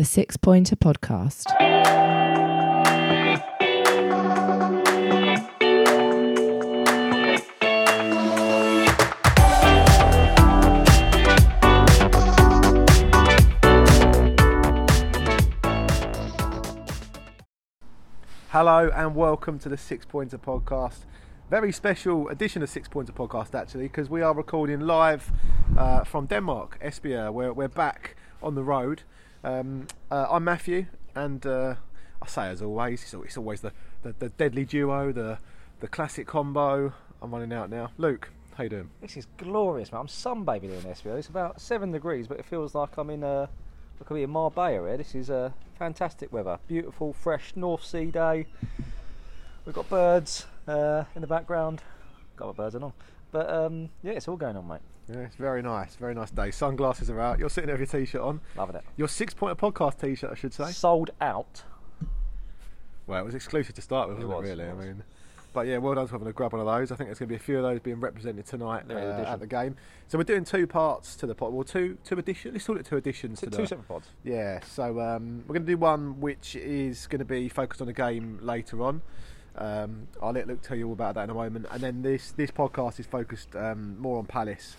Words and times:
the 0.00 0.04
Six 0.06 0.38
Pointer 0.38 0.76
Podcast. 0.76 1.44
Hello 18.48 18.90
and 18.94 19.14
welcome 19.14 19.58
to 19.58 19.68
the 19.68 19.76
Six 19.76 20.06
Pointer 20.06 20.38
Podcast. 20.38 21.00
Very 21.50 21.72
special 21.72 22.26
edition 22.30 22.62
of 22.62 22.70
Six 22.70 22.88
Pointer 22.88 23.12
Podcast, 23.12 23.54
actually, 23.54 23.82
because 23.82 24.08
we 24.08 24.22
are 24.22 24.32
recording 24.32 24.80
live 24.80 25.30
uh, 25.76 26.04
from 26.04 26.24
Denmark, 26.24 26.78
Esbjerg. 26.82 27.34
We're, 27.34 27.52
we're 27.52 27.68
back 27.68 28.16
on 28.42 28.54
the 28.54 28.62
road. 28.62 29.02
Um, 29.42 29.86
uh, 30.10 30.26
I'm 30.30 30.44
Matthew, 30.44 30.86
and 31.14 31.44
uh, 31.46 31.76
I 32.20 32.26
say 32.26 32.48
as 32.48 32.60
always, 32.60 33.02
it's, 33.02 33.14
it's 33.14 33.36
always 33.38 33.62
the, 33.62 33.72
the, 34.02 34.14
the 34.18 34.28
deadly 34.28 34.64
duo, 34.64 35.12
the 35.12 35.38
the 35.80 35.88
classic 35.88 36.26
combo. 36.26 36.92
I'm 37.22 37.30
running 37.30 37.52
out 37.52 37.70
now. 37.70 37.90
Luke, 37.96 38.30
how 38.54 38.64
you 38.64 38.70
doing? 38.70 38.90
This 39.00 39.16
is 39.16 39.26
glorious, 39.38 39.92
man. 39.92 40.02
I'm 40.02 40.06
sunbathing 40.08 40.64
in 40.64 40.82
Esbjerg. 40.82 41.18
It's 41.18 41.28
about 41.28 41.60
seven 41.60 41.90
degrees, 41.90 42.28
but 42.28 42.38
it 42.38 42.44
feels 42.44 42.74
like 42.74 42.98
I'm 42.98 43.08
in 43.08 43.24
uh, 43.24 43.46
like 43.98 44.10
I'm 44.10 44.16
in 44.18 44.30
Marbella 44.30 44.70
here. 44.70 44.96
This 44.98 45.14
is 45.14 45.30
uh, 45.30 45.52
fantastic 45.78 46.32
weather. 46.32 46.58
Beautiful, 46.68 47.14
fresh 47.14 47.52
North 47.56 47.84
Sea 47.84 48.06
day. 48.06 48.46
We've 49.64 49.74
got 49.74 49.88
birds 49.88 50.46
uh, 50.68 51.04
in 51.14 51.22
the 51.22 51.26
background. 51.26 51.82
Got 52.36 52.48
my 52.48 52.64
birds 52.64 52.74
on. 52.74 52.92
But 53.32 53.48
um, 53.48 53.88
yeah, 54.02 54.12
it's 54.12 54.28
all 54.28 54.36
going 54.36 54.56
on, 54.56 54.68
mate. 54.68 54.80
Yeah, 55.10 55.20
it's 55.20 55.36
very 55.36 55.62
nice, 55.62 55.96
very 55.96 56.14
nice 56.14 56.30
day. 56.30 56.50
Sunglasses 56.50 57.10
are 57.10 57.20
out. 57.20 57.38
You're 57.38 57.50
sitting 57.50 57.66
there 57.66 57.76
with 57.76 57.92
your 57.92 58.00
t-shirt 58.00 58.20
on. 58.20 58.40
Loving 58.56 58.76
it. 58.76 58.84
Your 58.96 59.08
Six 59.08 59.34
Pointer 59.34 59.56
Podcast 59.56 60.00
t-shirt, 60.00 60.30
I 60.30 60.34
should 60.34 60.54
say. 60.54 60.70
Sold 60.70 61.10
out. 61.20 61.64
Well, 63.06 63.20
it 63.20 63.24
was 63.24 63.34
exclusive 63.34 63.74
to 63.74 63.82
start 63.82 64.08
with, 64.08 64.20
It 64.20 64.26
wasn't 64.26 64.46
it, 64.46 64.50
was, 64.50 64.58
really? 64.58 64.70
it 64.70 64.76
was. 64.76 64.84
I 64.84 64.88
mean, 64.88 65.02
but 65.52 65.66
yeah, 65.66 65.78
well 65.78 65.94
done 65.94 66.06
for 66.06 66.12
having 66.12 66.28
a 66.28 66.32
grab 66.32 66.52
one 66.52 66.60
of 66.60 66.66
those. 66.66 66.92
I 66.92 66.94
think 66.94 67.08
there's 67.08 67.18
going 67.18 67.28
to 67.28 67.32
be 67.32 67.36
a 67.36 67.40
few 67.40 67.56
of 67.56 67.64
those 67.64 67.80
being 67.80 67.98
represented 67.98 68.46
tonight 68.46 68.84
uh, 68.88 68.94
at 68.94 69.40
the 69.40 69.48
game. 69.48 69.74
So 70.06 70.16
we're 70.16 70.22
doing 70.22 70.44
two 70.44 70.66
parts 70.68 71.16
to 71.16 71.26
the 71.26 71.34
pod. 71.34 71.52
Well, 71.52 71.64
two 71.64 71.98
two 72.04 72.16
editions. 72.16 72.52
Let's 72.54 72.66
call 72.66 72.76
it 72.76 72.86
two 72.86 72.96
editions. 72.96 73.40
Two, 73.40 73.50
two 73.50 73.66
separate 73.66 73.88
pods. 73.88 74.06
Yeah. 74.22 74.60
So 74.64 75.00
um, 75.00 75.42
we're 75.48 75.54
going 75.54 75.66
to 75.66 75.72
do 75.72 75.76
one 75.76 76.20
which 76.20 76.54
is 76.54 77.08
going 77.08 77.18
to 77.18 77.24
be 77.24 77.48
focused 77.48 77.80
on 77.80 77.88
the 77.88 77.92
game 77.92 78.38
later 78.40 78.80
on. 78.82 79.02
Um, 79.56 80.08
I'll 80.22 80.32
let 80.32 80.46
Luke 80.46 80.62
tell 80.62 80.76
you 80.76 80.86
all 80.86 80.92
about 80.92 81.14
that 81.16 81.24
in 81.24 81.30
a 81.30 81.34
moment. 81.34 81.66
And 81.70 81.82
then 81.82 82.02
this 82.02 82.32
this 82.32 82.50
podcast 82.50 83.00
is 83.00 83.06
focused 83.06 83.54
um, 83.56 83.98
more 83.98 84.18
on 84.18 84.26
Palace. 84.26 84.76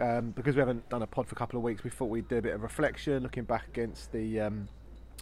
Um, 0.00 0.30
because 0.30 0.56
we 0.56 0.60
haven't 0.60 0.88
done 0.88 1.02
a 1.02 1.06
pod 1.06 1.28
for 1.28 1.34
a 1.34 1.38
couple 1.38 1.58
of 1.58 1.62
weeks, 1.62 1.84
we 1.84 1.90
thought 1.90 2.06
we'd 2.06 2.26
do 2.28 2.38
a 2.38 2.42
bit 2.42 2.54
of 2.54 2.62
reflection, 2.62 3.22
looking 3.22 3.44
back 3.44 3.68
against 3.68 4.10
the 4.12 4.40
um, 4.40 4.68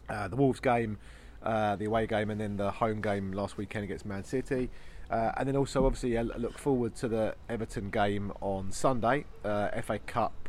uh, 0.09 0.29
the 0.29 0.37
Wolves 0.37 0.61
game, 0.61 0.99
uh, 1.43 1.77
the 1.77 1.87
away 1.87 2.07
game, 2.07 2.31
and 2.31 2.41
then 2.41 2.57
the 2.57 2.71
home 2.71 3.01
game 3.01 3.33
last 3.33 3.57
weekend 3.57 3.85
against 3.85 4.07
Man 4.07 4.25
City. 4.25 4.71
Uh, 5.11 5.33
and 5.37 5.49
then 5.49 5.57
also, 5.57 5.85
obviously, 5.87 6.15
a 6.15 6.23
look 6.23 6.57
forward 6.57 6.95
to 6.95 7.09
the 7.09 7.35
Everton 7.49 7.91
game 7.91 8.33
on 8.41 8.71
Sunday, 8.71 9.25
uh, 9.45 9.69
FA 9.83 9.99
Cup. 9.99 10.49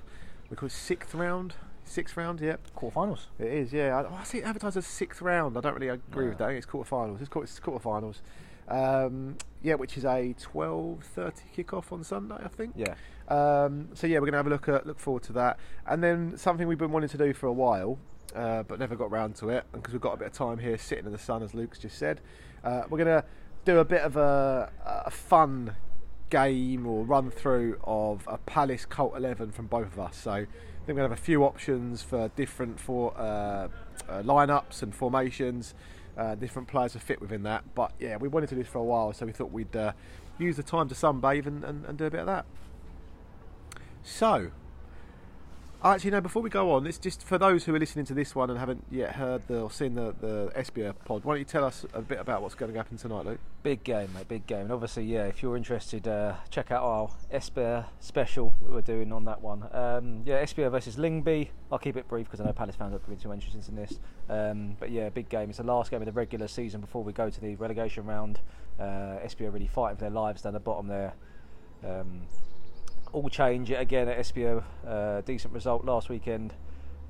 We 0.49 0.55
call 0.55 0.67
it 0.67 0.71
sixth 0.71 1.15
round. 1.15 1.55
Sixth 1.91 2.15
round, 2.15 2.39
yep. 2.39 2.61
Quarterfinals. 2.73 3.25
It 3.37 3.47
is, 3.47 3.73
yeah. 3.73 3.97
I, 4.01 4.21
I 4.21 4.23
see 4.23 4.37
it 4.37 4.45
advertised 4.45 4.77
as 4.77 4.87
sixth 4.87 5.21
round. 5.21 5.57
I 5.57 5.59
don't 5.59 5.73
really 5.73 5.89
agree 5.89 6.29
with 6.29 6.39
No. 6.39 6.47
that. 6.47 6.55
It's 6.55 6.65
quarterfinals. 6.65 7.19
It's, 7.19 7.27
quarter, 7.27 7.43
it's 7.43 7.59
quarterfinals. 7.59 8.21
Um, 8.69 9.35
yeah, 9.61 9.75
which 9.75 9.97
is 9.97 10.05
a 10.05 10.33
twelve 10.39 11.03
thirty 11.03 11.43
kickoff 11.53 11.91
on 11.91 12.05
Sunday, 12.05 12.37
I 12.41 12.47
think. 12.47 12.75
Yeah. 12.77 12.95
Um, 13.27 13.89
so 13.93 14.07
yeah, 14.07 14.19
we're 14.19 14.31
going 14.31 14.31
to 14.31 14.37
have 14.37 14.47
a 14.47 14.49
look 14.49 14.69
at 14.69 14.87
look 14.87 14.99
forward 14.99 15.23
to 15.23 15.33
that, 15.33 15.59
and 15.85 16.01
then 16.01 16.37
something 16.37 16.65
we've 16.65 16.77
been 16.77 16.91
wanting 16.93 17.09
to 17.09 17.17
do 17.17 17.33
for 17.33 17.47
a 17.47 17.53
while, 17.53 17.99
uh, 18.33 18.63
but 18.63 18.79
never 18.79 18.95
got 18.95 19.11
round 19.11 19.35
to 19.37 19.49
it, 19.49 19.65
because 19.73 19.93
we've 19.93 20.01
got 20.01 20.13
a 20.13 20.17
bit 20.17 20.27
of 20.27 20.33
time 20.33 20.59
here 20.59 20.77
sitting 20.77 21.05
in 21.05 21.11
the 21.11 21.17
sun, 21.17 21.43
as 21.43 21.53
Luke's 21.53 21.79
just 21.79 21.97
said. 21.97 22.21
Uh, 22.63 22.83
we're 22.89 23.03
going 23.03 23.21
to 23.21 23.25
do 23.65 23.79
a 23.79 23.85
bit 23.85 24.01
of 24.01 24.15
a, 24.15 24.71
a 25.05 25.11
fun 25.11 25.75
game 26.29 26.87
or 26.87 27.03
run 27.03 27.29
through 27.29 27.77
of 27.83 28.23
a 28.27 28.37
Palace 28.37 28.85
Cult 28.85 29.17
Eleven 29.17 29.51
from 29.51 29.67
both 29.67 29.91
of 29.93 29.99
us. 29.99 30.15
So 30.15 30.45
I 30.81 30.85
think 30.85 30.97
to 30.97 31.01
have 31.03 31.11
a 31.11 31.15
few 31.15 31.43
options 31.43 32.01
for 32.01 32.29
different 32.29 32.79
for 32.79 33.15
uh, 33.15 33.67
uh, 34.09 34.23
lineups 34.23 34.81
and 34.81 34.93
formations. 34.93 35.75
Uh, 36.17 36.35
different 36.35 36.67
players 36.67 36.91
to 36.91 36.99
fit 36.99 37.21
within 37.21 37.43
that, 37.43 37.63
but 37.73 37.93
yeah, 37.97 38.17
we 38.17 38.27
wanted 38.27 38.49
to 38.49 38.55
do 38.55 38.61
this 38.61 38.69
for 38.69 38.79
a 38.79 38.83
while, 38.83 39.13
so 39.13 39.25
we 39.25 39.31
thought 39.31 39.49
we'd 39.49 39.73
uh, 39.77 39.93
use 40.37 40.57
the 40.57 40.63
time 40.63 40.89
to 40.89 40.93
sunbathe 40.93 41.45
and, 41.45 41.63
and, 41.63 41.85
and 41.85 41.97
do 41.97 42.03
a 42.03 42.11
bit 42.11 42.19
of 42.19 42.25
that. 42.25 42.45
So, 44.03 44.51
actually, 45.83 46.11
no. 46.11 46.21
Before 46.21 46.41
we 46.41 46.49
go 46.49 46.71
on, 46.71 46.85
it's 46.85 46.97
just 46.97 47.23
for 47.23 47.37
those 47.37 47.65
who 47.65 47.73
are 47.73 47.79
listening 47.79 48.05
to 48.05 48.13
this 48.13 48.35
one 48.35 48.49
and 48.49 48.59
haven't 48.59 48.83
yet 48.91 49.15
heard 49.15 49.47
the, 49.47 49.61
or 49.61 49.71
seen 49.71 49.95
the 49.95 50.13
the 50.21 50.51
SBA 50.55 50.93
pod. 51.05 51.23
Why 51.23 51.33
don't 51.33 51.39
you 51.39 51.45
tell 51.45 51.65
us 51.65 51.85
a 51.93 52.01
bit 52.01 52.19
about 52.19 52.41
what's 52.41 52.55
going 52.55 52.71
to 52.71 52.77
happen 52.77 52.97
tonight, 52.97 53.25
Luke? 53.25 53.39
Big 53.63 53.83
game, 53.83 54.13
mate. 54.13 54.27
Big 54.27 54.45
game. 54.45 54.61
And 54.61 54.71
obviously, 54.71 55.05
yeah, 55.05 55.25
if 55.25 55.41
you're 55.41 55.57
interested, 55.57 56.07
uh, 56.07 56.35
check 56.49 56.71
out 56.71 56.83
our 56.83 57.09
Esbjerg 57.33 57.85
special 57.99 58.53
we're 58.61 58.81
doing 58.81 59.11
on 59.11 59.25
that 59.25 59.41
one. 59.41 59.63
Um, 59.71 60.21
yeah, 60.25 60.43
Esbjerg 60.43 60.71
versus 60.71 60.97
Lyngby. 60.97 61.49
I'll 61.71 61.79
keep 61.79 61.97
it 61.97 62.07
brief 62.07 62.27
because 62.27 62.41
I 62.41 62.45
know 62.45 62.53
Palace 62.53 62.75
fans 62.75 62.93
are 62.93 62.99
going 62.99 63.17
to 63.17 63.17
be 63.17 63.23
too 63.23 63.33
interested 63.33 63.67
in 63.67 63.75
this. 63.75 63.99
Um, 64.29 64.77
but 64.79 64.91
yeah, 64.91 65.09
big 65.09 65.29
game. 65.29 65.49
It's 65.49 65.57
the 65.57 65.63
last 65.63 65.89
game 65.89 66.01
of 66.01 66.05
the 66.05 66.11
regular 66.11 66.47
season 66.47 66.81
before 66.81 67.03
we 67.03 67.13
go 67.13 67.29
to 67.29 67.41
the 67.41 67.55
relegation 67.55 68.05
round. 68.05 68.39
Uh, 68.79 69.19
Esbjerg 69.23 69.53
really 69.53 69.67
fighting 69.67 69.97
for 69.97 70.01
their 70.01 70.11
lives 70.11 70.43
down 70.43 70.53
the 70.53 70.59
bottom 70.59 70.87
there. 70.87 71.13
Um, 71.83 72.27
all 73.13 73.29
change 73.29 73.71
again 73.71 74.07
at 74.07 74.19
SBO. 74.19 74.63
Uh, 74.87 75.21
decent 75.21 75.53
result 75.53 75.85
last 75.85 76.09
weekend. 76.09 76.53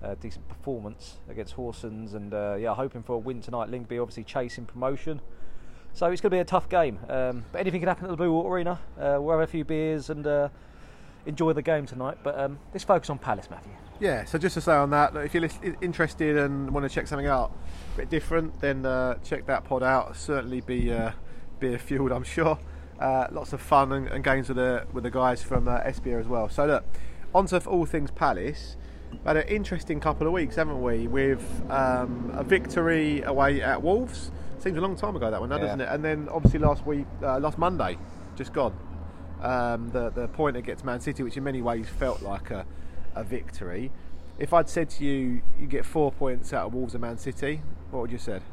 Uh, 0.04 0.16
decent 0.16 0.48
performance 0.48 1.18
against 1.30 1.56
Horsens, 1.56 2.16
and 2.16 2.34
uh, 2.34 2.56
yeah, 2.60 2.74
hoping 2.74 3.04
for 3.04 3.14
a 3.14 3.20
win 3.20 3.40
tonight. 3.40 3.70
Lyngby 3.70 4.02
obviously 4.02 4.24
chasing 4.24 4.66
promotion, 4.66 5.22
so 5.94 6.08
it's 6.08 6.22
going 6.22 6.32
to 6.32 6.36
be 6.38 6.40
a 6.40 6.46
tough 6.46 6.68
game. 6.70 6.98
Um, 7.08 7.46
but 7.52 7.60
anything 7.60 7.82
can 7.82 7.88
happen 7.88 8.06
at 8.06 8.10
the 8.10 8.18
Blue 8.18 8.32
Water 8.32 8.50
Arena. 8.50 8.80
Uh, 8.98 9.18
we'll 9.20 9.38
have 9.38 9.48
a 9.48 9.52
few 9.52 9.64
beers 9.64 10.10
and 10.10 10.26
uh, 10.26 10.50
enjoy 11.28 11.54
the 11.54 11.62
game 11.62 11.86
tonight. 11.86 12.18
But 12.24 12.40
um, 12.40 12.58
let's 12.74 12.84
focus 12.84 13.12
on 13.12 13.20
Palace, 13.20 13.48
Matthew. 13.52 13.74
Yeah. 14.00 14.26
So 14.26 14.40
just 14.40 14.56
to 14.56 14.62
say 14.62 14.74
on 14.74 14.90
that, 14.90 15.16
if 15.18 15.36
you're 15.36 15.48
interested 15.82 16.38
and 16.38 16.72
want 16.72 16.88
to 16.88 16.90
check 16.90 17.06
something 17.06 17.28
out 17.28 17.56
a 17.94 17.98
bit 17.98 18.10
different, 18.10 18.60
then 18.60 18.86
uh, 18.86 19.16
check 19.24 19.46
that 19.46 19.66
pod 19.66 19.84
out. 19.84 20.16
Certainly 20.18 20.62
be 20.62 20.92
uh, 20.92 21.12
beer 21.60 21.78
fueled, 21.78 22.12
I'm 22.12 22.24
sure. 22.24 22.58
Uh, 23.02 23.28
lots 23.32 23.52
of 23.52 23.60
fun 23.60 23.92
and, 23.92 24.08
and 24.10 24.24
games 24.24 24.48
with 24.48 24.58
the 24.58 24.86
with 24.94 25.04
the 25.04 25.10
guys 25.12 25.42
from 25.42 25.68
uh, 25.68 25.80
SBA 25.80 26.20
as 26.20 26.28
well. 26.28 26.48
So 26.50 26.66
look, 26.68 26.84
on 27.34 27.48
to 27.48 27.58
all 27.68 27.86
things 27.86 28.12
Palace. 28.12 28.78
We've 29.12 29.24
had 29.26 29.38
an 29.38 29.48
interesting 29.48 30.00
couple 30.00 30.28
of 30.28 30.34
weeks, 30.34 30.56
haven't 30.56 30.82
we? 30.82 31.08
With 31.08 31.44
um, 31.70 32.32
a 32.36 32.44
victory 32.44 33.22
away 33.24 33.62
at 33.62 33.82
Wolves. 33.82 34.32
Seems 34.60 34.78
a 34.78 34.82
long 34.82 34.96
time 34.96 35.16
ago 35.16 35.32
that 35.32 35.40
one, 35.42 35.50
now, 35.50 35.56
Yeah. 35.56 35.64
doesn't 35.64 35.82
it? 35.82 35.90
And 35.90 36.06
then 36.06 36.30
obviously 36.32 36.60
last 36.60 36.86
week, 36.86 37.08
uh, 37.24 37.40
last 37.40 37.58
Monday, 37.58 37.98
just 38.36 38.54
gone. 38.54 38.74
Um, 39.42 39.90
the 39.90 40.12
the 40.12 40.28
point 40.28 40.56
against 40.56 40.86
Man 40.86 41.00
City, 41.02 41.24
which 41.24 41.36
in 41.36 41.44
many 41.44 41.62
ways 41.64 41.90
felt 41.90 42.22
like 42.22 42.52
a, 42.52 42.66
a 43.16 43.24
victory. 43.24 43.92
If 44.38 44.54
I'd 44.54 44.70
said 44.70 44.90
to 44.92 45.04
you, 45.04 45.42
you 45.60 45.66
get 45.68 45.86
four 45.86 46.12
points 46.12 46.54
out 46.54 46.68
of 46.68 46.74
Wolves 46.76 46.94
and 46.94 47.02
Man 47.02 47.18
City, 47.18 47.62
what 47.90 48.02
would 48.02 48.12
you 48.12 48.18
have 48.18 48.24
said? 48.24 48.44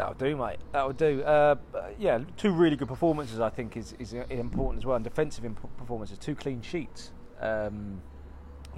That'll 0.00 0.14
do, 0.14 0.34
mate. 0.34 0.56
That'll 0.72 0.94
do. 0.94 1.22
Uh, 1.22 1.56
yeah, 1.98 2.20
two 2.38 2.52
really 2.52 2.74
good 2.74 2.88
performances. 2.88 3.38
I 3.38 3.50
think 3.50 3.76
is 3.76 3.94
is 3.98 4.14
important 4.14 4.78
as 4.78 4.86
well. 4.86 4.96
And 4.96 5.04
defensive 5.04 5.44
imp- 5.44 5.76
performances, 5.76 6.16
two 6.16 6.34
clean 6.34 6.62
sheets, 6.62 7.12
um, 7.38 8.00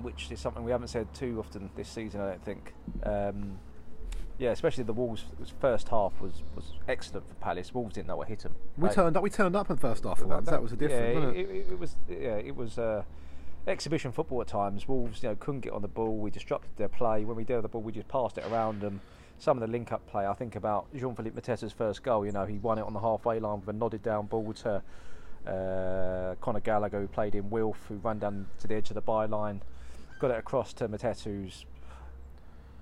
which 0.00 0.32
is 0.32 0.40
something 0.40 0.64
we 0.64 0.72
haven't 0.72 0.88
said 0.88 1.14
too 1.14 1.38
often 1.38 1.70
this 1.76 1.88
season. 1.88 2.20
I 2.20 2.30
don't 2.30 2.44
think. 2.44 2.74
Um, 3.04 3.58
yeah, 4.38 4.50
especially 4.50 4.82
the 4.82 4.92
Wolves' 4.92 5.24
first 5.60 5.88
half 5.90 6.20
was, 6.20 6.42
was 6.56 6.72
excellent 6.88 7.28
for 7.28 7.34
Palace. 7.34 7.72
Wolves 7.72 7.94
didn't 7.94 8.08
know 8.08 8.16
what 8.16 8.26
hit 8.26 8.40
them. 8.40 8.56
We 8.76 8.88
turned 8.88 9.16
up. 9.16 9.22
We 9.22 9.30
turned 9.30 9.54
up 9.54 9.70
in 9.70 9.76
the 9.76 9.80
first 9.80 10.02
half 10.02 10.18
for 10.18 10.26
once. 10.26 10.48
That 10.50 10.60
was 10.60 10.72
the 10.72 10.76
difference. 10.76 11.36
Yeah, 11.36 11.40
it, 11.40 11.48
it, 11.48 11.66
it 11.70 11.78
was. 11.78 11.96
Yeah, 12.08 12.36
it 12.36 12.56
was. 12.56 12.78
Uh, 12.78 13.04
exhibition 13.68 14.10
football 14.10 14.40
at 14.40 14.48
times. 14.48 14.88
Wolves, 14.88 15.22
you 15.22 15.28
know, 15.28 15.36
couldn't 15.36 15.60
get 15.60 15.72
on 15.72 15.82
the 15.82 15.88
ball. 15.88 16.18
We 16.18 16.32
disrupted 16.32 16.72
their 16.76 16.88
play. 16.88 17.24
When 17.24 17.36
we 17.36 17.44
did 17.44 17.52
have 17.54 17.62
the 17.62 17.68
ball, 17.68 17.82
we 17.82 17.92
just 17.92 18.08
passed 18.08 18.38
it 18.38 18.44
around 18.50 18.80
them. 18.80 19.00
Some 19.38 19.56
of 19.56 19.60
the 19.60 19.72
link-up 19.72 20.06
play, 20.06 20.26
I 20.26 20.34
think 20.34 20.54
about 20.54 20.86
Jean-Philippe 20.94 21.40
Mateta's 21.40 21.72
first 21.72 22.02
goal. 22.04 22.24
You 22.24 22.32
know, 22.32 22.44
he 22.44 22.58
won 22.58 22.78
it 22.78 22.82
on 22.82 22.92
the 22.92 23.00
halfway 23.00 23.40
line 23.40 23.58
with 23.60 23.68
a 23.68 23.72
nodded 23.72 24.02
down 24.02 24.26
ball 24.26 24.52
to 24.52 24.82
uh, 25.46 26.34
Conor 26.40 26.60
Gallagher, 26.60 27.00
who 27.00 27.08
played 27.08 27.34
in 27.34 27.50
Wilf, 27.50 27.86
who 27.88 27.96
ran 27.96 28.20
down 28.20 28.46
to 28.60 28.68
the 28.68 28.74
edge 28.74 28.90
of 28.90 28.94
the 28.94 29.02
byline, 29.02 29.60
got 30.20 30.30
it 30.30 30.38
across 30.38 30.72
to 30.74 30.88
Mateta, 30.88 31.24
who's 31.24 31.66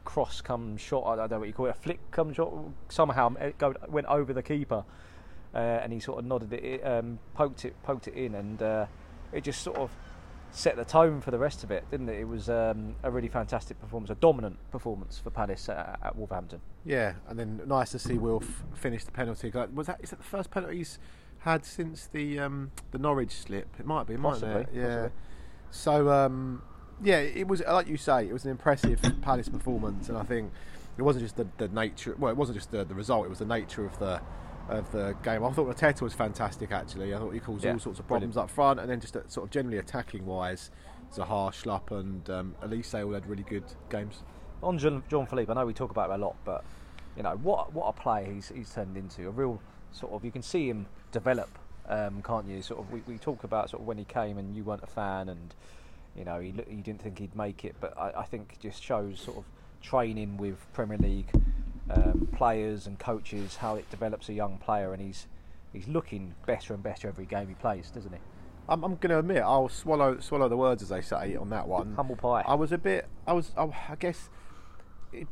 cross 0.04 0.40
come 0.40 0.76
shot. 0.76 1.06
I 1.06 1.16
don't 1.16 1.30
know 1.30 1.38
what 1.38 1.48
you 1.48 1.54
call 1.54 1.66
it, 1.66 1.70
a 1.70 1.74
flick 1.74 1.98
come 2.10 2.32
shot. 2.32 2.52
Somehow 2.90 3.34
it 3.36 3.56
go, 3.56 3.74
went 3.88 4.08
over 4.08 4.34
the 4.34 4.42
keeper, 4.42 4.84
uh, 5.54 5.58
and 5.58 5.92
he 5.92 6.00
sort 6.00 6.18
of 6.18 6.26
nodded 6.26 6.52
it, 6.52 6.86
um, 6.86 7.18
poked 7.34 7.64
it, 7.64 7.74
poked 7.82 8.08
it 8.08 8.14
in, 8.14 8.34
and 8.34 8.62
uh, 8.62 8.86
it 9.32 9.44
just 9.44 9.62
sort 9.62 9.78
of 9.78 9.90
set 10.52 10.76
the 10.76 10.84
tone 10.84 11.20
for 11.20 11.30
the 11.30 11.38
rest 11.38 11.62
of 11.64 11.70
it, 11.70 11.88
didn't 11.90 12.08
it? 12.08 12.20
It 12.20 12.28
was 12.28 12.48
um, 12.48 12.96
a 13.02 13.10
really 13.10 13.28
fantastic 13.28 13.80
performance, 13.80 14.10
a 14.10 14.14
dominant 14.14 14.58
performance 14.70 15.18
for 15.18 15.30
Palace 15.30 15.68
at, 15.68 15.98
at 16.02 16.16
Wolverhampton. 16.16 16.60
Yeah, 16.84 17.14
and 17.28 17.38
then 17.38 17.60
nice 17.66 17.90
to 17.92 17.98
see 17.98 18.18
Wilf 18.18 18.64
finish 18.74 19.04
the 19.04 19.12
penalty. 19.12 19.50
Was 19.74 19.86
that 19.86 20.00
is 20.02 20.10
that 20.10 20.18
the 20.18 20.24
first 20.24 20.50
penalty 20.50 20.78
he's 20.78 20.98
had 21.40 21.64
since 21.64 22.06
the 22.06 22.38
um, 22.38 22.72
the 22.90 22.98
Norwich 22.98 23.32
slip? 23.32 23.68
It 23.78 23.86
might 23.86 24.06
be, 24.06 24.16
mightn't 24.16 24.42
Possibly, 24.42 24.62
it? 24.62 24.68
Yeah. 24.72 24.86
possibly. 24.86 25.10
So 25.70 26.10
um, 26.10 26.62
yeah, 27.02 27.18
it 27.18 27.46
was 27.46 27.62
like 27.66 27.88
you 27.88 27.96
say, 27.96 28.28
it 28.28 28.32
was 28.32 28.44
an 28.44 28.50
impressive 28.50 29.00
Palace 29.22 29.48
performance, 29.48 30.08
and 30.08 30.18
I 30.18 30.22
think 30.22 30.52
it 30.98 31.02
wasn't 31.02 31.24
just 31.24 31.36
the, 31.36 31.46
the 31.58 31.68
nature. 31.68 32.14
Well, 32.18 32.30
it 32.30 32.36
wasn't 32.36 32.58
just 32.58 32.70
the, 32.70 32.84
the 32.84 32.94
result; 32.94 33.26
it 33.26 33.30
was 33.30 33.38
the 33.38 33.46
nature 33.46 33.84
of 33.84 33.98
the 33.98 34.20
of 34.68 34.90
the 34.92 35.16
game. 35.22 35.44
I 35.44 35.50
thought 35.52 35.68
Mateta 35.68 36.02
was 36.02 36.14
fantastic. 36.14 36.70
Actually, 36.72 37.14
I 37.14 37.18
thought 37.18 37.32
he 37.32 37.40
caused 37.40 37.64
Yeah, 37.64 37.72
all 37.72 37.78
sorts 37.78 37.98
of 37.98 38.06
brilliant. 38.06 38.32
problems 38.34 38.36
up 38.36 38.54
front, 38.54 38.80
and 38.80 38.88
then 38.90 39.00
just 39.00 39.16
uh, 39.16 39.20
sort 39.28 39.44
of 39.46 39.50
generally 39.50 39.78
attacking 39.78 40.26
wise, 40.26 40.70
Zaha, 41.14 41.50
Schlupp, 41.52 41.90
and 41.90 42.28
um, 42.30 42.54
Olise 42.62 43.04
all 43.04 43.12
had 43.14 43.26
really 43.26 43.42
good 43.44 43.64
games. 43.88 44.22
on 44.62 44.78
John, 44.78 45.02
John 45.08 45.26
Philippe, 45.26 45.50
I 45.50 45.54
know 45.54 45.66
we 45.66 45.72
talk 45.72 45.90
about 45.90 46.10
him 46.10 46.20
a 46.20 46.24
lot, 46.24 46.36
but 46.44 46.64
you 47.16 47.22
know 47.24 47.36
what 47.42 47.72
what 47.72 47.86
a 47.88 47.92
player 47.92 48.30
he's 48.32 48.48
he's 48.54 48.72
turned 48.72 48.96
into. 48.96 49.26
A 49.26 49.30
real 49.30 49.60
sort 49.90 50.12
of 50.12 50.24
you 50.24 50.30
can 50.30 50.42
see 50.42 50.68
him 50.68 50.86
develop, 51.10 51.48
um, 51.88 52.22
can't 52.22 52.46
you? 52.46 52.62
Sort 52.62 52.80
of 52.80 52.92
we, 52.92 53.02
we 53.08 53.18
talk 53.18 53.42
about 53.44 53.70
sort 53.70 53.80
of 53.82 53.86
when 53.88 53.98
he 53.98 54.04
came 54.04 54.38
and 54.38 54.54
you 54.54 54.62
weren't 54.62 54.84
a 54.84 54.86
fan 54.86 55.28
and 55.28 55.54
you 56.16 56.24
know 56.24 56.38
he, 56.40 56.52
he 56.68 56.76
didn't 56.76 57.00
think 57.02 57.18
he'd 57.18 57.34
make 57.34 57.64
it, 57.64 57.74
but 57.80 57.98
I, 57.98 58.12
I 58.20 58.24
think 58.24 58.58
just 58.60 58.82
shows 58.82 59.18
sort 59.20 59.38
of 59.38 59.44
training 59.82 60.36
with 60.36 60.58
Premier 60.72 60.98
League 60.98 61.30
um, 61.94 62.28
players 62.36 62.86
and 62.86 62.98
coaches 62.98 63.56
how 63.56 63.76
it 63.76 63.88
develops 63.90 64.28
a 64.28 64.32
young 64.32 64.58
player, 64.58 64.92
and 64.92 65.02
he's 65.02 65.26
he's 65.72 65.88
looking 65.88 66.34
better 66.46 66.74
and 66.74 66.82
better 66.82 67.08
every 67.08 67.26
game 67.26 67.48
he 67.48 67.54
plays, 67.54 67.90
doesn't 67.90 68.12
he? 68.12 68.18
I'm, 68.68 68.84
I'm 68.84 68.96
going 68.96 69.10
to 69.10 69.18
admit, 69.18 69.42
I'll 69.42 69.68
swallow 69.68 70.20
swallow 70.20 70.48
the 70.48 70.56
words 70.56 70.82
as 70.82 70.88
they 70.90 71.00
say 71.00 71.36
on 71.36 71.50
that 71.50 71.66
one. 71.66 71.94
Humble 71.94 72.16
pie. 72.16 72.44
I 72.46 72.54
was 72.54 72.72
a 72.72 72.78
bit. 72.78 73.08
I 73.26 73.32
was. 73.32 73.52
I, 73.56 73.64
I 73.88 73.96
guess. 73.98 74.30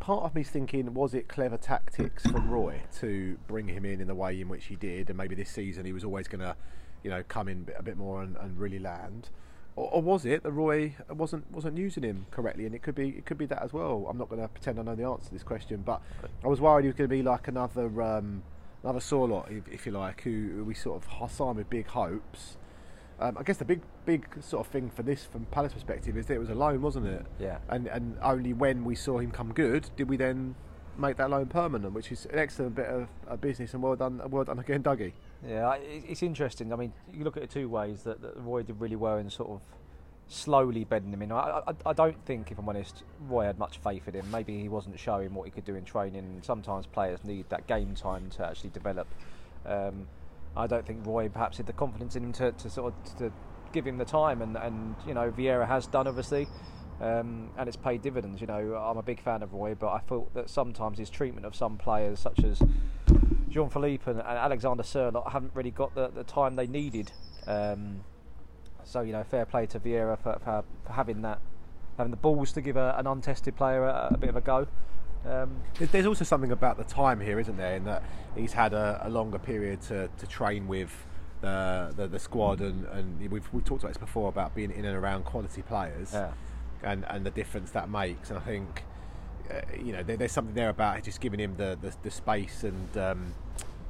Part 0.01 0.25
of 0.25 0.35
me's 0.35 0.51
thinking, 0.51 0.93
was 0.93 1.15
it 1.15 1.29
clever 1.29 1.57
tactics 1.57 2.25
from 2.27 2.51
Roy 2.51 2.83
to 2.99 3.39
bring 3.47 3.69
him 3.69 3.85
in 3.85 4.01
in 4.01 4.09
the 4.09 4.15
way 4.15 4.41
in 4.41 4.49
which 4.49 4.65
he 4.65 4.75
did, 4.75 5.09
and 5.09 5.17
maybe 5.17 5.37
this 5.37 5.51
season 5.51 5.87
he 5.87 5.93
was 5.93 6.03
always 6.03 6.27
going 6.27 6.41
to, 6.41 6.57
you 7.05 7.11
know, 7.11 7.23
come 7.29 7.47
in 7.47 7.59
a 7.59 7.63
bit, 7.63 7.77
a 7.79 7.83
bit 7.85 7.97
more 7.97 8.23
and, 8.23 8.37
and 8.39 8.59
really 8.59 8.81
land, 8.81 9.31
or, 9.79 9.91
or 9.93 10.03
was 10.03 10.27
it 10.27 10.43
that 10.43 10.51
Roy 10.51 10.95
wasn't 11.09 11.51
wasn't 11.51 11.79
using 11.79 12.03
him 12.03 12.27
correctly? 12.31 12.67
And 12.67 12.75
it 12.75 12.83
could 12.83 12.95
be 12.95 13.11
it 13.11 13.27
could 13.27 13.39
be 13.39 13.47
that 13.47 13.63
as 13.63 13.73
well. 13.73 14.07
I'm 14.11 14.19
not 14.19 14.29
going 14.29 14.43
to 14.43 14.49
pretend 14.49 14.79
I 14.79 14.83
know 14.83 14.95
the 14.95 15.05
answer 15.05 15.27
to 15.27 15.33
this 15.33 15.43
question, 15.43 15.83
but 15.85 16.03
I 16.45 16.49
was 16.49 16.61
worried 16.61 16.83
he 16.83 16.89
was 16.89 16.97
going 16.97 17.09
to 17.09 17.17
be 17.17 17.23
like 17.23 17.49
another 17.49 18.03
um, 18.03 18.43
another 18.83 19.01
Sørloth, 19.01 19.51
if, 19.51 19.69
if 19.69 19.87
you 19.87 19.93
like, 19.93 20.23
who, 20.23 20.65
we 20.65 20.75
sort 20.75 21.03
of 21.03 21.33
signed 21.33 21.57
with 21.57 21.69
big 21.71 21.87
hopes. 21.87 22.57
Um, 23.21 23.37
I 23.37 23.43
guess 23.43 23.57
the 23.57 23.65
big, 23.65 23.81
big 24.07 24.27
sort 24.41 24.65
of 24.65 24.73
thing 24.73 24.91
for 24.91 25.03
this, 25.03 25.25
from 25.25 25.45
Palace 25.47 25.73
perspective, 25.73 26.17
is 26.17 26.27
that 26.27 26.35
it 26.35 26.39
was 26.39 26.51
a 26.51 26.55
loan, 26.55 26.81
wasn't 26.81 27.07
it? 27.07 27.27
Yeah. 27.41 27.59
And 27.69 27.89
and 27.89 28.17
only 28.23 28.53
when 28.53 28.85
we 28.85 28.95
saw 28.95 29.19
him 29.19 29.31
come 29.31 29.53
good 29.53 29.91
did 29.97 30.09
we 30.09 30.17
then 30.17 30.55
make 30.97 31.17
that 31.17 31.31
loan 31.31 31.47
permanent, 31.47 31.95
which 31.95 32.13
is 32.13 32.27
an 32.27 32.39
excellent 32.39 32.75
bit 32.75 32.87
of 32.87 33.09
uh, 33.29 33.37
business 33.37 33.75
and 33.75 33.83
well 33.83 33.97
done, 33.97 34.21
well 34.31 34.45
done 34.45 34.59
again, 34.59 34.83
Dougie. 34.83 35.13
Yeah, 35.47 35.75
it's 35.75 36.23
interesting. 36.23 36.73
I 36.73 36.77
mean, 36.77 36.93
you 37.13 37.25
look 37.25 37.37
at 37.37 37.43
it 37.45 37.51
two 37.51 37.69
ways. 37.69 38.03
That, 38.03 38.21
that 38.23 38.37
Roy 38.37 38.63
did 38.63 38.81
really 38.81 38.97
well 38.97 39.19
in 39.19 39.31
sort 39.31 39.51
of 39.51 39.61
slowly 40.27 40.85
bedding 40.85 41.13
him 41.13 41.23
in. 41.23 41.33
I, 41.33 41.63
I, 41.67 41.73
I 41.87 41.93
don't 41.93 42.23
think, 42.27 42.51
if 42.51 42.59
I'm 42.59 42.69
honest, 42.69 43.05
Roy 43.21 43.45
had 43.45 43.59
much 43.59 43.79
faith 43.79 44.09
in 44.09 44.15
him. 44.15 44.31
Maybe 44.31 44.61
he 44.61 44.69
wasn't 44.69 44.99
showing 44.99 45.33
what 45.35 45.45
he 45.45 45.51
could 45.51 45.65
do 45.65 45.77
in 45.77 45.85
training. 45.85 46.41
Sometimes 46.43 46.87
players 46.87 47.23
need 47.25 47.49
that 47.51 47.67
game 47.67 47.95
time 47.95 48.31
to 48.31 48.47
actually 48.47 48.71
develop. 48.71 49.07
Um, 49.65 50.09
I 50.57 50.67
don't 50.67 50.85
think 50.85 51.07
Roy 51.07 51.29
perhaps 51.29 51.59
had 51.59 51.67
the 51.67 51.73
confidence 51.73 52.17
in 52.17 52.25
him 52.25 52.33
to, 52.35 52.53
to 52.53 52.71
sort 52.71 52.93
of 52.93 53.19
to 53.19 53.33
give 53.73 53.87
him 53.87 53.97
the 53.97 54.05
time. 54.05 54.43
And, 54.43 54.57
and 54.57 54.97
you 55.07 55.15
know, 55.15 55.31
Vieira 55.31 55.67
has 55.69 55.87
done 55.87 56.09
obviously. 56.09 56.49
Um, 57.01 57.51
and 57.57 57.69
it's 57.69 57.77
paid 57.77 58.03
dividends. 58.03 58.41
You 58.41 58.49
know, 58.49 58.75
I'm 58.75 58.99
a 58.99 59.03
big 59.03 59.23
fan 59.23 59.45
of 59.45 59.53
Roy, 59.53 59.77
but 59.77 59.93
I 59.93 60.01
thought 60.01 60.35
that 60.35 60.51
sometimes 60.51 60.99
his 60.99 61.11
treatment 61.11 61.47
of 61.47 61.55
some 61.55 61.77
players, 61.77 62.19
such 62.19 62.43
as 62.43 62.61
Jean 63.51 63.69
Philippe 63.71 64.11
and, 64.11 64.21
and 64.21 64.39
Alexander 64.39 64.83
Sørloth, 64.83 65.31
haven't 65.33 65.53
really 65.55 65.71
got 65.71 65.95
the, 65.95 66.09
the 66.09 66.25
time 66.25 66.57
they 66.57 66.67
needed. 66.67 67.13
Um, 67.47 68.01
so 68.85 69.01
you 69.01 69.13
know, 69.13 69.25
fair 69.25 69.45
play 69.45 69.67
to 69.67 69.81
Vieira 69.81 70.19
for, 70.19 70.39
for, 70.45 70.65
for 70.87 70.93
having 70.93 71.23
that, 71.23 71.41
having 71.97 72.11
the 72.11 72.17
balls 72.17 72.53
to 72.53 72.61
give 72.61 72.77
a, 72.77 72.95
an 72.99 73.07
untested 73.07 73.57
player 73.57 73.85
a, 73.85 74.09
a 74.13 74.17
bit 74.19 74.31
of 74.31 74.37
a 74.37 74.41
go. 74.41 74.67
Um, 75.27 75.63
There's- 75.79 76.07
also 76.07 76.25
something 76.25 76.53
about 76.53 76.79
the 76.79 76.85
time 76.85 77.21
here, 77.21 77.39
isn't 77.41 77.57
there? 77.57 77.75
In 77.77 77.85
that 77.85 78.03
he's 78.37 78.53
had 78.53 78.73
a, 78.73 79.01
a 79.05 79.11
longer 79.11 79.39
period 79.39 79.83
to, 79.83 80.09
to 80.17 80.27
train 80.27 80.69
with 80.69 80.91
the, 81.41 81.93
the 81.97 82.07
the 82.09 82.19
squad, 82.19 82.61
and, 82.61 82.85
and 82.87 83.31
we've 83.31 83.49
we've 83.53 83.65
talked 83.65 83.83
about 83.83 83.91
this 83.95 83.99
before 83.99 84.29
about 84.29 84.55
being 84.55 84.71
in 84.71 84.85
and 84.85 84.97
around 84.97 85.25
quality 85.25 85.63
players, 85.63 86.13
Yeah. 86.13 86.31
and 86.83 87.05
and 87.09 87.27
the 87.27 87.31
difference 87.31 87.71
that 87.73 87.89
makes. 87.91 88.31
And 88.31 88.39
I 88.39 88.43
think 88.43 88.85
you 89.83 89.93
know 89.93 90.03
there, 90.03 90.17
there's 90.17 90.33
something 90.33 90.55
there 90.55 90.69
about 90.69 91.03
just 91.03 91.21
giving 91.21 91.41
him 91.41 91.55
the 91.57 91.79
the, 91.81 91.95
the 92.03 92.11
space 92.11 92.65
and 92.65 92.97
um, 92.99 93.35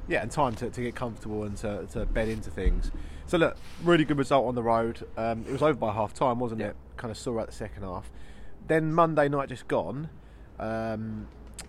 yeah, 0.07 0.21
and 0.21 0.31
time 0.31 0.55
to, 0.55 0.69
to 0.69 0.81
get 0.81 0.95
comfortable 0.95 1.43
and 1.43 1.55
to, 1.57 1.85
to 1.93 2.05
bed 2.07 2.29
into 2.29 2.49
things. 2.49 2.91
So 3.27 3.37
look, 3.37 3.57
really 3.83 4.05
good 4.05 4.17
result 4.17 4.47
on 4.47 4.55
the 4.55 4.63
road. 4.63 5.05
Um, 5.15 5.45
it 5.47 5.51
was 5.51 5.61
over 5.61 5.75
by 5.75 5.93
half 5.93 6.13
time, 6.15 6.39
wasn't 6.39 6.61
Yeah. 6.61 6.67
it? 6.69 6.75
Kind 6.97 7.11
of 7.11 7.17
saw 7.17 7.39
at 7.39 7.47
the 7.47 7.53
second 7.53 7.83
half. 7.83 8.09
Then 8.67 8.91
Monday 8.91 9.29
night 9.29 9.49
just 9.49 9.67
gone. 9.67 10.09
Um, 10.59 11.27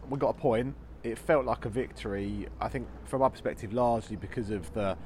we 0.09 0.19
got 0.19 0.31
a 0.31 0.35
point. 0.39 0.75
It 1.03 1.19
felt 1.19 1.45
like 1.45 1.65
a 1.67 1.69
victory. 1.69 2.47
I 2.61 2.69
think 2.69 2.89
from 3.05 3.21
our 3.23 3.31
perspective, 3.31 3.73
largely 3.73 4.17
because 4.17 4.51
of 4.51 4.73
the, 4.75 4.97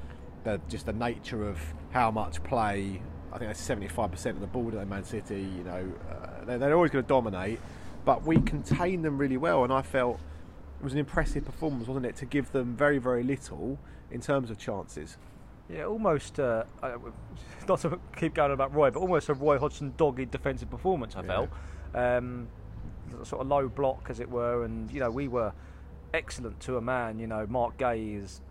the 0.43 0.59
just 0.69 0.85
the 0.85 0.93
nature 0.93 1.47
of 1.47 1.59
how 1.91 2.11
much 2.11 2.41
play. 2.43 3.01
I 3.33 3.37
think 3.37 3.49
that's 3.49 3.59
seventy 3.61 3.87
five 3.89 4.11
percent 4.11 4.35
of 4.35 4.41
the 4.41 4.47
ball 4.47 4.77
at 4.79 4.87
Man 4.87 5.03
City. 5.03 5.41
You 5.41 5.63
know, 5.65 5.91
uh, 6.09 6.45
they're, 6.45 6.57
they're 6.57 6.75
always 6.75 6.91
going 6.91 7.03
to 7.03 7.07
dominate, 7.07 7.59
but 8.05 8.23
we 8.23 8.39
contained 8.41 9.03
them 9.03 9.17
really 9.17 9.37
well, 9.37 9.63
and 9.63 9.73
I 9.73 9.81
felt 9.81 10.19
it 10.79 10.83
was 10.83 10.93
an 10.93 10.99
impressive 10.99 11.43
performance, 11.45 11.87
wasn't 11.87 12.05
it, 12.05 12.15
to 12.17 12.25
give 12.25 12.51
them 12.51 12.75
very 12.75 12.97
very 12.99 13.23
little 13.23 13.77
in 14.11 14.21
terms 14.21 14.49
of 14.51 14.57
chances. 14.57 15.17
yeah, 15.69 15.83
almost. 15.85 16.39
Uh, 16.39 16.63
uh, 16.83 16.97
not 17.67 17.79
to 17.81 17.99
keep 18.15 18.35
going 18.35 18.51
about 18.51 18.73
Roy, 18.73 18.91
but 18.91 18.99
almost 18.99 19.29
a 19.29 19.33
Roy 19.33 19.57
Hodgson 19.57 19.93
dogged 19.97 20.29
defensive 20.31 20.69
performance. 20.69 21.15
I 21.15 21.21
Yeah. 21.21 21.27
felt 21.27 21.49
um, 21.95 22.47
sort 23.23 23.41
of 23.41 23.47
low 23.47 23.67
block, 23.67 24.07
as 24.09 24.19
it 24.19 24.29
were, 24.29 24.63
and 24.65 24.91
you 24.91 24.99
know 24.99 25.09
we 25.09 25.27
were 25.27 25.51
excellent 26.13 26.59
to 26.61 26.77
a 26.77 26.81
man. 26.81 27.17
You 27.19 27.25
know, 27.27 27.47
Marc 27.49 27.77
Guéhi 27.77 28.21
is 28.23 28.41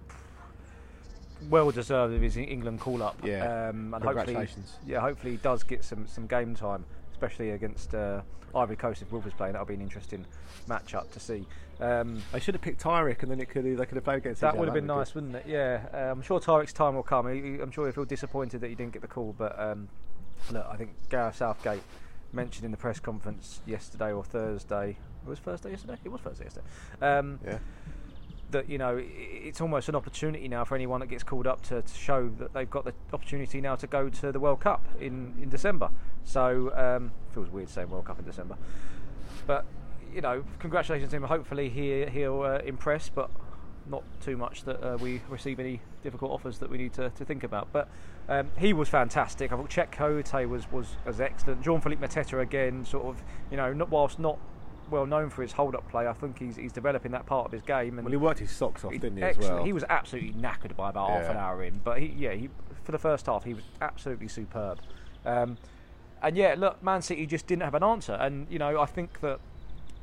well 1.50 1.70
deserved 1.70 2.14
of 2.14 2.22
his 2.22 2.36
England 2.36 2.80
call 2.80 3.02
up. 3.02 3.16
Yeah. 3.22 3.68
um, 3.68 3.92
and 3.94 4.02
hopefully, 4.02 4.14
Congratulations. 4.34 4.78
yeah, 4.86 5.00
hopefully 5.00 5.32
he 5.32 5.36
does 5.38 5.62
get 5.62 5.84
some, 5.84 6.06
some 6.06 6.26
game 6.26 6.54
time, 6.54 6.84
especially 7.24 7.50
against 7.50 7.94
uh, 7.94 8.20
Ivory 8.54 8.76
Coast 8.76 9.02
if 9.02 9.10
Wolves 9.10 9.32
playing. 9.36 9.52
That'll 9.52 9.66
be 9.66 9.74
an 9.74 9.80
interesting 9.80 10.24
match-up 10.68 11.10
to 11.12 11.20
see. 11.20 11.46
Um, 11.80 12.22
They 12.32 12.40
should 12.40 12.54
have 12.54 12.62
picked 12.62 12.82
Tyrick, 12.82 13.22
and 13.22 13.30
then 13.30 13.40
it 13.40 13.48
could 13.48 13.64
they 13.64 13.86
could 13.86 13.96
have 13.96 14.04
played 14.04 14.18
against. 14.18 14.40
that 14.42 14.56
would 14.56 14.68
have 14.68 14.74
been 14.74 14.86
That'd 14.86 14.98
nice, 15.00 15.14
wouldn't 15.14 15.36
it? 15.36 15.44
Yeah, 15.46 15.86
uh, 15.92 16.12
I'm 16.12 16.22
sure 16.22 16.38
Tyrick's 16.38 16.72
time 16.72 16.94
will 16.94 17.02
come. 17.02 17.32
He, 17.32 17.40
he- 17.56 17.60
I'm 17.60 17.70
sure 17.70 17.84
he'll 17.86 17.92
feel 17.94 18.04
disappointed 18.04 18.60
that 18.60 18.68
he 18.68 18.74
didn't 18.74 18.92
get 18.92 19.02
the 19.02 19.08
call, 19.08 19.34
but 19.36 19.58
um, 19.58 19.88
look, 20.52 20.66
I 20.70 20.76
think 20.76 20.90
Gareth 21.08 21.36
Southgate 21.36 21.82
mentioned 22.32 22.64
in 22.64 22.70
the 22.70 22.76
press 22.76 23.00
conference 23.00 23.60
yesterday 23.66 24.12
or 24.12 24.22
Thursday. 24.24 24.96
It 25.26 25.28
was 25.28 25.38
Thursday 25.38 25.70
yesterday. 25.70 25.96
It 26.04 26.10
was 26.12 26.20
Thursday 26.20 26.44
yesterday. 26.44 26.66
Um. 27.00 27.40
Yeah. 27.44 27.58
That 28.54 28.70
you 28.70 28.78
know 28.78 29.02
it's 29.02 29.60
almost 29.60 29.88
an 29.88 29.96
opportunity 29.96 30.46
now 30.46 30.64
for 30.64 30.76
anyone 30.76 31.00
that 31.00 31.08
gets 31.08 31.24
called 31.24 31.48
up 31.48 31.60
to, 31.62 31.82
to 31.82 31.94
show 31.94 32.30
that 32.38 32.54
they've 32.54 32.70
got 32.70 32.84
the 32.84 32.94
opportunity 33.12 33.60
now 33.60 33.74
to 33.74 33.88
go 33.88 34.08
to 34.08 34.30
the 34.30 34.38
World 34.38 34.60
Cup 34.60 34.80
in, 35.00 35.34
in 35.42 35.48
December. 35.48 35.90
So 36.22 36.72
um, 36.76 37.10
feels 37.32 37.50
weird 37.50 37.68
saying 37.68 37.90
World 37.90 38.04
Cup 38.04 38.20
in 38.20 38.24
December, 38.24 38.56
but 39.48 39.64
you 40.14 40.20
know, 40.20 40.44
congratulations 40.60 41.10
to 41.10 41.16
him. 41.16 41.24
Hopefully 41.24 41.68
he 41.68 42.06
he'll 42.06 42.42
uh, 42.42 42.58
impress, 42.58 43.08
but 43.08 43.28
not 43.90 44.04
too 44.20 44.36
much 44.36 44.62
that 44.64 44.80
uh, 44.82 44.96
we 44.98 45.20
receive 45.28 45.58
any 45.58 45.80
difficult 46.04 46.30
offers 46.30 46.58
that 46.58 46.70
we 46.70 46.78
need 46.78 46.92
to, 46.92 47.10
to 47.10 47.24
think 47.24 47.42
about. 47.42 47.68
But 47.72 47.88
um, 48.28 48.52
he 48.56 48.72
was 48.72 48.88
fantastic. 48.88 49.50
I 49.50 49.56
thought 49.56 49.68
Cheikhou 49.68 50.22
Kouyaté 50.22 50.48
was, 50.48 50.70
was 50.70 50.86
was 51.04 51.20
excellent. 51.20 51.62
Jean 51.62 51.80
Philippe 51.80 52.06
Mateta 52.06 52.40
again, 52.40 52.84
sort 52.84 53.06
of 53.06 53.20
you 53.50 53.56
know, 53.56 53.72
not 53.72 53.90
whilst 53.90 54.20
not 54.20 54.38
well 54.90 55.06
known 55.06 55.30
for 55.30 55.42
his 55.42 55.52
hold 55.52 55.74
up 55.74 55.88
play, 55.90 56.06
I 56.06 56.12
think 56.12 56.38
he's 56.38 56.56
he's 56.56 56.72
developing 56.72 57.12
that 57.12 57.26
part 57.26 57.46
of 57.46 57.52
his 57.52 57.62
game. 57.62 57.98
And 57.98 58.04
Well, 58.04 58.10
he 58.12 58.16
worked 58.16 58.40
his 58.40 58.50
socks 58.50 58.84
off, 58.84 58.92
he- 58.92 58.98
didn't 58.98 59.18
he? 59.18 59.22
As 59.24 59.38
well. 59.38 59.64
He 59.64 59.72
was 59.72 59.84
absolutely 59.88 60.32
knackered 60.32 60.76
by 60.76 60.90
about 60.90 61.10
half 61.10 61.30
an 61.30 61.36
hour 61.36 61.62
in, 61.64 61.80
but 61.84 61.98
he, 62.00 62.06
yeah, 62.06 62.32
he, 62.32 62.48
for 62.84 62.92
the 62.92 62.98
first 62.98 63.26
half, 63.26 63.44
he 63.44 63.54
was 63.54 63.64
absolutely 63.80 64.28
superb. 64.28 64.78
Um, 65.24 65.56
and 66.22 66.36
yeah, 66.36 66.54
look, 66.56 66.82
Man 66.82 67.02
City 67.02 67.26
just 67.26 67.46
didn't 67.46 67.62
have 67.62 67.74
an 67.74 67.82
answer, 67.82 68.12
and 68.14 68.46
you 68.50 68.58
know, 68.58 68.80
I 68.80 68.86
think 68.86 69.20
that 69.20 69.40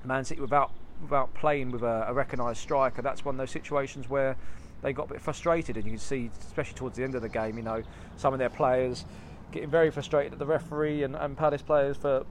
Man 0.03 0.23
City 0.25 0.41
without 0.41 0.71
without 1.01 1.33
playing 1.33 1.71
with 1.71 1.81
a, 1.81 2.05
a 2.07 2.13
recognised 2.13 2.59
striker, 2.59 3.01
that's 3.01 3.25
one 3.25 3.33
of 3.35 3.39
those 3.39 3.50
situations 3.51 4.07
where 4.09 4.35
they 4.83 4.93
got 4.93 5.05
a 5.09 5.13
bit 5.13 5.21
frustrated, 5.21 5.75
and 5.77 5.85
you 5.85 5.91
can 5.91 6.00
see, 6.00 6.29
especially 6.41 6.75
towards 6.75 6.95
the 6.97 7.03
end 7.03 7.15
of 7.15 7.21
the 7.21 7.29
game, 7.29 7.57
you 7.57 7.63
know, 7.63 7.81
some 8.17 8.33
of 8.33 8.39
their 8.39 8.50
players 8.50 9.05
getting 9.51 9.69
very 9.69 9.91
frustrated 9.91 10.31
at 10.33 10.39
the 10.39 10.45
referee 10.45 11.03
and, 11.03 11.15
and 11.15 11.35
Palace 11.38 11.61
players 11.61 11.97
for 11.97 12.25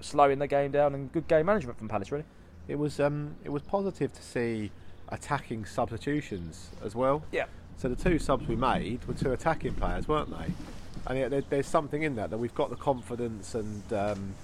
slowing 0.00 0.38
the 0.38 0.46
game 0.46 0.70
down, 0.70 0.94
and 0.94 1.12
good 1.12 1.28
game 1.28 1.46
management 1.46 1.78
from 1.78 1.88
Palace, 1.88 2.12
really. 2.12 2.24
It 2.66 2.78
was 2.78 3.00
um, 3.00 3.36
it 3.44 3.50
was 3.50 3.62
positive 3.62 4.12
to 4.12 4.22
see 4.22 4.70
attacking 5.08 5.64
substitutions 5.64 6.70
as 6.84 6.94
well. 6.94 7.22
Yeah. 7.32 7.46
So 7.78 7.88
the 7.88 7.96
two 7.96 8.18
subs 8.18 8.46
we 8.46 8.56
made 8.56 9.04
were 9.06 9.14
two 9.14 9.32
attacking 9.32 9.74
players, 9.74 10.08
weren't 10.08 10.30
they? 10.30 10.52
And 11.06 11.18
yeah, 11.18 11.28
there, 11.28 11.42
there's 11.48 11.66
something 11.66 12.02
in 12.02 12.16
that 12.16 12.30
that 12.30 12.38
we've 12.38 12.54
got 12.54 12.70
the 12.70 12.76
confidence 12.76 13.54
and 13.54 13.92
um, 13.92 14.34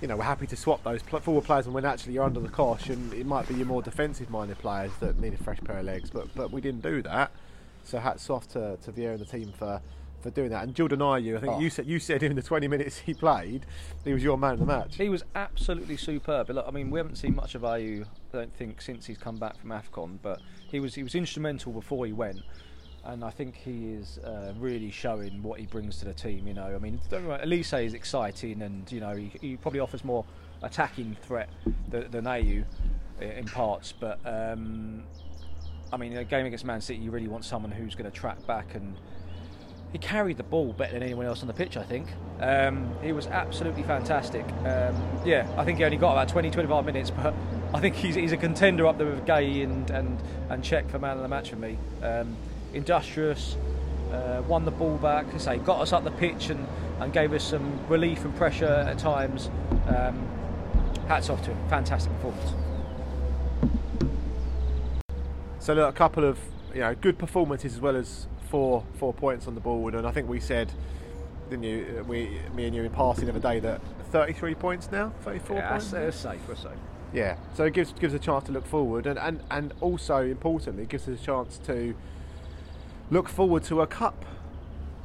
you 0.00 0.08
know 0.08 0.16
we're 0.16 0.24
happy 0.24 0.46
to 0.46 0.56
swap 0.56 0.82
those 0.82 1.02
pl- 1.02 1.20
forward 1.20 1.44
players 1.44 1.66
and 1.66 1.74
when 1.74 1.84
actually 1.84 2.14
you're 2.14 2.24
under 2.24 2.40
the 2.40 2.48
cosh 2.48 2.88
and 2.88 3.12
it 3.12 3.26
might 3.26 3.46
be 3.46 3.54
your 3.54 3.66
more 3.66 3.82
defensive-minded 3.82 4.58
players 4.58 4.90
that 5.00 5.20
need 5.20 5.34
a 5.34 5.36
fresh 5.36 5.60
pair 5.60 5.78
of 5.78 5.84
legs, 5.84 6.10
but 6.10 6.34
but 6.34 6.50
we 6.50 6.60
didn't 6.60 6.82
do 6.82 7.02
that. 7.02 7.30
So 7.84 7.98
hats 7.98 8.30
off 8.30 8.48
to, 8.48 8.78
to 8.78 8.92
Vieira 8.92 9.12
and 9.12 9.20
the 9.20 9.26
team 9.26 9.52
for 9.52 9.80
for 10.24 10.30
doing 10.30 10.48
that. 10.48 10.64
And 10.64 10.74
Jordan 10.74 11.00
Ayew, 11.00 11.36
I 11.36 11.40
think 11.40 11.52
Oh. 11.52 11.60
you 11.60 11.68
said 11.70 11.86
you 11.86 12.00
said 12.00 12.22
in 12.22 12.34
the 12.34 12.42
20 12.42 12.66
minutes 12.66 12.98
he 12.98 13.12
played, 13.14 13.66
he 14.04 14.12
was 14.14 14.22
your 14.24 14.38
man 14.38 14.54
of 14.54 14.58
the 14.58 14.64
match. 14.66 14.96
He 14.96 15.10
was 15.10 15.22
absolutely 15.34 15.98
superb. 15.98 16.48
Look, 16.48 16.64
I 16.66 16.70
mean, 16.70 16.90
we 16.90 16.98
haven't 16.98 17.16
seen 17.16 17.36
much 17.36 17.54
of 17.54 17.62
Ayew, 17.62 18.04
I 18.32 18.36
don't 18.36 18.52
think, 18.56 18.80
since 18.80 19.04
he's 19.06 19.18
come 19.18 19.36
back 19.36 19.58
from 19.60 19.70
Afcon, 19.70 20.18
but 20.22 20.40
he 20.70 20.80
was 20.80 20.94
he 20.94 21.02
was 21.02 21.14
instrumental 21.14 21.72
before 21.72 22.06
he 22.06 22.12
went, 22.14 22.40
and 23.04 23.22
I 23.22 23.28
think 23.30 23.54
he 23.54 23.92
is 23.92 24.18
uh, 24.18 24.54
really 24.58 24.90
showing 24.90 25.42
what 25.42 25.60
he 25.60 25.66
brings 25.66 25.98
to 25.98 26.06
the 26.06 26.14
team. 26.14 26.48
You 26.48 26.54
know, 26.54 26.74
I 26.74 26.78
mean, 26.78 26.98
Olise 27.12 27.84
is 27.84 27.92
exciting, 27.92 28.62
and 28.62 28.90
you 28.90 29.00
know, 29.00 29.14
he, 29.14 29.30
he 29.42 29.56
probably 29.58 29.80
offers 29.80 30.04
more 30.04 30.24
attacking 30.62 31.18
threat 31.20 31.50
than, 31.90 32.10
than 32.10 32.24
Ayew 32.24 32.64
i- 33.20 33.24
in 33.24 33.44
parts, 33.44 33.92
but. 33.92 34.18
Um, 34.24 35.04
I 35.92 35.96
mean, 35.96 36.16
a 36.16 36.24
game 36.24 36.44
against 36.44 36.64
Man 36.64 36.80
City, 36.80 36.98
you 36.98 37.12
really 37.12 37.28
want 37.28 37.44
someone 37.44 37.70
who's 37.70 37.94
going 37.94 38.10
to 38.10 38.16
track 38.16 38.44
back 38.48 38.74
and 38.74 38.96
he 39.94 39.98
carried 39.98 40.36
the 40.36 40.42
ball 40.42 40.72
better 40.72 40.94
than 40.94 41.04
anyone 41.04 41.24
else 41.24 41.42
on 41.42 41.46
the 41.46 41.54
pitch, 41.54 41.76
I 41.76 41.84
think. 41.84 42.08
Um, 42.40 42.92
he 43.00 43.12
was 43.12 43.28
absolutely 43.28 43.84
fantastic. 43.84 44.44
Um, 44.64 45.00
yeah, 45.24 45.48
I 45.56 45.64
think 45.64 45.78
he 45.78 45.84
only 45.84 45.98
got 45.98 46.10
about 46.10 46.28
20, 46.28 46.50
25 46.50 46.84
minutes, 46.84 47.12
but 47.12 47.32
I 47.72 47.78
think 47.78 47.94
he's, 47.94 48.16
he's 48.16 48.32
a 48.32 48.36
contender 48.36 48.88
up 48.88 48.98
there 48.98 49.06
with 49.06 49.24
Guéhi 49.24 49.62
and, 49.62 49.88
and, 49.90 50.20
and 50.50 50.64
Cheikhou 50.64 50.90
for 50.90 50.98
man 50.98 51.16
of 51.16 51.22
the 51.22 51.28
match 51.28 51.50
for 51.50 51.56
me. 51.56 51.78
Um, 52.02 52.36
industrious, 52.72 53.56
uh, 54.10 54.42
won 54.48 54.64
the 54.64 54.72
ball 54.72 54.96
back, 54.96 55.32
I 55.32 55.38
say, 55.38 55.58
got 55.58 55.80
us 55.80 55.92
up 55.92 56.02
the 56.02 56.10
pitch 56.10 56.50
and, 56.50 56.66
and 56.98 57.12
gave 57.12 57.32
us 57.32 57.44
some 57.44 57.78
relief 57.86 58.24
and 58.24 58.34
pressure 58.34 58.64
at 58.64 58.98
times. 58.98 59.48
Um, 59.86 60.26
hats 61.06 61.30
off 61.30 61.40
to 61.44 61.52
him. 61.52 61.68
Fantastic 61.68 62.12
performance. 62.14 62.52
So 65.60 65.72
look, 65.72 65.88
a 65.88 65.96
couple 65.96 66.24
of 66.24 66.40
you 66.74 66.80
know 66.80 66.96
good 66.96 67.16
performances 67.16 67.74
as 67.74 67.80
well 67.80 67.94
as 67.94 68.26
four 68.44 68.84
four 68.98 69.12
points 69.12 69.46
on 69.46 69.54
the 69.54 69.60
board, 69.60 69.94
and 69.94 70.06
I 70.06 70.10
think 70.10 70.28
we 70.28 70.40
said, 70.40 70.70
didn't 71.50 71.64
you? 71.64 71.98
uh, 72.00 72.04
We, 72.04 72.40
me 72.54 72.66
and 72.66 72.74
you 72.74 72.82
in 72.84 72.90
passing 72.92 73.26
the 73.26 73.32
other 73.32 73.40
day 73.40 73.60
that 73.60 73.80
33 74.10 74.54
points 74.54 74.90
now, 74.92 75.12
34 75.22 75.56
Yeah, 75.56 75.68
points. 75.70 75.92
uh, 75.92 76.10
safe, 76.10 76.40
we're 76.48 76.54
safe. 76.54 76.72
Yeah, 77.12 77.36
so 77.54 77.64
it 77.64 77.72
gives 77.74 77.92
gives 77.92 78.14
a 78.14 78.18
chance 78.18 78.44
to 78.44 78.52
look 78.52 78.66
forward, 78.66 79.06
and, 79.06 79.18
and, 79.18 79.40
and 79.50 79.72
also 79.80 80.18
importantly, 80.22 80.82
it 80.84 80.88
gives 80.88 81.08
us 81.08 81.20
a 81.20 81.24
chance 81.24 81.58
to 81.66 81.94
look 83.10 83.28
forward 83.28 83.62
to 83.64 83.80
a 83.82 83.86
cup 83.86 84.24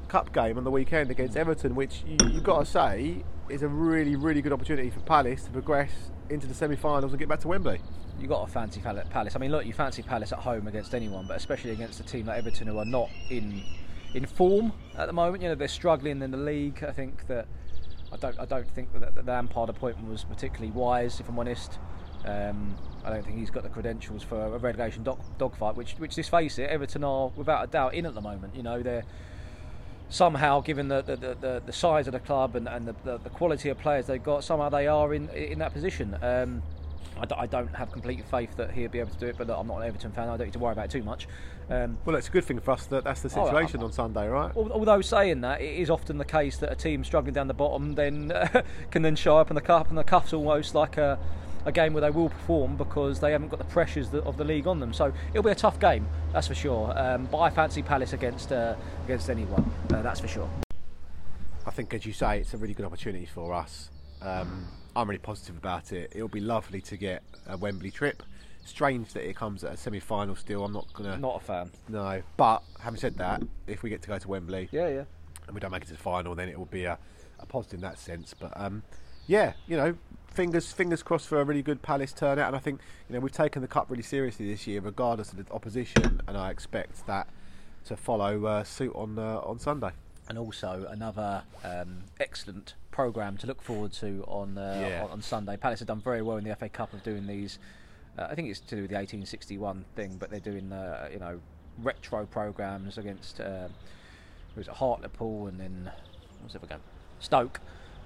cup 0.07 0.33
game 0.33 0.57
on 0.57 0.63
the 0.63 0.71
weekend 0.71 1.11
against 1.11 1.37
Everton, 1.37 1.75
which 1.75 2.03
you, 2.07 2.17
you've 2.31 2.43
got 2.43 2.59
to 2.59 2.65
say 2.65 3.23
is 3.47 3.61
a 3.63 3.67
really 3.67 4.15
really 4.15 4.41
good 4.41 4.53
opportunity 4.53 4.89
for 4.89 4.99
Palace 5.01 5.43
to 5.43 5.51
progress 5.51 5.91
into 6.29 6.47
the 6.47 6.53
semi-finals 6.53 7.11
and 7.11 7.19
get 7.19 7.27
back 7.27 7.39
to 7.41 7.47
Wembley. 7.47 7.81
you 8.19 8.27
got 8.27 8.45
to 8.45 8.51
fancy 8.51 8.81
Palace. 8.81 9.35
I 9.35 9.39
mean, 9.39 9.51
look, 9.51 9.65
you 9.65 9.73
fancy 9.73 10.01
Palace 10.01 10.31
at 10.31 10.39
home 10.39 10.67
against 10.67 10.93
anyone, 10.93 11.25
but 11.27 11.37
especially 11.37 11.71
against 11.71 11.99
a 11.99 12.03
team 12.03 12.27
like 12.27 12.37
Everton 12.37 12.67
who 12.67 12.77
are 12.77 12.85
not 12.85 13.09
in 13.29 13.63
in 14.13 14.25
form 14.25 14.73
at 14.97 15.05
the 15.05 15.13
moment. 15.13 15.43
You 15.43 15.49
know, 15.49 15.55
they're 15.55 15.67
struggling 15.67 16.21
in 16.21 16.31
the 16.31 16.37
league. 16.37 16.83
I 16.83 16.91
think 16.91 17.27
that 17.27 17.47
I 18.11 18.17
don't 18.17 18.39
I 18.39 18.45
don't 18.45 18.69
think 18.71 18.91
that 18.99 19.15
the 19.15 19.23
Lampard 19.23 19.69
appointment 19.69 20.09
was 20.09 20.23
particularly 20.23 20.71
wise, 20.71 21.19
if 21.19 21.29
I'm 21.29 21.39
honest. 21.39 21.79
Um, 22.25 22.75
I 23.05 23.11
don't 23.11 23.23
think 23.23 23.37
he's 23.37 23.49
got 23.49 23.63
the 23.63 23.69
credentials 23.69 24.23
for 24.23 24.35
a 24.35 24.57
relegation 24.57 25.03
dog, 25.03 25.21
dogfight, 25.37 25.75
which 25.75 25.93
which 25.93 26.17
let's 26.17 26.29
face 26.29 26.59
it, 26.59 26.69
Everton 26.69 27.03
are 27.03 27.29
without 27.35 27.63
a 27.63 27.67
doubt 27.67 27.93
in 27.93 28.05
at 28.05 28.13
the 28.13 28.21
moment. 28.21 28.55
You 28.55 28.63
know, 28.63 28.81
they're 28.81 29.05
somehow, 30.09 30.59
given 30.61 30.87
the, 30.87 31.01
the, 31.01 31.15
the, 31.15 31.61
the, 31.65 31.73
size 31.73 32.07
of 32.07 32.13
the 32.13 32.19
club 32.19 32.55
and, 32.55 32.67
and 32.67 32.87
the, 32.87 32.95
the, 33.03 33.17
the 33.19 33.29
quality 33.29 33.69
of 33.69 33.77
players 33.79 34.07
they've 34.07 34.23
got, 34.23 34.43
somehow 34.43 34.69
they 34.69 34.87
are 34.87 35.13
in 35.13 35.29
in 35.29 35.59
that 35.59 35.73
position. 35.73 36.17
Um, 36.21 36.61
I, 37.19 37.25
d- 37.25 37.35
I 37.37 37.45
don't 37.47 37.73
have 37.75 37.91
complete 37.91 38.23
faith 38.25 38.55
that 38.55 38.71
he'll 38.71 38.89
be 38.89 38.99
able 38.99 39.11
to 39.11 39.17
do 39.19 39.27
it, 39.27 39.35
but 39.37 39.47
look, 39.47 39.57
I'm 39.59 39.67
not 39.67 39.77
an 39.79 39.87
Everton 39.87 40.11
fan. 40.11 40.29
I 40.29 40.37
don't 40.37 40.47
need 40.47 40.53
to 40.53 40.59
worry 40.59 40.71
about 40.71 40.85
it 40.85 40.91
too 40.91 41.03
much. 41.03 41.27
Um, 41.69 41.97
Well, 42.05 42.15
it's 42.15 42.29
a 42.29 42.31
good 42.31 42.45
thing 42.45 42.59
for 42.59 42.71
us 42.71 42.85
that 42.87 43.03
that's 43.03 43.21
the 43.21 43.29
situation 43.29 43.81
I- 43.81 43.83
on 43.83 43.91
Sunday, 43.91 44.27
right? 44.27 44.51
although 44.55 45.01
saying 45.01 45.41
that, 45.41 45.61
it 45.61 45.79
is 45.79 45.89
often 45.89 46.17
the 46.17 46.25
case 46.25 46.57
that 46.57 46.71
a 46.71 46.75
team 46.75 47.03
struggling 47.03 47.33
down 47.33 47.47
the 47.47 47.53
bottom 47.53 47.95
then 47.95 48.31
can 48.91 49.01
then 49.01 49.15
show 49.15 49.37
up 49.37 49.51
in 49.51 49.55
the 49.55 49.61
cup, 49.61 49.89
and 49.89 49.97
the 49.97 50.03
cup's 50.03 50.31
almost 50.33 50.73
like 50.75 50.97
a, 50.97 51.19
a 51.65 51.71
game 51.71 51.93
where 51.93 52.01
they 52.01 52.09
will 52.09 52.29
perform 52.29 52.75
because 52.75 53.19
they 53.19 53.31
haven't 53.31 53.49
got 53.49 53.59
the 53.59 53.65
pressures 53.65 54.13
of 54.13 54.37
the 54.37 54.43
league 54.43 54.67
on 54.67 54.79
them. 54.79 54.93
So 54.93 55.11
it'll 55.31 55.43
be 55.43 55.51
a 55.51 55.55
tough 55.55 55.79
game, 55.79 56.07
that's 56.33 56.47
for 56.47 56.55
sure. 56.55 56.97
Um, 56.97 57.27
but 57.31 57.39
I 57.39 57.49
fancy 57.49 57.81
Palace 57.81 58.13
against 58.13 58.51
uh, 58.51 58.75
against 59.05 59.29
anyone, 59.29 59.69
uh, 59.93 60.01
that's 60.01 60.19
for 60.19 60.27
sure. 60.27 60.49
I 61.65 61.71
think, 61.71 61.93
as 61.93 62.05
you 62.05 62.13
say, 62.13 62.39
it's 62.39 62.53
a 62.53 62.57
really 62.57 62.73
good 62.73 62.85
opportunity 62.85 63.25
for 63.25 63.53
us. 63.53 63.89
Um, 64.21 64.67
I'm 64.95 65.07
really 65.07 65.19
positive 65.19 65.55
about 65.57 65.91
it. 65.91 66.11
It'll 66.15 66.27
be 66.27 66.39
lovely 66.39 66.81
to 66.81 66.97
get 66.97 67.23
a 67.47 67.57
Wembley 67.57 67.91
trip. 67.91 68.23
Strange 68.65 69.13
that 69.13 69.27
it 69.27 69.35
comes 69.35 69.63
at 69.63 69.73
a 69.73 69.77
semi-final. 69.77 70.35
Still, 70.35 70.65
I'm 70.65 70.73
not 70.73 70.91
gonna. 70.93 71.17
Not 71.17 71.37
a 71.37 71.39
fan. 71.39 71.71
No, 71.87 72.21
but 72.37 72.63
having 72.79 72.99
said 72.99 73.17
that, 73.17 73.41
if 73.67 73.83
we 73.83 73.89
get 73.89 74.01
to 74.03 74.07
go 74.07 74.17
to 74.17 74.27
Wembley 74.27 74.69
Yeah, 74.71 74.89
yeah. 74.89 75.03
and 75.47 75.53
we 75.53 75.59
don't 75.59 75.71
make 75.71 75.83
it 75.83 75.87
to 75.87 75.93
the 75.93 75.99
final, 75.99 76.35
then 76.35 76.49
it 76.49 76.57
will 76.57 76.65
be 76.65 76.85
a, 76.85 76.97
a 77.39 77.45
positive 77.45 77.75
in 77.75 77.81
that 77.81 77.99
sense. 77.99 78.33
But 78.37 78.51
um, 78.55 78.83
yeah, 79.27 79.53
you 79.67 79.77
know, 79.77 79.95
fingers 80.31 80.71
fingers 80.71 81.03
crossed 81.03 81.27
for 81.27 81.39
a 81.41 81.43
really 81.43 81.61
good 81.61 81.81
Palace 81.81 82.13
turnout. 82.13 82.47
And 82.47 82.55
I 82.55 82.59
think 82.59 82.79
you 83.07 83.13
know 83.15 83.19
we've 83.19 83.31
taken 83.31 83.61
the 83.61 83.67
cup 83.67 83.89
really 83.89 84.03
seriously 84.03 84.49
this 84.49 84.67
year, 84.67 84.81
regardless 84.81 85.31
of 85.31 85.37
the 85.45 85.53
opposition. 85.53 86.21
And 86.27 86.37
I 86.37 86.49
expect 86.51 87.05
that 87.07 87.27
to 87.85 87.95
follow 87.97 88.45
uh, 88.45 88.63
suit 88.63 88.93
on 88.95 89.17
uh, 89.19 89.39
on 89.43 89.59
Sunday. 89.59 89.91
and 90.27 90.37
also 90.37 90.85
another 90.89 91.43
um, 91.63 92.03
excellent 92.19 92.75
program 92.91 93.37
to 93.37 93.47
look 93.47 93.61
forward 93.61 93.91
to 93.93 94.23
on, 94.27 94.57
uh, 94.57 94.87
Yeah. 94.89 95.03
on 95.05 95.11
on 95.11 95.21
Sunday. 95.21 95.57
Palace 95.57 95.79
have 95.79 95.87
done 95.87 96.01
very 96.01 96.21
well 96.21 96.37
in 96.37 96.43
the 96.43 96.55
FA 96.55 96.69
Cup 96.69 96.93
of 96.93 97.01
doing 97.03 97.25
these. 97.27 97.57
Uh, 98.17 98.27
I 98.29 98.35
think 98.35 98.49
it's 98.49 98.59
to 98.59 98.75
do 98.75 98.81
with 98.81 98.91
the 98.91 98.95
1861 98.97 99.85
thing, 99.95 100.17
but 100.19 100.29
they're 100.29 100.39
doing 100.39 100.71
uh, 100.71 101.09
you 101.11 101.19
know 101.19 101.39
retro 101.81 102.25
programs 102.25 102.97
against 102.97 103.39
uh, 103.39 103.69
it 104.57 104.67
Hartlepool 104.67 105.47
and 105.47 105.57
then 105.59 105.89
what's 106.41 106.53
other 106.55 106.67
game 106.67 106.79
Stoke. 107.19 107.59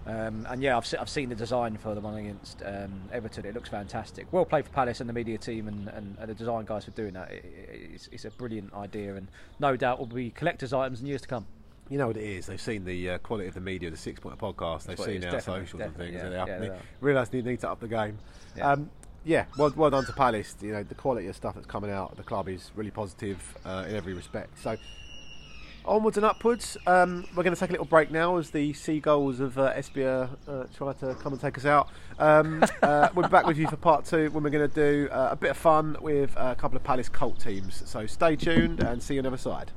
Um, 0.06 0.46
and 0.50 0.62
yeah, 0.62 0.76
I've, 0.76 0.86
se- 0.86 0.98
I've 1.00 1.10
seen 1.10 1.30
the 1.30 1.36
design 1.36 1.78
for 1.78 1.96
the 1.96 2.02
one 2.02 2.16
against 2.16 2.62
um, 2.66 3.04
Everton. 3.12 3.46
It 3.46 3.54
looks 3.54 3.70
fantastic. 3.70 4.28
Well 4.32 4.44
played 4.46 4.66
for 4.66 4.72
Palace 4.72 5.00
and 5.00 5.08
the 5.10 5.14
media 5.14 5.38
team 5.38 5.68
and, 5.68 5.88
and, 5.90 6.18
and 6.20 6.30
the 6.30 6.34
design 6.34 6.66
guys 6.66 6.86
for 6.86 6.92
doing 6.92 7.14
that. 7.14 7.32
It, 7.32 7.46
it- 7.46 7.90
it's, 7.94 8.10
it's 8.12 8.26
a 8.26 8.32
brilliant 8.32 8.74
idea, 8.74 9.16
and 9.16 9.28
no 9.60 9.76
doubt 9.76 10.00
will 10.00 10.06
be 10.08 10.30
collectors' 10.32 10.74
items 10.74 11.00
in 11.02 11.08
years 11.08 11.22
to 11.22 11.28
come. 11.28 11.46
You 11.90 11.98
know 11.98 12.08
what 12.08 12.18
it 12.18 12.24
is. 12.24 12.46
They've 12.48 12.60
seen 12.62 12.86
the 12.86 13.12
uh, 13.12 13.18
quality 13.20 13.48
of 13.48 13.54
the 13.54 13.62
media, 13.62 13.92
the 13.92 13.98
six 13.98 14.20
point 14.20 14.38
podcast. 14.40 14.86
They've 14.86 14.98
That's 14.98 15.00
what 15.00 15.10
it 15.10 15.22
seen 15.22 15.30
our 15.34 15.40
socials 15.42 15.82
and 15.82 15.96
things. 15.96 16.14
yeah, 16.14 16.26
and 16.26 16.34
yeah, 16.48 16.58
they 16.60 16.68
they 16.70 16.76
realise 17.02 17.30
they 17.30 17.42
need 17.42 17.60
to 17.60 17.70
up 17.70 17.80
the 17.82 17.88
game. 17.88 18.18
Yeah. 18.58 18.72
Um, 18.72 18.90
yeah, 19.26 19.46
well, 19.58 19.72
well 19.76 19.90
done 19.90 20.06
to 20.06 20.14
Palace. 20.14 20.56
You 20.62 20.72
know 20.74 20.84
the 20.84 20.96
quality 20.96 21.28
of 21.28 21.36
stuff 21.36 21.56
that's 21.56 21.68
coming 21.68 21.92
out 21.92 22.12
of 22.12 22.18
the 22.18 22.24
club 22.24 22.50
is 22.50 22.72
really 22.76 22.92
positive 22.92 23.38
uh, 23.66 23.86
in 23.88 23.96
every 23.96 24.14
respect. 24.14 24.58
So 24.60 24.76
onwards 25.86 26.18
and 26.18 26.26
upwards. 26.26 26.78
Um, 26.88 27.26
we're 27.36 27.44
going 27.44 27.56
to 27.56 27.60
take 27.60 27.70
a 27.70 27.74
little 27.74 27.86
break 27.86 28.12
now 28.12 28.38
as 28.38 28.50
the 28.50 28.74
seagulls 28.74 29.40
of 29.40 29.58
uh, 29.58 29.74
Esbjerg 29.74 30.30
uh, 30.48 30.66
try 30.76 30.94
to 30.94 31.16
come 31.16 31.34
and 31.34 31.42
take 31.42 31.58
us 31.58 31.66
out. 31.66 31.90
Um, 32.20 32.64
uh, 32.82 33.10
we'll 33.14 33.28
be 33.28 33.32
back 33.32 33.46
with 33.46 33.58
you 33.58 33.68
for 33.68 33.78
part 33.78 34.06
two 34.06 34.30
when 34.32 34.44
we're 34.44 34.50
going 34.50 34.70
to 34.70 34.76
do 34.76 35.10
uh, 35.12 35.30
a 35.32 35.36
bit 35.36 35.52
of 35.52 35.58
fun 35.58 35.98
with 36.02 36.34
a 36.36 36.56
couple 36.56 36.78
of 36.78 36.84
Palace 36.84 37.10
cult 37.10 37.40
teams. 37.40 37.84
So 37.86 38.06
stay 38.06 38.36
tuned 38.36 38.82
and 38.82 39.02
see 39.02 39.16
you 39.16 39.20
on 39.20 39.24
the 39.24 39.30
other 39.30 39.38
side. 39.38 39.72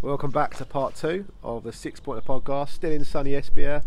Welcome 0.00 0.30
back 0.30 0.56
to 0.56 0.64
part 0.64 0.94
two 0.94 1.26
of 1.42 1.64
the 1.64 1.72
Six 1.72 2.00
Pointer 2.00 2.22
Podcast. 2.22 2.70
Still 2.70 2.92
in 2.92 3.04
sunny 3.04 3.32
Esbjerg, 3.32 3.82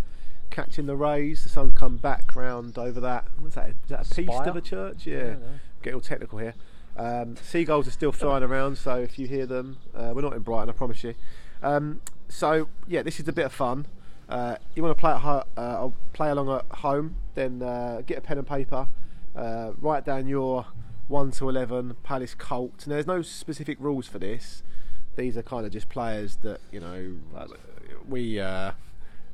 catching 0.51 0.85
the 0.85 0.95
rays. 0.95 1.43
The 1.43 1.49
sun's 1.49 1.73
come 1.73 1.97
back 1.97 2.35
round 2.35 2.77
over 2.77 2.99
that. 2.99 3.25
What's 3.39 3.55
that? 3.55 3.69
Is 3.69 3.75
that 3.89 4.11
a 4.11 4.15
piece 4.15 4.27
of 4.49 4.55
a 4.55 4.61
church? 4.61 5.07
Yeah. 5.07 5.35
Get 5.81 5.93
all 5.93 6.01
technical 6.01 6.37
here. 6.37 6.53
Um, 6.97 7.35
seagulls 7.37 7.87
are 7.87 7.91
still 7.91 8.11
flying 8.11 8.43
around, 8.43 8.77
so 8.77 8.95
if 8.97 9.17
you 9.17 9.25
hear 9.25 9.45
them, 9.45 9.77
uh, 9.95 10.11
we're 10.13 10.21
not 10.21 10.33
in 10.33 10.41
Brighton, 10.41 10.69
I 10.69 10.73
promise 10.73 11.03
you. 11.03 11.15
Um, 11.63 12.01
so 12.27 12.67
yeah, 12.87 13.01
this 13.01 13.19
is 13.19 13.27
a 13.27 13.33
bit 13.33 13.45
of 13.45 13.53
fun. 13.53 13.87
Uh, 14.29 14.55
you 14.75 14.83
want 14.83 14.95
to 14.95 14.99
play 14.99 15.11
at 15.11 15.19
ho- 15.21 15.43
uh, 15.57 15.89
play 16.13 16.29
along 16.29 16.49
at 16.49 16.65
home? 16.79 17.15
Then 17.35 17.61
uh, 17.61 18.01
get 18.05 18.17
a 18.17 18.21
pen 18.21 18.37
and 18.37 18.47
paper. 18.47 18.87
Uh, 19.35 19.71
write 19.79 20.05
down 20.05 20.27
your 20.27 20.67
one 21.07 21.31
to 21.31 21.49
eleven 21.49 21.95
Palace 22.03 22.35
cult. 22.35 22.83
And 22.83 22.91
there's 22.91 23.07
no 23.07 23.21
specific 23.21 23.77
rules 23.79 24.07
for 24.07 24.19
this. 24.19 24.63
These 25.15 25.37
are 25.37 25.43
kind 25.43 25.65
of 25.65 25.71
just 25.71 25.89
players 25.89 26.37
that 26.37 26.59
you 26.71 26.79
know 26.79 27.15
we. 28.07 28.39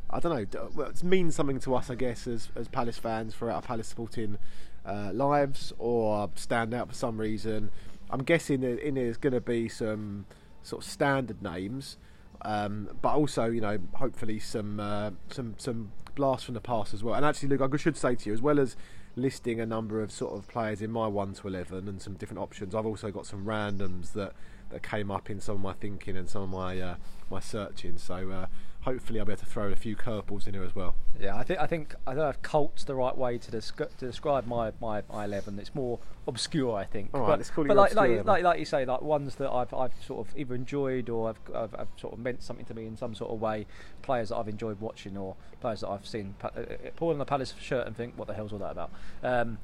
I 0.10 0.20
don't 0.20 0.54
know. 0.54 0.70
Well, 0.76 0.90
it 0.90 1.04
means 1.04 1.36
something 1.36 1.60
to 1.62 1.76
us, 1.76 1.90
I 1.90 1.96
guess, 1.96 2.28
as 2.28 2.50
as 2.56 2.68
Palace 2.68 2.98
fans 2.98 3.34
for 3.34 3.52
our 3.52 3.62
Palace 3.62 3.88
supporting 3.88 4.38
uh, 4.86 5.12
lives, 5.14 5.74
or 5.78 6.30
stand 6.36 6.74
out 6.74 6.88
for 6.90 6.96
some 6.96 7.20
reason. 7.20 7.72
I'm 8.10 8.24
guessing 8.24 8.62
that 8.62 8.80
in 8.80 8.96
there's 8.96 9.18
going 9.18 9.34
to 9.34 9.42
be 9.42 9.68
some 9.68 10.26
sort 10.64 10.84
of 10.84 10.90
standard 10.90 11.42
names, 11.42 11.98
um, 12.42 12.90
but 13.02 13.16
also 13.16 13.46
you 13.46 13.62
know 13.62 13.80
hopefully 13.96 14.40
some 14.40 14.80
uh, 14.80 15.12
some 15.30 15.56
some 15.58 15.92
blasts 16.16 16.46
from 16.46 16.54
the 16.54 16.62
past 16.62 16.94
as 16.94 17.04
well. 17.04 17.16
And 17.16 17.26
actually, 17.26 17.50
Luke, 17.50 17.62
I 17.74 17.78
should 17.78 17.98
say 17.98 18.16
to 18.16 18.30
you 18.30 18.34
as 18.34 18.42
well 18.42 18.60
as 18.60 18.78
listing 19.18 19.60
a 19.60 19.66
number 19.66 20.02
of 20.02 20.12
sort 20.12 20.38
of 20.38 20.48
players 20.48 20.82
in 20.82 20.92
my 20.92 21.08
one 21.08 21.34
to 21.34 21.48
eleven 21.48 21.88
and 21.90 22.02
some 22.02 22.14
different 22.14 22.40
options. 22.40 22.74
I've 22.74 22.86
also 22.86 23.12
got 23.12 23.26
some 23.26 23.46
randoms 23.46 24.14
that 24.14 24.34
that 24.70 24.84
came 24.84 25.12
up 25.12 25.30
in 25.30 25.40
some 25.42 25.56
of 25.56 25.62
my 25.62 25.74
thinking 25.74 26.16
and 26.16 26.30
some 26.30 26.44
of 26.44 26.50
my 26.50 26.80
uh, 26.80 26.96
my 27.30 27.42
searching. 27.42 27.98
So 27.98 28.30
uh, 28.30 28.46
hopefully 28.88 29.20
I'll 29.20 29.26
be 29.26 29.34
able 29.34 29.42
to 29.42 29.46
throw 29.46 29.70
a 29.70 29.76
few 29.76 29.98
curveballs 29.98 30.48
in 30.48 30.54
here 30.54 30.64
as 30.64 30.74
well. 30.74 30.96
Yeah, 31.20 31.36
I 31.36 31.44
think 31.44 31.60
I 31.60 31.68
think 31.68 31.94
I 32.08 32.12
don't 32.12 32.24
know 32.24 32.30
if 32.30 32.42
cult's 32.42 32.86
the 32.86 32.96
right 32.96 33.18
way 33.18 33.38
to, 33.38 33.52
descri- 33.52 33.94
to 33.98 34.06
describe 34.06 34.48
my, 34.48 34.72
my, 34.80 35.04
my 35.12 35.26
eleven. 35.26 35.60
It's 35.60 35.76
more 35.76 36.00
obscure, 36.26 36.74
I 36.78 36.86
think. 36.86 37.10
All 37.14 37.20
right, 37.20 37.28
but 37.28 37.40
let's 37.40 37.50
call 37.50 37.66
it 37.66 37.68
but 37.68 37.74
your 37.74 37.82
like, 37.84 37.92
obscure 37.92 38.18
like, 38.18 38.26
like 38.26 38.44
like 38.44 38.60
you 38.60 38.66
say, 38.66 38.86
like 38.86 39.02
ones 39.02 39.36
that 39.36 39.52
I've 39.52 39.74
I've 39.74 39.92
sort 40.06 40.26
of 40.26 40.38
either 40.38 40.56
enjoyed 40.56 41.10
or 41.10 41.30
I've, 41.30 41.40
I've, 41.54 41.76
I've 41.76 41.88
sort 41.98 42.14
of 42.14 42.20
meant 42.20 42.42
something 42.44 42.66
to 42.66 42.74
me 42.74 42.86
in 42.86 42.96
some 42.96 43.14
sort 43.14 43.30
of 43.30 43.42
way. 43.42 43.66
Players 44.04 44.30
that 44.30 44.38
I've 44.38 44.48
enjoyed 44.48 44.80
watching 44.80 45.18
or 45.18 45.36
players 45.60 45.82
that 45.82 45.90
I've 45.90 46.08
seen 46.08 46.36
pa- 46.40 46.52
uh, 46.56 46.62
uh, 46.62 46.76
pull 46.96 47.10
on 47.10 47.18
the 47.18 47.26
Palace 47.26 47.56
shirt 47.60 47.86
and 47.88 47.96
think, 47.96 48.18
what 48.18 48.30
the 48.30 48.36
hell's 48.36 48.54
all 48.54 48.60
that 48.60 48.72
about? 48.72 48.92
Um, 49.22 49.58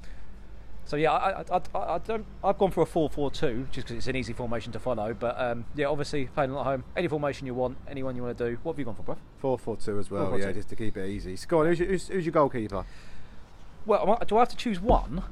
so 0.86 0.96
yeah, 0.96 1.12
I, 1.12 1.42
I, 1.42 1.62
I, 1.74 1.96
I 1.96 1.98
don't. 2.00 2.26
I've 2.44 2.58
gone 2.58 2.72
for 2.72 2.82
a 2.82 2.86
four-four-two 2.86 3.68
just 3.72 3.88
because 3.88 3.98
it's 3.98 4.08
an 4.08 4.16
easy 4.16 4.34
formation 4.34 4.72
to 4.74 4.80
follow. 4.80 5.14
But 5.14 5.40
um, 5.40 5.66
yeah, 5.76 5.86
obviously 5.88 6.26
playing 6.26 6.52
at 6.52 6.64
home, 6.64 6.84
any 6.96 7.08
formation 7.08 7.48
you 7.48 7.54
want, 7.54 7.78
anyone 7.88 8.16
you 8.16 8.24
want 8.24 8.38
to 8.38 8.50
do. 8.52 8.58
What 8.64 8.74
have 8.74 8.80
you 8.80 8.86
gone 8.86 8.96
for, 8.96 9.04
bro? 9.04 9.18
Four 9.40 9.58
four 9.58 9.78
two 9.78 9.98
as 10.00 10.12
well. 10.12 10.32
4-4-2. 10.32 10.40
Yeah, 10.40 10.52
just 10.52 10.70
to 10.70 10.76
keep 10.76 10.98
it 10.98 11.08
easy. 11.10 11.38
On. 11.52 11.66
Who's 11.66 11.80
your, 11.80 11.88
who's, 11.88 12.08
who's 12.08 12.26
your 12.26 12.34
goalkeeper? 12.34 12.86
Well, 13.86 14.18
do 14.28 14.38
I 14.38 14.40
have 14.40 14.50
to 14.50 14.56
choose 14.56 14.80
one? 14.80 15.24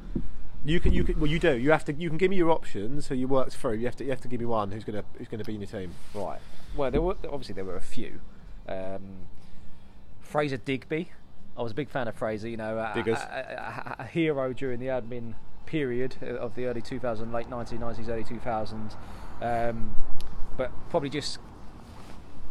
You 0.64 0.80
can. 0.80 0.94
You 0.94 1.04
can. 1.04 1.20
Well, 1.20 1.30
you 1.30 1.40
do. 1.40 1.58
You 1.58 1.72
have 1.72 1.86
to. 1.86 1.94
You 1.94 2.10
can 2.10 2.18
give 2.18 2.30
me 2.30 2.36
your 2.38 2.52
options. 2.52 3.08
So 3.08 3.14
you 3.14 3.28
worked 3.28 3.54
through. 3.54 3.74
You 3.74 3.86
have 3.86 3.96
to. 3.98 4.04
You 4.04 4.12
have 4.12 4.22
to 4.22 4.28
give 4.28 4.40
me 4.40 4.46
one. 4.46 4.72
Who's 4.72 4.84
gonna 4.84 5.04
Who's 5.18 5.28
gonna 5.28 5.44
be 5.44 5.56
in 5.56 5.62
your 5.62 5.70
team? 5.70 5.96
Right. 6.14 6.40
Well, 6.76 6.92
there 6.92 7.02
were 7.02 7.16
obviously 7.26 7.56
there 7.56 7.66
were 7.66 7.76
a 7.76 7.82
few. 7.82 8.22
Um, 8.68 9.28
Fraser 10.22 10.58
Digby. 10.58 11.12
I 11.62 11.64
was 11.64 11.74
a 11.74 11.76
big 11.76 11.90
fan 11.90 12.08
of 12.08 12.16
Fraser. 12.16 12.50
You 12.50 12.58
know, 12.58 12.80
a, 12.80 12.92
a, 13.30 13.96
a, 14.00 14.04
a 14.04 14.06
hero 14.06 14.52
during 14.52 14.80
the 14.80 14.88
admin 14.88 15.36
period 15.68 16.16
of 16.24 16.56
the 16.56 16.66
early 16.66 16.82
2000s, 16.82 17.32
late 17.32 17.50
1990s, 17.50 18.10
early 18.10 18.24
2000s. 18.24 18.96
Um, 19.42 19.96
but 20.58 20.72
probably 20.90 21.10
just 21.10 21.38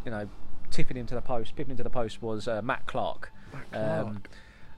you 0.04 0.12
know 0.12 0.28
tipping 0.70 0.96
into 0.96 1.16
the 1.16 1.20
post, 1.20 1.56
pipping 1.56 1.72
into 1.72 1.82
the 1.82 1.90
post 1.90 2.22
was 2.22 2.46
uh, 2.46 2.62
Matt 2.62 2.86
Clarke. 2.86 3.32
Um, 3.72 4.22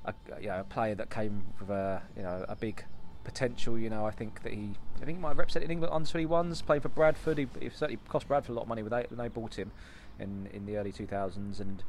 a, 0.07 0.15
you 0.41 0.49
know, 0.49 0.61
a 0.61 0.65
player 0.65 0.95
that 0.95 1.11
came 1.11 1.45
with 1.61 1.69
a 1.69 2.03
you 2.17 2.23
know 2.23 2.47
a 2.49 2.57
big 2.57 2.85
potential. 3.25 3.79
You 3.79 3.91
know, 3.91 4.07
I 4.07 4.13
think 4.13 4.43
that 4.45 4.55
he, 4.55 4.71
I 4.97 5.05
think 5.05 5.19
he 5.19 5.23
might 5.23 5.29
have 5.29 5.39
represented 5.39 5.71
England 5.71 5.93
under 5.93 6.09
21s, 6.09 6.65
playing 6.65 6.81
for 6.81 6.89
Bradford. 6.89 7.37
He, 7.37 7.49
he 7.61 7.69
certainly 7.69 7.99
cost 8.09 8.29
Bradford 8.29 8.53
a 8.53 8.55
lot 8.55 8.63
of 8.63 8.69
money 8.69 8.83
when 8.83 8.91
they, 8.91 9.05
when 9.11 9.19
they 9.19 9.29
bought 9.29 9.59
him 9.59 9.73
in 10.19 10.49
in 10.55 10.65
the 10.65 10.79
early 10.79 10.91
2000s, 10.91 11.61
and 11.61 11.83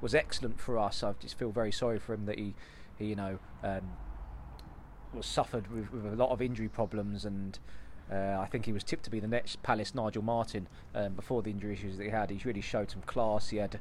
was 0.00 0.14
excellent 0.14 0.60
for 0.60 0.78
us. 0.78 1.02
I 1.02 1.12
just 1.20 1.38
feel 1.38 1.50
very 1.50 1.72
sorry 1.72 1.98
for 1.98 2.14
him 2.14 2.26
that 2.26 2.38
he, 2.38 2.54
he 2.98 3.06
you 3.06 3.16
know, 3.16 3.38
um, 3.62 3.82
was 5.12 5.26
suffered 5.26 5.70
with, 5.72 5.92
with 5.92 6.12
a 6.12 6.16
lot 6.16 6.30
of 6.30 6.40
injury 6.42 6.68
problems 6.68 7.24
and. 7.24 7.58
Uh, 8.10 8.38
I 8.40 8.46
think 8.46 8.64
he 8.64 8.72
was 8.72 8.82
tipped 8.82 9.04
to 9.04 9.10
be 9.10 9.20
the 9.20 9.28
next 9.28 9.62
Palace 9.62 9.94
Nigel 9.94 10.22
Martyn 10.22 10.66
um, 10.94 11.12
before 11.12 11.42
the 11.42 11.50
injury 11.50 11.74
issues 11.74 11.98
that 11.98 12.04
he 12.04 12.08
had. 12.08 12.30
He 12.30 12.40
really 12.42 12.62
showed 12.62 12.90
some 12.90 13.02
class. 13.02 13.50
He 13.50 13.58
had 13.58 13.78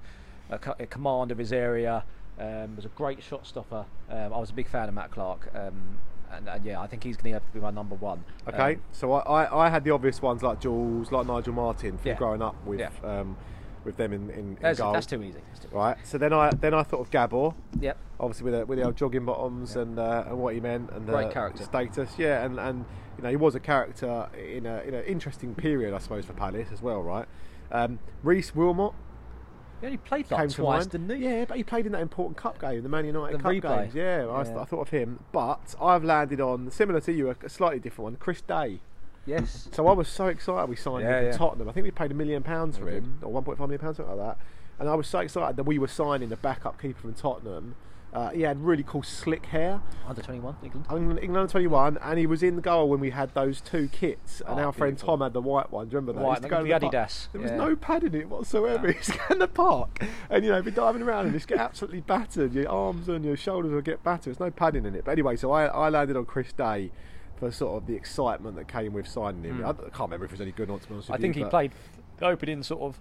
a, 0.50 0.59
a 0.79 0.86
command 0.86 1.31
of 1.31 1.38
his 1.38 1.53
area. 1.53 2.03
Um, 2.38 2.75
was 2.75 2.83
a 2.83 2.89
great 2.89 3.24
shot 3.24 3.47
stopper. 3.47 3.86
Um, 4.09 4.33
I 4.33 4.38
was 4.38 4.50
a 4.50 4.53
big 4.53 4.67
fan 4.67 4.89
of 4.89 4.95
Matt 4.95 5.12
Clarke, 5.12 5.50
um, 5.55 5.97
and, 6.29 6.50
and 6.50 6.65
yeah, 6.65 6.81
I 6.81 6.88
think 6.88 7.05
he's 7.05 7.15
going 7.15 7.31
to 7.31 7.39
have 7.39 7.45
to 7.47 7.53
be 7.53 7.62
my 7.62 7.71
number 7.71 7.95
one. 7.95 8.25
Okay, 8.50 8.74
Um, 8.74 8.81
so 8.91 9.13
I, 9.13 9.43
I, 9.45 9.67
I 9.67 9.69
had 9.69 9.86
the 9.86 9.91
obvious 9.91 10.21
ones 10.21 10.43
like 10.43 10.59
Jules, 10.59 11.09
like 11.09 11.25
Nigel 11.25 11.53
Martyn 11.53 11.97
from 11.97 12.09
Yeah. 12.09 12.15
growing 12.15 12.41
up 12.41 12.55
with 12.65 12.81
Yeah. 12.81 12.89
With 13.88 13.98
them 13.98 14.13
in, 14.13 14.29
in, 14.29 14.39
in 14.39 14.58
that's, 14.62 14.79
goal. 14.79 14.94
that's 14.94 15.06
too 15.08 15.24
easy. 15.24 15.39
That's 15.48 15.65
too 15.65 15.70
Right. 15.72 15.98
So 16.03 16.17
then 16.20 16.34
I 16.34 16.51
then 16.51 16.74
I 16.75 16.84
thought 16.84 17.00
of 17.00 17.10
Gabor. 17.10 17.56
Yep. 17.79 17.98
obviously 18.20 18.44
with 18.46 18.53
the, 18.60 18.65
with 18.65 18.77
the 18.79 18.86
old 18.86 18.96
jogging 18.98 19.25
bottoms 19.25 19.74
Yeah. 19.75 19.82
and 19.84 19.98
uh, 19.98 20.24
and 20.27 20.38
what 20.38 20.53
he 20.53 20.60
meant 20.60 20.91
and 20.91 21.06
Great 21.08 21.27
uh, 21.27 21.32
character. 21.32 21.63
status. 21.63 22.12
Yeah, 22.20 22.44
and 22.46 22.60
and 22.60 22.86
you 23.17 23.24
know 23.24 23.29
he 23.29 23.36
was 23.38 23.56
a 23.56 23.60
character 23.60 24.27
in 24.38 24.65
a 24.65 24.82
in 24.82 24.94
an 24.94 25.06
interesting 25.06 25.56
period, 25.56 25.94
I 25.94 26.00
suppose, 26.00 26.25
for 26.25 26.34
Palace 26.34 26.67
as 26.72 26.82
well, 26.82 27.01
right? 27.01 27.25
Um, 27.72 28.00
Rhys 28.24 28.53
Wilmot 28.53 28.94
He 29.82 29.86
only 29.88 29.98
played 29.98 30.29
like 30.32 30.50
twice, 30.50 30.86
didn't 30.88 31.10
he? 31.10 31.24
Yeah, 31.25 31.46
but 31.46 31.56
he 31.58 31.63
played 31.63 31.86
in 31.86 31.91
that 31.94 32.01
important 32.01 32.36
cup 32.38 32.60
game, 32.60 32.84
the 32.84 32.89
Man 32.89 33.06
United 33.06 33.39
The 33.39 33.44
Cup 33.44 33.51
replay. 33.53 33.82
games. 33.84 33.96
Yeah, 33.96 34.25
I, 34.29 34.44
Yeah. 34.44 34.60
I 34.60 34.65
thought 34.65 34.82
of 34.82 34.89
him, 34.89 35.20
but 35.32 35.75
I've 35.82 36.03
landed 36.03 36.41
on 36.41 36.70
similar 36.72 37.00
to 37.01 37.12
you, 37.13 37.29
a, 37.29 37.36
a 37.44 37.50
slightly 37.50 37.79
different 37.79 38.03
one, 38.03 38.15
Chris 38.17 38.41
Day. 38.41 38.79
Yes. 39.27 39.67
So 39.74 39.86
I 39.88 39.91
was 39.93 40.07
so 40.07 40.27
excited 40.27 40.69
we 40.69 40.75
signed 40.75 41.03
Yeah, 41.03 41.19
him 41.19 41.25
yeah. 41.27 41.31
Tottenham. 41.38 41.69
I 41.69 41.74
think 41.74 41.84
we 41.84 41.91
paid 41.91 42.12
a 42.12 42.15
million 42.15 42.41
pounds 42.43 42.77
for 42.77 42.89
him, 42.89 43.19
or 43.22 43.31
1.5 43.43 43.60
million 43.60 43.79
pounds, 43.79 43.98
something 43.98 44.17
like 44.17 44.25
that. 44.38 44.43
And 44.79 44.89
I 44.89 44.96
was 44.96 45.07
so 45.07 45.19
excited 45.19 45.57
that 45.57 45.63
we 45.65 45.78
were 45.78 45.88
signing 45.88 46.30
the 46.30 46.38
backup 46.38 46.82
keeper 46.82 46.99
from 47.01 47.13
Tottenham. 47.13 47.75
Uh, 48.13 48.30
he 48.30 48.41
had 48.43 48.63
really 48.63 48.84
cool 48.84 49.04
slick 49.04 49.47
hair. 49.47 49.82
Under 50.08 50.21
21, 50.21 50.56
England. 50.63 50.86
England 50.89 51.19
England 51.19 51.38
under 51.41 51.51
21, 51.51 51.97
and 52.01 52.17
he 52.17 52.25
was 52.25 52.41
in 52.41 52.56
the 52.56 52.62
goal 52.62 52.88
when 52.88 53.01
we 53.01 53.10
had 53.10 53.34
those 53.34 53.60
two 53.60 53.89
kits. 53.89 54.41
And 54.47 54.60
Oh, 54.60 54.63
our 54.67 54.71
friend. 54.71 54.97
Tom 54.97 55.19
had 55.21 55.34
the 55.34 55.41
white 55.41 55.71
one. 55.71 55.88
Do 55.89 55.93
you 55.93 55.97
remember 55.99 56.21
that? 56.21 56.25
White, 56.25 56.41
the- 56.41 56.47
go 56.47 56.63
the 56.63 56.69
park. 56.80 56.93
Adidas, 56.93 57.28
There 57.34 57.41
was 57.41 57.51
yeah. 57.51 57.58
no 57.58 57.75
padding 57.75 58.13
in 58.13 58.21
it 58.21 58.30
whatsoever. 58.30 58.89
He's 58.91 59.10
go 59.10 59.19
in 59.32 59.39
the 59.39 59.47
park, 59.47 60.04
and 60.30 60.43
you 60.45 60.51
know, 60.51 60.62
be 60.62 60.71
diving 60.71 61.01
around 61.01 61.25
and 61.25 61.34
just 61.34 61.47
get 61.49 61.60
absolutely 61.60 61.99
battered. 61.99 62.54
Your 62.54 62.69
arms 62.69 63.10
and 63.10 63.25
your 63.25 63.36
shoulders 63.36 63.71
will 63.73 63.82
get 63.82 64.04
battered. 64.04 64.25
There's 64.28 64.39
no 64.39 64.51
padding 64.51 64.86
in 64.86 64.95
it. 64.95 65.04
But 65.04 65.12
anyway, 65.12 65.36
so 65.36 65.51
I, 65.51 65.65
I 65.65 65.89
landed 65.89 66.15
on 66.15 66.25
Chris 66.25 66.54
Day 66.54 66.91
for 67.38 67.52
sort 67.52 67.82
of 67.82 67.88
the 67.88 67.95
excitement 67.95 68.56
that 68.56 68.67
came 68.67 68.93
with 68.93 69.08
signing 69.08 69.43
him. 69.43 69.60
Mm. 69.60 69.69
I, 69.69 69.73
can't 69.73 70.00
remember 70.00 70.26
if 70.26 70.32
it 70.32 70.36
was 70.36 70.41
any 70.41 70.52
good 70.52 70.69
or 70.69 70.73
not. 70.73 70.82
To 70.84 70.88
be 70.88 70.93
honest 70.95 71.12
I 71.12 71.17
think 71.17 71.36
you, 71.36 71.43
he 71.43 71.50
played 71.50 71.71
opening 72.21 72.63
sort 72.63 72.82
of 72.82 73.00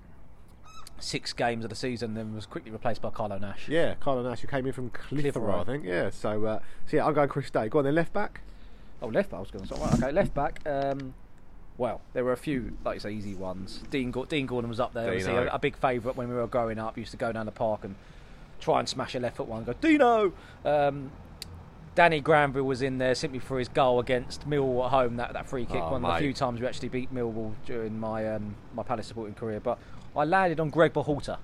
six 0.98 1.32
games 1.32 1.64
of 1.64 1.70
the 1.70 1.76
season, 1.76 2.14
then 2.14 2.34
was 2.34 2.46
quickly 2.46 2.70
replaced 2.70 3.02
by 3.02 3.10
Carlo 3.10 3.38
Nash. 3.38 3.68
Yeah, 3.68 3.94
Carlo 4.00 4.28
Nash, 4.28 4.40
who 4.40 4.48
came 4.48 4.66
in 4.66 4.72
from 4.72 4.90
Clitheroe. 4.90 5.60
I 5.60 5.64
think. 5.64 5.84
Yeah, 5.84 6.10
so 6.10 6.44
uh, 6.44 6.58
so 6.86 6.96
yeah, 6.96 7.06
I'm 7.06 7.14
going 7.14 7.28
Chris 7.28 7.50
Day. 7.50 7.68
Go 7.68 7.78
on 7.78 7.84
then, 7.84 7.94
left 7.94 8.12
back. 8.12 8.40
Oh, 9.02 9.08
left 9.08 9.30
back. 9.30 9.38
I 9.38 9.40
was 9.40 9.50
going 9.50 9.66
to 9.66 9.74
say. 9.74 9.80
Right, 9.80 9.94
okay, 9.94 10.12
left 10.12 10.34
back. 10.34 10.60
Um, 10.66 11.14
well, 11.78 12.00
there 12.14 12.24
were 12.24 12.32
a 12.32 12.38
few, 12.38 12.76
like 12.84 12.94
you 12.94 13.00
say, 13.00 13.12
easy 13.12 13.34
ones. 13.34 13.82
Dean, 13.90 14.10
Dean 14.28 14.46
Gordon 14.46 14.70
was 14.70 14.80
up 14.80 14.94
there. 14.94 15.16
Dino. 15.16 15.44
a, 15.44 15.54
a 15.54 15.58
big 15.58 15.76
favourite 15.76 16.16
when 16.16 16.28
we 16.28 16.34
were 16.34 16.46
growing 16.46 16.78
up. 16.78 16.96
Used 16.96 17.10
to 17.10 17.16
go 17.16 17.32
down 17.32 17.46
the 17.46 17.52
park 17.52 17.84
and 17.84 17.94
try 18.60 18.78
and 18.78 18.88
smash 18.88 19.14
a 19.14 19.20
left 19.20 19.36
foot 19.36 19.48
one. 19.48 19.58
And 19.58 19.66
go 19.66 19.74
Dino. 19.74 20.32
Um, 20.64 21.10
Danny 21.96 22.20
Granville 22.20 22.62
was 22.62 22.82
in 22.82 22.98
there 22.98 23.14
simply 23.14 23.38
for 23.38 23.58
his 23.58 23.68
goal 23.68 23.98
against 23.98 24.48
Millwall 24.48 24.84
at 24.84 24.90
home. 24.90 25.16
That, 25.16 25.32
that 25.32 25.48
free 25.48 25.64
kick, 25.64 25.82
Oh, 25.82 25.92
one 25.92 26.04
of 26.04 26.12
the 26.12 26.18
few 26.18 26.32
times 26.32 26.60
we 26.60 26.66
actually 26.66 26.90
beat 26.90 27.12
Millwall 27.12 27.54
during 27.64 27.98
my 27.98 28.34
um, 28.34 28.54
my 28.74 28.82
Palace 28.82 29.08
supporting 29.08 29.34
career. 29.34 29.58
But 29.58 29.78
I 30.14 30.24
landed 30.24 30.60
on 30.60 30.70
Greg 30.70 30.92
Berhalter. 30.92 31.38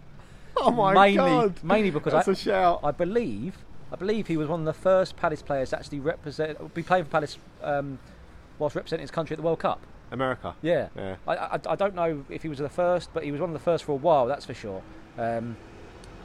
Oh 0.59 0.71
my 0.71 0.93
mainly, 0.93 1.17
god! 1.17 1.65
Mainly 1.65 1.91
because 1.91 2.13
That's 2.13 2.29
I, 2.29 2.33
a 2.33 2.37
shout. 2.37 2.81
I 2.85 2.91
believe, 2.91 3.57
I 3.91 3.97
believe 3.97 4.27
he 4.27 4.37
was 4.37 4.47
one 4.47 4.61
of 4.61 4.67
the 4.67 4.75
first 4.75 5.17
Palace 5.17 5.41
players 5.41 5.71
to 5.71 5.79
actually 5.79 6.01
represent, 6.01 6.75
be 6.75 6.83
playing 6.83 7.05
for 7.05 7.11
Palace 7.11 7.39
um, 7.63 7.99
whilst 8.59 8.77
representing 8.77 9.05
his 9.05 9.11
country 9.11 9.35
at 9.35 9.39
the 9.39 9.43
World 9.45 9.59
Cup. 9.59 9.81
America. 10.11 10.55
Yeah. 10.61 10.89
Yeah. 10.95 11.17
I, 11.27 11.35
I, 11.35 11.61
I 11.71 11.75
don't 11.77 11.95
know 11.95 12.27
if 12.29 12.43
he 12.43 12.49
was 12.51 12.59
the 12.59 12.69
first, 12.69 13.09
but 13.15 13.25
he 13.25 13.33
was 13.33 13.41
one 13.41 13.49
of 13.49 13.55
the 13.55 13.65
first 13.65 13.85
for 13.85 13.93
a 13.93 13.97
while. 13.97 14.27
That's 14.27 14.45
for 14.45 14.53
sure. 14.53 14.83
Um, 15.17 15.57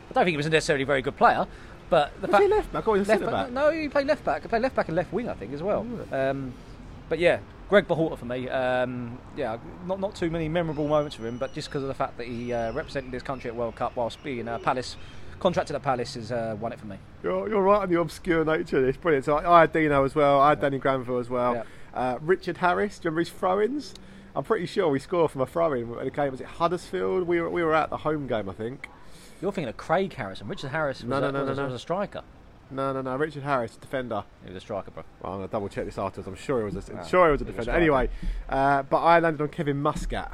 I 0.09 0.13
don't 0.13 0.25
think 0.25 0.33
he 0.33 0.37
was 0.37 0.49
necessarily 0.49 0.83
a 0.83 0.85
very 0.85 1.01
good 1.01 1.15
player, 1.17 1.47
but 1.89 2.13
the 2.21 2.27
Was 2.27 2.31
fact 2.31 2.43
he 2.43 2.49
left 2.49 2.73
back 2.73 2.87
or 2.87 2.97
left 2.97 3.25
back? 3.25 3.51
No, 3.51 3.71
he 3.71 3.87
played 3.89 4.07
left 4.07 4.23
back. 4.23 4.41
He 4.41 4.47
played 4.47 4.61
left 4.61 4.75
back 4.75 4.87
and 4.87 4.95
left 4.95 5.11
wing, 5.13 5.29
I 5.29 5.33
think, 5.33 5.53
as 5.53 5.63
well. 5.63 5.85
Um, 6.11 6.53
but 7.09 7.19
yeah, 7.19 7.39
Greg 7.69 7.87
Berhalter 7.87 8.17
for 8.17 8.25
me. 8.25 8.49
Um, 8.49 9.17
yeah, 9.35 9.57
not 9.85 9.99
not 9.99 10.15
too 10.15 10.29
many 10.29 10.49
memorable 10.49 10.87
moments 10.87 11.15
for 11.15 11.27
him, 11.27 11.37
but 11.37 11.53
just 11.53 11.69
because 11.69 11.81
of 11.83 11.87
the 11.87 11.93
fact 11.93 12.17
that 12.17 12.27
he 12.27 12.53
uh, 12.53 12.71
represented 12.73 13.13
his 13.13 13.23
country 13.23 13.49
at 13.49 13.55
World 13.55 13.75
Cup 13.75 13.95
whilst 13.95 14.21
being 14.23 14.47
uh, 14.47 14.59
Palace 14.59 14.95
contracted 15.39 15.75
at 15.75 15.83
Palace 15.83 16.15
has 16.15 16.31
uh, 16.31 16.55
won 16.59 16.71
it 16.73 16.79
for 16.79 16.87
me. 16.87 16.97
You're, 17.23 17.47
you're 17.49 17.61
right 17.61 17.81
on 17.81 17.89
the 17.89 17.99
obscure 17.99 18.43
nature 18.43 18.77
of 18.77 18.83
this. 18.83 18.97
Brilliant. 18.97 19.25
So 19.25 19.37
I, 19.37 19.57
I 19.57 19.59
had 19.61 19.71
Dino 19.73 20.03
as 20.03 20.15
well. 20.15 20.39
I 20.39 20.49
had 20.49 20.61
Danny 20.61 20.79
Granville 20.79 21.19
as 21.19 21.29
well. 21.29 21.55
Yeah. 21.55 21.63
Uh, 21.93 22.17
Richard 22.21 22.57
Harris. 22.57 22.99
Do 22.99 23.05
you 23.07 23.11
remember 23.11 23.19
his 23.19 23.29
throw-ins? 23.29 23.93
I'm 24.35 24.43
pretty 24.43 24.65
sure 24.65 24.87
we 24.89 24.99
scored 24.99 25.31
from 25.31 25.41
a 25.41 25.45
throw-in 25.45 25.89
when 25.89 26.05
it 26.05 26.13
came. 26.13 26.31
Was 26.31 26.41
it 26.41 26.47
Huddersfield? 26.47 27.27
We 27.27 27.41
were 27.41 27.49
we 27.49 27.63
were 27.63 27.73
at 27.73 27.89
the 27.89 27.97
home 27.97 28.27
game, 28.27 28.49
I 28.49 28.53
think. 28.53 28.87
You're 29.41 29.51
thinking 29.51 29.69
of 29.69 29.77
Craig 29.77 30.13
Harrison. 30.13 30.47
Richard 30.47 30.69
Harris 30.71 31.01
was, 31.01 31.09
No, 31.09 31.17
a, 31.17 31.21
no, 31.21 31.31
no, 31.31 31.39
was, 31.45 31.57
no, 31.57 31.63
no. 31.63 31.65
was 31.69 31.75
a 31.75 31.79
striker. 31.79 32.21
No, 32.69 32.91
no, 32.91 33.01
no. 33.01 33.15
Richard 33.15 33.43
Harris, 33.43 33.77
defender. 33.77 34.23
He 34.43 34.49
was 34.49 34.57
a 34.57 34.59
striker, 34.59 34.91
bro. 34.91 35.03
Well, 35.21 35.33
I'm 35.33 35.37
gonna 35.39 35.47
double 35.47 35.69
check 35.69 35.85
this 35.85 35.97
afterwards. 35.97 36.27
I'm 36.27 36.35
sure 36.35 36.59
he 36.67 36.75
was 36.75 36.89
a, 36.89 36.99
Ah, 36.99 37.03
sure 37.03 37.27
he 37.27 37.31
was 37.31 37.41
a 37.41 37.45
he 37.45 37.51
was 37.51 37.55
defender. 37.55 37.61
striker. 37.63 37.77
Anyway, 37.79 38.09
uh, 38.49 38.83
but 38.83 38.97
I 38.97 39.19
landed 39.19 39.41
on 39.41 39.49
Kevin 39.49 39.81
Muscat. 39.81 40.31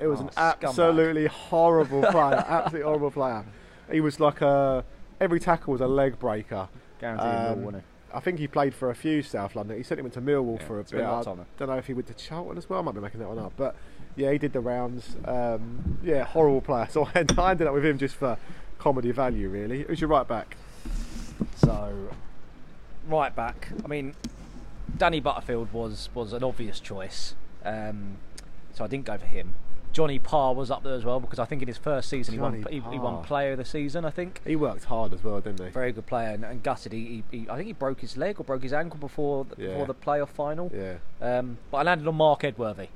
It 0.00 0.06
was 0.06 0.20
Oh, 0.20 0.24
an 0.24 0.28
scumbag. 0.30 0.62
absolutely 0.68 1.26
horrible 1.26 2.02
player. 2.02 2.34
absolutely 2.48 2.84
horrible 2.86 3.10
player. 3.10 3.44
He 3.90 4.00
was 4.00 4.20
like 4.20 4.40
a 4.42 4.84
every 5.20 5.40
tackle 5.40 5.72
was 5.72 5.80
a 5.80 5.86
leg 5.88 6.18
breaker. 6.18 6.68
Guaranteed 7.00 7.66
Um, 7.74 7.82
I 8.12 8.20
think 8.20 8.38
he 8.40 8.48
played 8.48 8.74
for 8.74 8.90
a 8.90 8.94
few 8.94 9.22
South 9.22 9.54
London. 9.54 9.76
He 9.76 9.82
certainly 9.84 10.02
went 10.02 10.14
to 10.14 10.20
Millwall 10.20 10.58
Yeah, 10.60 10.66
for 10.66 10.80
a 10.80 10.84
bit. 10.84 11.00
I 11.00 11.04
of 11.04 11.24
time 11.24 11.36
there. 11.36 11.46
don't 11.58 11.68
know 11.68 11.76
if 11.76 11.86
he 11.86 11.94
went 11.94 12.08
to 12.08 12.14
Charlton 12.14 12.58
as 12.58 12.68
well. 12.68 12.80
I 12.80 12.82
might 12.82 12.94
be 12.94 13.00
making 13.00 13.20
that 13.20 13.28
one 13.28 13.38
up, 13.38 13.52
but 13.56 13.76
yeah, 14.16 14.32
he 14.32 14.38
did 14.38 14.52
the 14.52 14.60
rounds. 14.60 15.16
Um, 15.24 15.98
yeah, 16.02 16.24
horrible 16.24 16.60
player. 16.60 16.88
So 16.90 17.08
I 17.14 17.20
ended 17.50 17.66
up 17.66 17.74
with 17.74 17.84
him 17.84 17.98
just 17.98 18.14
for 18.16 18.36
comedy 18.78 19.10
value, 19.12 19.48
really. 19.48 19.82
Who's 19.84 20.00
your 20.00 20.08
right 20.10 20.26
back? 20.26 20.56
So, 21.56 22.08
right 23.08 23.34
back. 23.34 23.68
I 23.84 23.88
mean, 23.88 24.14
Danny 24.96 25.20
Butterfield 25.20 25.72
was 25.72 26.08
was 26.14 26.32
an 26.32 26.44
obvious 26.44 26.80
choice, 26.80 27.34
um, 27.64 28.16
so 28.72 28.84
I 28.84 28.88
didn't 28.88 29.06
go 29.06 29.16
for 29.18 29.26
him. 29.26 29.54
Johnny 29.92 30.20
Parr 30.20 30.54
was 30.54 30.70
up 30.70 30.84
there 30.84 30.94
as 30.94 31.04
well 31.04 31.18
because 31.18 31.40
I 31.40 31.44
think 31.46 31.62
in 31.62 31.68
his 31.68 31.76
first 31.76 32.08
season 32.08 32.34
he 32.34 32.38
won, 32.40 32.64
he, 32.70 32.78
he 32.78 32.98
won 33.00 33.24
Player 33.24 33.52
of 33.52 33.58
the 33.58 33.64
Season. 33.64 34.04
I 34.04 34.10
think 34.10 34.40
He 34.46 34.54
worked 34.54 34.84
hard 34.84 35.12
as 35.12 35.24
well, 35.24 35.40
didn't 35.40 35.64
he? 35.66 35.70
very 35.70 35.90
good 35.90 36.06
player 36.06 36.28
and, 36.28 36.44
and 36.44 36.62
gutted. 36.62 36.92
He, 36.92 37.24
he, 37.32 37.48
I 37.50 37.56
think 37.56 37.66
he 37.66 37.72
broke 37.72 38.00
his 38.00 38.16
leg 38.16 38.38
or 38.38 38.44
broke 38.44 38.62
his 38.62 38.72
ankle 38.72 39.00
before 39.00 39.46
the, 39.46 39.60
Yeah. 39.60 39.68
before 39.70 39.86
the 39.86 39.94
playoff 39.94 40.28
final. 40.28 40.70
Yeah. 40.72 40.98
Um, 41.20 41.58
but 41.72 41.78
I 41.78 41.82
landed 41.82 42.06
on 42.06 42.14
Marc 42.14 42.44
Edworthy. 42.44 42.86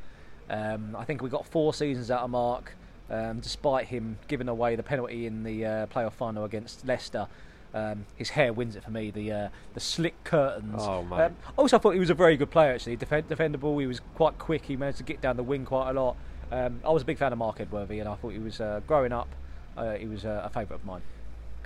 Um, 0.50 0.94
I 0.96 1.04
think 1.04 1.22
we 1.22 1.30
got 1.30 1.46
four 1.46 1.72
seasons 1.74 2.10
out 2.10 2.22
of 2.22 2.30
Marc. 2.30 2.74
Um, 3.10 3.40
despite 3.40 3.86
him 3.88 4.16
giving 4.28 4.48
away 4.48 4.76
the 4.76 4.82
penalty 4.82 5.26
in 5.26 5.42
the 5.42 5.66
uh, 5.66 5.86
playoff 5.86 6.14
final 6.14 6.44
against 6.44 6.86
Leicester, 6.86 7.28
um, 7.74 8.06
his 8.16 8.30
hair 8.30 8.50
wins 8.52 8.76
it 8.76 8.82
for 8.84 8.90
me. 8.90 9.10
The 9.10 9.30
uh, 9.30 9.48
the 9.74 9.80
slick 9.80 10.24
curtains. 10.24 10.76
Oh. 10.78 11.06
Um, 11.12 11.36
also, 11.58 11.76
I 11.76 11.80
thought 11.80 11.90
he 11.90 12.00
was 12.00 12.08
a 12.08 12.14
very 12.14 12.36
good 12.38 12.50
player. 12.50 12.72
Actually, 12.72 12.96
Defend- 12.96 13.28
defendable. 13.28 13.78
He 13.78 13.86
was 13.86 14.00
quite 14.14 14.38
quick. 14.38 14.64
He 14.64 14.76
managed 14.76 14.98
to 14.98 15.04
get 15.04 15.20
down 15.20 15.36
the 15.36 15.42
wing 15.42 15.66
quite 15.66 15.90
a 15.90 15.92
lot. 15.92 16.16
Um, 16.50 16.80
I 16.84 16.90
was 16.90 17.02
a 17.02 17.04
big 17.04 17.18
fan 17.18 17.32
of 17.32 17.38
Marc 17.38 17.60
Edworthy, 17.60 17.98
and 18.00 18.08
I 18.08 18.14
thought 18.14 18.30
he 18.30 18.38
was 18.38 18.60
uh, 18.60 18.80
growing 18.86 19.12
up. 19.12 19.28
Uh, 19.76 19.94
he 19.94 20.06
was 20.06 20.24
uh, 20.24 20.42
a 20.44 20.48
favourite 20.48 20.80
of 20.80 20.86
mine. 20.86 21.02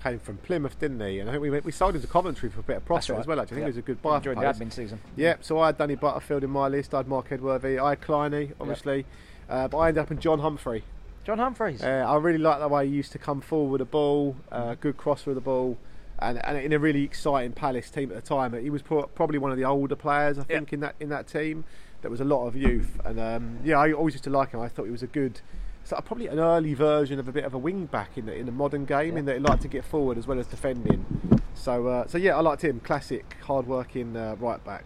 Came 0.03 0.19
from 0.21 0.37
Plymouth, 0.39 0.79
didn't 0.79 1.01
he? 1.01 1.19
And 1.19 1.29
I 1.29 1.33
think 1.33 1.43
we 1.43 1.51
went, 1.51 1.65
we 1.65 1.73
sold 1.73 1.97
him 1.97 2.01
to 2.01 2.07
Coventry 2.07 2.49
for 2.49 2.61
a 2.61 2.63
bit 2.63 2.77
of 2.77 2.85
profit 2.85 3.11
right. 3.11 3.19
as 3.21 3.27
well. 3.27 3.41
Actually, 3.41 3.57
I 3.57 3.57
think 3.57 3.61
Yeah. 3.61 3.65
he 3.67 3.71
was 3.71 3.77
a 3.79 3.83
good 3.83 4.03
buy 4.03 4.21
during 4.21 4.39
the 4.39 4.47
admin 4.47 4.73
season. 4.73 5.01
Yep, 5.17 5.43
so 5.43 5.59
I 5.59 5.67
had 5.67 5.79
Danny 5.79 5.97
Butterfield 5.97 6.45
in 6.45 6.51
my 6.51 6.69
list, 6.69 6.95
I 6.95 6.99
had 6.99 7.09
Marc 7.09 7.33
Edworthy, 7.33 7.79
I 7.79 7.91
had 7.91 8.01
Kleiny, 8.01 8.53
obviously, 8.61 9.07
uh, 9.49 9.67
but 9.69 9.79
I 9.79 9.89
ended 9.89 10.03
up 10.03 10.11
in 10.11 10.21
John 10.21 10.39
Humphrey. 10.39 10.85
John 11.25 11.39
Humphreys. 11.39 11.83
Uh, 11.83 12.07
I 12.09 12.17
really 12.17 12.39
like 12.39 12.61
the 12.61 12.69
way 12.69 12.87
he 12.89 12.95
used 12.95 13.13
to 13.13 13.19
come 13.19 13.41
forward 13.41 13.73
with 13.73 13.79
the 13.81 13.85
ball, 13.85 14.37
uh, 14.53 14.77
good 14.77 14.97
cross 14.97 15.27
of 15.27 15.35
the 15.35 15.41
ball, 15.41 15.77
and, 16.21 16.43
and 16.45 16.59
in 16.59 16.73
a 16.73 16.79
really 16.79 17.03
exciting 17.03 17.53
Palace 17.53 17.91
team 17.91 18.11
at 18.11 18.15
the 18.17 18.23
time. 18.23 18.53
He 18.61 18.71
was 18.71 18.83
pro- 18.83 19.07
probably 19.09 19.39
one 19.39 19.51
of 19.51 19.59
the 19.59 19.65
older 19.65 19.97
players, 19.97 20.39
I 20.39 20.45
think, 20.45 20.73
in 20.73 20.81
that 20.81 20.95
in 21.01 21.09
that 21.11 21.27
team. 21.27 21.65
There 22.01 22.11
was 22.11 22.21
a 22.21 22.25
lot 22.25 22.47
of 22.47 22.57
youth, 22.57 23.01
and 23.05 23.19
um, 23.21 23.59
yeah, 23.65 23.79
I 23.79 23.93
always 23.93 24.15
used 24.15 24.25
to 24.25 24.31
like 24.31 24.53
him. 24.53 24.61
I 24.61 24.69
thought 24.69 24.85
he 24.85 24.91
was 24.91 25.03
a 25.03 25.07
good, 25.09 25.41
so 25.89 25.99
probably 26.05 26.27
an 26.27 26.39
early 26.39 26.75
version 26.75 27.19
of 27.19 27.29
a 27.29 27.33
bit 27.33 27.45
of 27.45 27.55
a 27.55 27.59
wing 27.59 27.87
back 27.87 28.19
in 28.19 28.27
the 28.27 28.35
in 28.35 28.45
the 28.45 28.53
modern 28.53 28.85
game, 28.85 29.15
Yeah. 29.15 29.21
in 29.21 29.25
that 29.25 29.37
he 29.37 29.41
liked 29.41 29.63
to 29.63 29.69
get 29.69 29.85
forward 29.85 30.19
as 30.19 30.27
well 30.27 30.39
as 30.39 30.47
defending. 30.47 31.41
So 31.55 31.87
uh, 31.87 32.07
so 32.07 32.19
yeah, 32.19 32.37
I 32.37 32.41
liked 32.41 32.63
him. 32.63 32.81
Classic, 32.81 33.25
hard 33.43 33.67
working 33.67 34.15
uh, 34.15 34.37
right 34.39 34.63
back. 34.63 34.85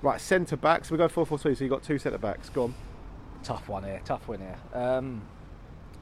Right, 0.00 0.18
centre 0.20 0.56
backs. 0.56 0.88
So 0.88 0.94
we 0.94 0.98
go 0.98 1.08
four 1.08 1.26
four 1.26 1.38
two. 1.38 1.54
So 1.54 1.64
you 1.64 1.70
got 1.70 1.82
two 1.82 1.98
centre 1.98 2.18
backs. 2.18 2.48
Go 2.48 2.64
on. 2.64 2.74
Tough 3.42 3.68
one 3.68 3.84
here. 3.84 4.00
Tough 4.04 4.26
one 4.26 4.40
here. 4.40 4.56
Um, 4.72 5.22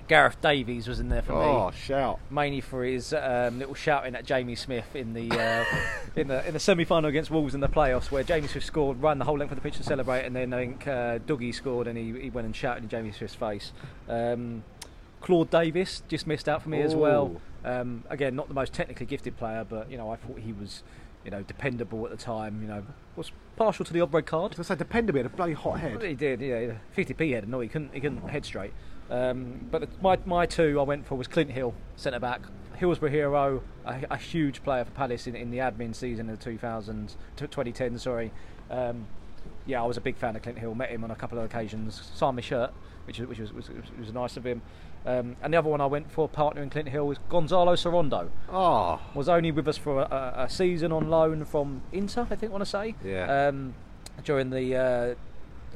Gareth 0.08 0.40
Davies 0.40 0.86
was 0.88 1.00
in 1.00 1.08
there 1.08 1.22
for 1.22 1.32
Oh, 1.32 1.70
me. 1.70 1.76
shout! 1.76 2.20
mainly 2.30 2.60
for 2.60 2.84
his 2.84 3.12
um, 3.12 3.58
little 3.58 3.74
shouting 3.74 4.14
at 4.14 4.24
Jamie 4.24 4.54
Smith 4.54 4.94
in 4.94 5.12
the 5.14 5.30
uh, 5.30 5.64
in 6.16 6.28
the 6.28 6.46
in 6.46 6.52
the 6.54 6.60
semi 6.60 6.84
final 6.84 7.08
against 7.10 7.30
Wolves 7.30 7.54
in 7.54 7.60
the 7.60 7.68
playoffs, 7.68 8.10
where 8.10 8.22
Jamie 8.22 8.48
Smith 8.48 8.64
scored, 8.64 9.02
ran 9.02 9.18
the 9.18 9.24
whole 9.24 9.38
length 9.38 9.50
of 9.52 9.56
the 9.56 9.62
pitch 9.62 9.76
to 9.78 9.82
celebrate, 9.82 10.24
and 10.24 10.34
then 10.36 10.52
I 10.52 10.58
think 10.58 10.86
uh, 10.86 11.18
Dougie 11.18 11.54
scored, 11.54 11.86
and 11.86 11.98
he, 11.98 12.20
he 12.20 12.30
went 12.30 12.46
and 12.46 12.54
shouted 12.54 12.82
in 12.84 12.88
Jamie 12.88 13.12
Smith's 13.12 13.34
face. 13.34 13.72
Um, 14.08 14.62
Claude 15.20 15.50
Davis 15.50 16.02
just 16.08 16.26
missed 16.26 16.48
out 16.48 16.62
for 16.62 16.68
me 16.68 16.82
as 16.82 16.94
well. 16.94 17.40
Um, 17.64 18.04
again, 18.10 18.36
not 18.36 18.46
the 18.48 18.54
most 18.54 18.72
technically 18.72 19.06
gifted 19.06 19.36
player, 19.36 19.64
but 19.68 19.90
you 19.90 19.96
know 19.98 20.10
I 20.10 20.16
thought 20.16 20.38
he 20.38 20.52
was 20.52 20.82
you 21.24 21.30
know 21.32 21.42
dependable 21.42 22.04
at 22.04 22.10
the 22.12 22.16
time. 22.16 22.62
You 22.62 22.68
know 22.68 22.84
was 23.16 23.32
partial 23.56 23.84
to 23.86 23.92
the 23.92 24.00
odd 24.02 24.12
red 24.14 24.26
card. 24.26 24.42
I 24.42 24.48
was 24.48 24.56
going 24.58 24.64
to 24.64 24.68
say, 24.74 24.76
dependable. 24.76 25.18
He 25.18 25.22
had 25.24 25.32
a 25.32 25.34
bloody 25.36 25.54
hot 25.54 25.80
head. 25.80 26.02
He 26.02 26.14
did, 26.14 26.40
yeah. 26.42 26.74
50p 26.96 27.32
head. 27.32 27.48
No, 27.48 27.60
he 27.60 27.68
couldn't. 27.68 27.92
He 27.94 28.00
couldn't 28.00 28.28
head 28.28 28.44
straight. 28.44 28.72
Um, 29.10 29.66
but 29.70 29.82
the, 29.82 29.88
my 30.02 30.18
my 30.24 30.46
two 30.46 30.78
I 30.80 30.82
went 30.82 31.06
for 31.06 31.14
was 31.16 31.26
Clint 31.28 31.50
Hill, 31.50 31.74
centre 31.96 32.20
back. 32.20 32.40
Hillsborough 32.76 33.10
hero, 33.10 33.62
a, 33.86 34.02
a 34.10 34.16
huge 34.18 34.62
player 34.62 34.84
for 34.84 34.90
Palace 34.90 35.26
in, 35.26 35.34
in 35.34 35.50
the 35.50 35.58
admin 35.58 35.94
season 35.94 36.28
of 36.28 36.38
the 36.38 36.50
2000s, 36.50 37.14
2010. 37.36 37.98
Sorry. 37.98 38.30
Um, 38.70 39.06
yeah, 39.64 39.82
I 39.82 39.86
was 39.86 39.96
a 39.96 40.00
big 40.00 40.16
fan 40.16 40.36
of 40.36 40.42
Clint 40.42 40.58
Hill. 40.58 40.74
Met 40.74 40.90
him 40.90 41.02
on 41.02 41.10
a 41.10 41.16
couple 41.16 41.38
of 41.38 41.44
occasions. 41.44 42.02
Signed 42.14 42.36
my 42.36 42.42
shirt, 42.42 42.72
which 43.06 43.18
was 43.18 43.28
which 43.28 43.38
was, 43.38 43.52
was, 43.52 43.70
was 43.98 44.12
nice 44.12 44.36
of 44.36 44.44
him. 44.44 44.60
Um, 45.06 45.36
and 45.40 45.54
the 45.54 45.58
other 45.58 45.70
one 45.70 45.80
I 45.80 45.86
went 45.86 46.10
for, 46.10 46.28
partner 46.28 46.62
in 46.62 46.68
Clint 46.68 46.88
Hill, 46.88 47.06
was 47.06 47.18
Gonzalo 47.28 47.74
Sorondo. 47.74 48.28
Oh, 48.50 49.00
Was 49.14 49.28
only 49.28 49.52
with 49.52 49.68
us 49.68 49.76
for 49.78 50.00
a, 50.00 50.34
a, 50.36 50.44
a 50.44 50.50
season 50.50 50.90
on 50.90 51.08
loan 51.08 51.44
from 51.44 51.82
Inter, 51.92 52.26
I 52.28 52.34
think. 52.34 52.50
I 52.50 52.52
Want 52.52 52.64
to 52.64 52.70
say. 52.70 52.94
Yeah. 53.04 53.46
Um, 53.48 53.74
during 54.24 54.50
the 54.50 54.74
uh, 54.74 55.14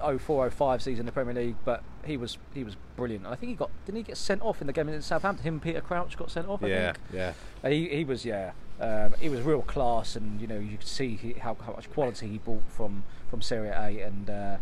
04-05 0.01 0.83
season 0.83 1.01
in 1.01 1.07
the 1.07 1.13
Premier 1.13 1.35
League, 1.35 1.57
but 1.65 1.83
he 2.05 2.17
was 2.17 2.39
he 2.55 2.65
was 2.65 2.77
brilliant. 2.97 3.27
I 3.27 3.35
think 3.35 3.51
he 3.51 3.55
got 3.55 3.71
didn't 3.85 3.99
he 3.99 4.03
get 4.03 4.17
sent 4.17 4.43
off 4.43 4.61
in 4.61 4.67
the 4.67 4.73
game 4.73 4.89
in 4.89 5.03
Southampton? 5.03 5.45
Him 5.45 5.61
Peter 5.61 5.81
Crouch 5.81 6.17
got 6.17 6.31
sent 6.31 6.49
off. 6.49 6.63
I 6.63 6.69
yeah, 6.69 6.93
think. 6.93 6.99
yeah. 7.13 7.33
And 7.63 7.73
he, 7.73 7.89
he 7.89 8.05
was 8.05 8.25
yeah, 8.25 8.53
um, 8.81 9.15
he 9.21 9.29
was 9.29 9.43
real 9.43 9.63
class, 9.63 10.17
and 10.17 10.41
you 10.41 10.47
know 10.47 10.59
you 10.59 10.79
could 10.79 10.87
see 10.87 11.17
he, 11.17 11.33
how, 11.35 11.55
how 11.55 11.73
much 11.73 11.91
quality 11.91 12.29
he 12.29 12.39
brought 12.39 12.63
from 12.69 13.05
from 13.29 13.43
Serie 13.43 13.69
A, 13.69 14.05
and 14.05 14.31
uh, 14.31 14.57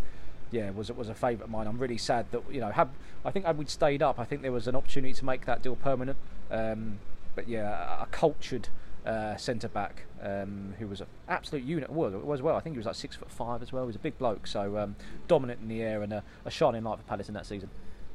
yeah, 0.51 0.70
was 0.70 0.90
was 0.92 1.09
a 1.09 1.14
favourite 1.14 1.44
of 1.44 1.51
mine. 1.51 1.66
I'm 1.66 1.79
really 1.79 1.98
sad 1.98 2.27
that 2.33 2.42
you 2.51 2.61
know 2.61 2.70
had 2.70 2.88
I 3.24 3.31
think 3.31 3.46
had 3.46 3.59
we 3.59 3.66
stayed 3.66 4.03
up, 4.03 4.18
I 4.18 4.24
think 4.24 4.42
there 4.42 4.53
was 4.53 4.66
an 4.66 4.74
opportunity 4.74 5.14
to 5.14 5.24
make 5.24 5.46
that 5.46 5.62
deal 5.62 5.77
permanent. 5.77 6.18
Um, 6.51 6.98
but 7.35 7.48
yeah, 7.48 8.01
a, 8.01 8.03
a 8.03 8.07
cultured 8.11 8.68
uh, 9.06 9.37
centre 9.37 9.68
back 9.68 10.04
um, 10.22 10.74
who 10.78 10.87
was 10.87 11.00
an 11.00 11.06
absolute 11.28 11.64
unit 11.64 11.90
was 11.90 12.14
as 12.14 12.42
well. 12.42 12.56
I 12.56 12.61
think 12.61 12.74
he 12.74 12.78
was 12.78 12.87
like 12.87 12.94
six 12.94 13.16
foot 13.16 13.30
five 13.30 13.62
as 13.62 13.72
well. 13.72 13.84
He 13.84 13.88
was 13.88 13.96
a 13.96 14.00
big 14.00 14.18
bloke, 14.18 14.46
so 14.46 14.78
um, 14.78 14.96
dominant 15.26 15.61
in 15.62 15.68
the 15.68 15.82
air 15.82 16.02
and 16.02 16.12
a, 16.12 16.22
a 16.44 16.50
shining 16.50 16.84
light 16.84 16.98
for 16.98 17.04
Palace 17.04 17.28
in 17.28 17.34
that 17.34 17.46
season. 17.46 17.70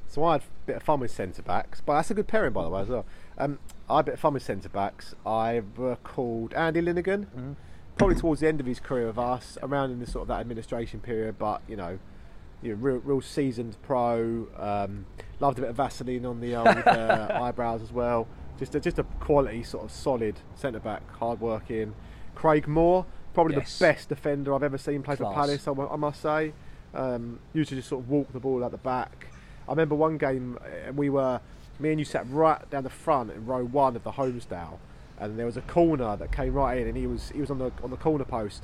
So 0.08 0.24
I 0.24 0.34
had 0.34 0.42
a 0.42 0.66
bit 0.68 0.76
of 0.76 0.84
fun 0.84 1.00
with 1.00 1.12
centre 1.12 1.42
backs, 1.42 1.82
but 1.84 1.96
that's 1.96 2.12
a 2.12 2.14
good 2.14 2.28
pairing 2.28 2.54
by 2.54 2.64
the 2.64 2.70
way 2.70 2.82
as 2.82 2.90
well. 2.90 3.06
Um, 3.38 3.60
I 3.90 3.98
had 3.98 4.02
a 4.02 4.04
bit 4.04 4.14
of 4.16 4.20
fun 4.20 4.34
with 4.34 4.44
centre 4.44 4.70
backs. 4.70 5.16
I 5.26 5.64
recalled 5.76 6.54
Andy 6.54 6.82
Linighan, 6.82 7.26
probably 7.98 8.16
towards 8.16 8.42
the 8.42 8.48
end 8.48 8.60
of 8.60 8.66
his 8.66 8.80
career 8.80 9.08
with 9.08 9.18
us, 9.18 9.58
around 9.64 9.92
in 9.92 10.00
the 10.00 10.06
sort 10.06 10.24
of 10.24 10.28
that 10.28 10.42
administration 10.42 11.00
period. 11.00 11.40
But 11.40 11.62
you 11.68 11.76
know, 11.76 11.98
you 12.62 12.72
know 12.72 12.76
real, 12.76 12.98
real 12.98 13.22
seasoned 13.22 13.78
pro. 13.82 14.48
Um, 14.58 15.06
loved 15.40 15.58
a 15.58 15.62
bit 15.62 15.72
of 15.72 15.78
Vaseline 15.78 16.26
on 16.26 16.42
the 16.42 16.56
old 16.56 16.68
uh, 16.88 17.40
eyebrows 17.42 17.82
as 17.82 17.92
well. 17.92 18.28
Just 18.64 18.76
a, 18.76 18.80
just 18.80 18.98
a 19.00 19.04
quality 19.20 19.62
sort 19.62 19.84
of 19.84 19.92
solid 19.92 20.40
centre 20.56 20.80
back, 20.80 21.02
hard 21.18 21.42
working. 21.42 21.94
Craig 22.34 22.66
Moore, 22.66 23.06
probably 23.34 23.58
Yes. 23.58 23.78
the 23.78 23.86
best 23.88 24.08
defender 24.08 24.54
I've 24.56 24.64
ever 24.64 24.78
seen 24.78 25.04
play 25.04 25.18
for 25.18 25.26
Class. 25.26 25.36
Palace. 25.36 25.68
I, 25.68 25.72
I 25.94 25.96
must 25.98 26.22
say. 26.22 26.54
Um, 26.94 27.40
used 27.54 27.70
to 27.70 27.76
just 27.76 27.90
sort 27.90 28.04
of 28.04 28.10
walk 28.10 28.32
the 28.32 28.40
ball 28.40 28.64
out 28.64 28.72
the 28.72 28.78
back. 28.78 29.28
I 29.68 29.72
remember 29.72 29.96
one 29.96 30.18
game 30.18 30.58
uh, 30.62 30.94
we 30.94 31.10
were, 31.10 31.42
me 31.78 31.90
and 31.90 32.00
you 32.00 32.06
sat 32.06 32.26
right 32.30 32.70
down 32.70 32.84
the 32.84 32.90
front 32.90 33.32
in 33.32 33.46
row 33.46 33.66
one 33.66 33.98
of 33.98 34.04
the 34.06 34.12
Holmesdale, 34.14 34.78
and 35.20 35.38
there 35.38 35.46
was 35.46 35.58
a 35.58 35.62
corner 35.62 36.16
that 36.16 36.32
came 36.32 36.54
right 36.54 36.78
in, 36.78 36.88
and 36.88 36.96
he 36.96 37.06
was 37.06 37.32
he 37.32 37.42
was 37.42 37.52
on 37.52 37.58
the 37.58 37.72
on 37.84 37.90
the 37.90 37.98
corner 37.98 38.24
post. 38.24 38.64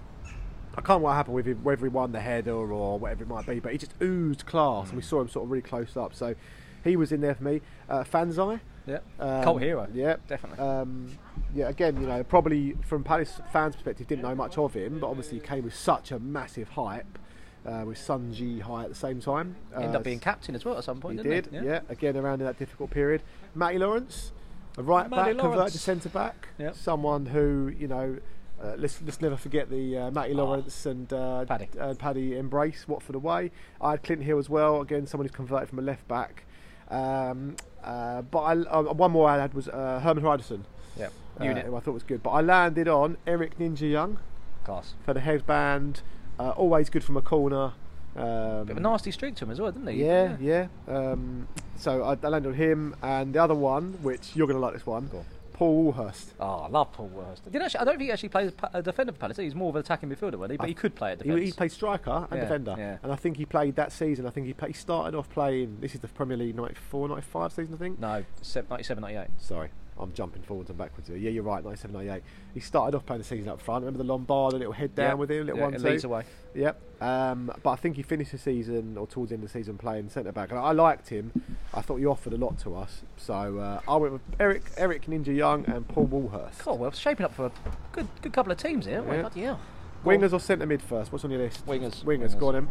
I 0.74 0.82
can't 0.82 0.88
remember 0.88 1.06
what 1.08 1.14
happened 1.16 1.36
with 1.36 1.46
him, 1.48 1.64
whether 1.64 1.86
he 1.86 1.90
won 1.90 2.14
the 2.14 2.22
header 2.22 2.54
or 2.54 2.98
whatever 3.00 3.24
it 3.24 3.28
might 3.28 3.46
be, 3.46 3.60
but 3.60 3.74
he 3.74 3.78
just 3.78 3.94
oozed 4.02 4.46
class, 4.46 4.88
and 4.90 4.96
we 4.96 5.02
saw 5.02 5.20
him 5.20 5.28
sort 5.28 5.44
of 5.46 5.52
really 5.52 5.62
close 5.64 5.98
up. 5.98 6.14
So 6.16 6.36
he 6.84 6.96
was 6.96 7.12
in 7.12 7.20
there 7.20 7.36
for 7.36 7.44
me. 7.44 7.62
Uh, 7.90 8.04
Fan 8.04 8.32
Zhiyi, 8.32 8.60
Yeah, 8.90 9.00
um, 9.20 9.44
cult 9.44 9.62
hero. 9.62 9.88
Yeah, 9.94 10.18
definitely. 10.28 10.60
Um, 10.66 11.18
yeah, 11.56 11.70
again, 11.70 12.00
you 12.02 12.08
know, 12.08 12.24
probably 12.24 12.76
from 12.86 13.04
Palace 13.04 13.40
fans' 13.54 13.76
perspective, 13.76 14.08
didn't 14.08 14.24
know 14.24 14.36
much 14.36 14.58
of 14.58 14.74
him, 14.74 15.00
but 15.00 15.08
obviously 15.10 15.40
he 15.40 15.46
came 15.46 15.64
with 15.64 15.76
such 15.76 16.12
a 16.12 16.20
massive 16.20 16.70
hype, 16.70 17.18
uh, 17.66 17.84
with 17.86 17.98
Sun 17.98 18.34
Jihai 18.34 18.84
at 18.84 18.90
the 18.90 18.96
same 18.96 19.20
time. 19.22 19.56
Ended 19.76 19.96
Uh, 19.96 20.00
up 20.00 20.04
being 20.04 20.20
captain 20.20 20.56
as 20.56 20.66
well 20.66 20.78
at 20.78 20.84
some 20.84 21.00
point. 21.00 21.18
he 21.20 21.24
didn't 21.24 21.52
did, 21.54 21.62
he? 21.62 21.68
yeah. 21.68 21.82
Again, 21.90 22.18
around 22.18 22.40
in 22.42 22.46
that 22.48 22.58
difficult 22.60 22.90
period. 22.90 23.22
Matty 23.56 23.78
Lawrence, 23.78 24.32
a 24.78 24.84
right 24.84 25.10
Matty 25.10 25.34
back, 25.34 25.42
converted 25.42 25.74
to 25.74 25.80
centre 25.80 26.10
back. 26.10 26.50
Yep. 26.58 26.76
Someone 26.76 27.26
who, 27.28 27.74
you 27.78 27.88
know, 27.88 28.18
uh, 28.62 28.76
let's, 28.78 29.02
let's 29.02 29.22
never 29.22 29.38
forget 29.38 29.70
the 29.70 29.98
uh, 29.98 30.12
Matty 30.12 30.34
Oh. 30.34 30.38
Lawrence 30.44 30.86
and 30.86 31.12
uh, 31.14 31.46
Paddy. 31.46 31.68
uh, 31.80 31.94
Paddy 31.96 32.38
embrace 32.38 32.88
Watford 32.88 33.16
away. 33.16 33.52
I 33.82 33.92
had 33.92 34.04
Clinton 34.04 34.26
Hill 34.26 34.38
as 34.38 34.50
well. 34.50 34.82
Again, 34.82 35.08
someone 35.08 35.26
who's 35.28 35.36
converted 35.36 35.70
from 35.70 35.80
a 35.80 35.82
left 35.82 36.08
back. 36.08 36.44
Um, 36.90 37.56
uh, 37.84 38.22
but 38.24 38.40
I, 38.40 38.54
uh, 38.54 38.82
one 38.94 39.12
more 39.12 39.30
I 39.30 39.38
had 39.40 39.54
was 39.54 39.68
uh, 39.68 40.00
Hermann 40.04 40.24
Hreidarsson, 40.24 40.62
Yeah, 40.98 41.10
uh, 41.40 41.44
unit 41.44 41.66
who 41.66 41.76
I 41.76 41.80
thought 41.80 41.94
was 41.94 42.04
good. 42.04 42.22
But 42.24 42.32
I 42.32 42.42
landed 42.42 42.88
on 42.88 43.18
Eric 43.28 43.58
Ninja 43.60 43.90
Young 43.90 44.20
class. 44.66 44.94
for 45.06 45.14
the 45.14 45.20
headband. 45.22 46.02
Uh, 46.40 46.50
always 46.52 46.90
good 46.90 47.04
from 47.04 47.18
a 47.18 47.22
corner. 47.22 47.74
Um, 48.16 48.66
Bit 48.66 48.72
of 48.72 48.78
a 48.78 48.80
nasty 48.80 49.12
streak 49.12 49.36
to 49.36 49.46
him 49.46 49.52
as 49.52 49.60
well, 49.62 49.72
didn't 49.72 49.88
he? 49.88 50.04
yeah, 50.04 50.36
yeah. 50.40 50.68
Um, 50.88 51.48
so 51.78 52.04
I, 52.04 52.12
I 52.26 52.30
landed 52.30 52.50
on 52.50 52.56
him, 52.56 52.96
and 53.04 53.34
the 53.34 53.40
other 53.44 53.56
one, 53.56 53.94
which 54.02 54.36
you're 54.36 54.48
going 54.48 54.56
to 54.58 54.62
like 54.62 54.74
this 54.74 54.86
one, 54.86 55.08
Go 55.08 55.20
on. 55.20 55.26
Paul 55.60 55.84
Warhurst. 55.84 56.34
Oh, 56.40 56.60
I 56.62 56.68
love 56.70 56.94
Paul 56.94 57.08
Warhurst. 57.08 57.52
Did 57.52 57.62
actually, 57.62 57.82
I 57.82 57.84
don't 57.84 57.98
think 57.98 58.08
he 58.08 58.12
actually 58.14 58.30
plays 58.30 58.54
a 58.74 58.82
defender 58.82 59.12
for 59.12 59.20
Palace. 59.20 59.36
He's 59.36 59.54
more 59.54 59.68
of 59.70 59.76
an 59.76 59.82
attacking 59.82 60.08
midfielder, 60.10 60.36
wasn't 60.36 60.52
he? 60.52 60.58
But 60.58 60.70
he 60.70 60.74
could 60.74 60.96
play 60.96 61.12
at 61.12 61.22
He, 61.22 61.28
defence. 61.30 61.46
he 61.48 61.52
played 61.52 61.72
striker 61.74 62.28
and 62.32 62.38
Yeah, 62.38 62.44
defender, 62.46 62.76
yeah. 62.78 62.98
and 63.04 63.12
I 63.12 63.18
think 63.18 63.36
he 63.36 63.46
played 63.46 63.76
that 63.76 63.92
season. 63.92 64.26
I 64.26 64.30
think 64.30 64.48
he, 64.48 64.54
play, 64.54 64.70
he 64.70 64.74
started 64.74 65.18
off 65.18 65.30
playing. 65.30 65.80
This 65.82 65.96
is 65.96 66.00
the 66.00 66.08
Premier 66.08 66.38
League 66.38 66.56
94, 66.56 67.10
95 67.10 67.52
season, 67.52 67.74
I 67.74 67.78
think. 67.78 68.00
No, 68.00 68.24
se- 68.42 68.64
97, 68.70 69.02
98. 69.02 69.28
Sorry, 69.38 69.70
I'm 70.00 70.14
jumping 70.14 70.42
forwards 70.44 70.70
and 70.70 70.78
backwards 70.80 71.08
here. 71.10 71.18
Yeah, 71.18 71.30
you're 71.30 71.44
right, 71.44 71.64
97, 71.64 71.94
98. 71.94 72.24
He 72.54 72.60
started 72.62 72.96
off 72.96 73.06
playing 73.06 73.22
the 73.22 73.28
season 73.28 73.50
up 73.50 73.60
front. 73.62 73.84
Remember 73.84 73.98
the 74.04 74.10
Lombard, 74.10 74.54
a 74.54 74.58
little 74.58 74.72
head 74.74 74.96
down 74.96 75.10
Yeah, 75.10 75.14
with 75.16 75.30
him, 75.32 75.42
a 75.42 75.44
little 75.46 75.58
yeah, 75.60 75.66
one 75.66 75.74
two. 75.74 75.80
leads 75.80 76.04
away. 76.04 76.24
Yep. 76.56 76.82
Um, 77.02 77.52
but 77.64 77.72
I 77.72 77.76
think 77.76 77.96
he 77.98 78.02
finished 78.04 78.32
the 78.32 78.38
season 78.38 78.98
or 78.98 79.08
towards 79.08 79.30
the 79.30 79.36
end 79.36 79.44
of 79.44 79.52
the 79.52 79.60
season 79.60 79.78
playing 79.78 80.10
centre 80.10 80.32
back, 80.32 80.52
and 80.52 80.60
I, 80.60 80.64
I 80.64 80.72
liked 80.72 81.10
him. 81.10 81.32
I 81.74 81.82
thought 81.82 81.98
he 81.98 82.06
offered 82.06 82.34
a 82.34 82.38
lot 82.38 82.58
to 82.60 82.76
us. 82.76 83.02
So 83.18 83.58
uh, 83.58 83.82
I 83.88 83.96
went 83.98 84.14
with 84.14 84.22
Eric, 84.40 84.64
Eric 84.78 85.06
Ninja 85.08 85.36
Young, 85.36 85.66
and 85.70 85.88
Paul 85.88 86.06
Warhurst. 86.06 86.60
Cool. 86.60 86.78
Well, 86.78 86.92
shaping 86.92 87.26
up 87.26 87.34
for 87.34 87.48
a 87.48 87.52
good, 87.92 88.08
good 88.22 88.34
couple 88.34 88.52
of 88.52 88.58
teams 88.58 88.86
here. 88.86 89.04
Yeah. 89.06 89.22
Bloody 89.22 89.42
hell. 89.42 89.60
Wingers 90.06 90.34
or 90.34 90.40
centre 90.40 90.66
mid 90.66 90.82
first? 90.82 91.12
What's 91.12 91.26
on 91.26 91.32
your 91.32 91.42
list? 91.42 91.66
Wingers. 91.66 92.04
Wingers. 92.04 92.38
Go 92.40 92.48
on 92.50 92.54
then. 92.54 92.64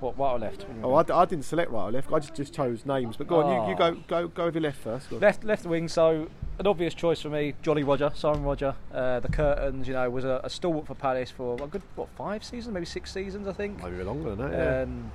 What, 0.00 0.18
right 0.18 0.32
or 0.32 0.38
left? 0.38 0.66
Oh, 0.82 0.94
I, 0.94 1.02
d- 1.02 1.12
I 1.12 1.24
didn't 1.24 1.44
select 1.46 1.70
right 1.70 1.84
or 1.84 1.90
left. 1.92 2.12
I 2.12 2.18
just, 2.18 2.34
just 2.34 2.52
chose 2.54 2.84
names. 2.84 3.16
But 3.16 3.28
go 3.28 3.40
on, 3.42 3.64
you, 3.64 3.70
you 3.70 3.76
go 3.76 3.94
go 4.06 4.28
go 4.28 4.46
with 4.46 4.54
your 4.54 4.62
left 4.62 4.78
first. 4.80 5.08
Go. 5.08 5.16
Left, 5.16 5.42
left 5.42 5.64
wing. 5.64 5.88
So 5.88 6.28
an 6.58 6.66
obvious 6.66 6.92
choice 6.94 7.20
for 7.22 7.30
me, 7.30 7.54
Jolly 7.62 7.82
Roger, 7.82 8.10
Simon 8.14 8.42
Rodger. 8.42 8.74
Uh, 8.92 9.20
the 9.20 9.28
curtains, 9.28 9.88
you 9.88 9.94
know, 9.94 10.08
was 10.10 10.24
a, 10.24 10.40
a 10.44 10.50
stalwart 10.50 10.86
for 10.86 10.94
Palace 10.94 11.30
for 11.30 11.54
a 11.62 11.66
good 11.66 11.82
what 11.94 12.08
five 12.16 12.44
seasons, 12.44 12.74
maybe 12.74 12.86
six 12.86 13.10
seasons, 13.12 13.48
I 13.48 13.52
think. 13.52 13.82
Maybe 13.82 14.00
a 14.00 14.04
longer 14.04 14.34
than 14.34 14.50
that. 14.50 14.56
Yeah. 14.58 14.82
Um, 14.82 15.12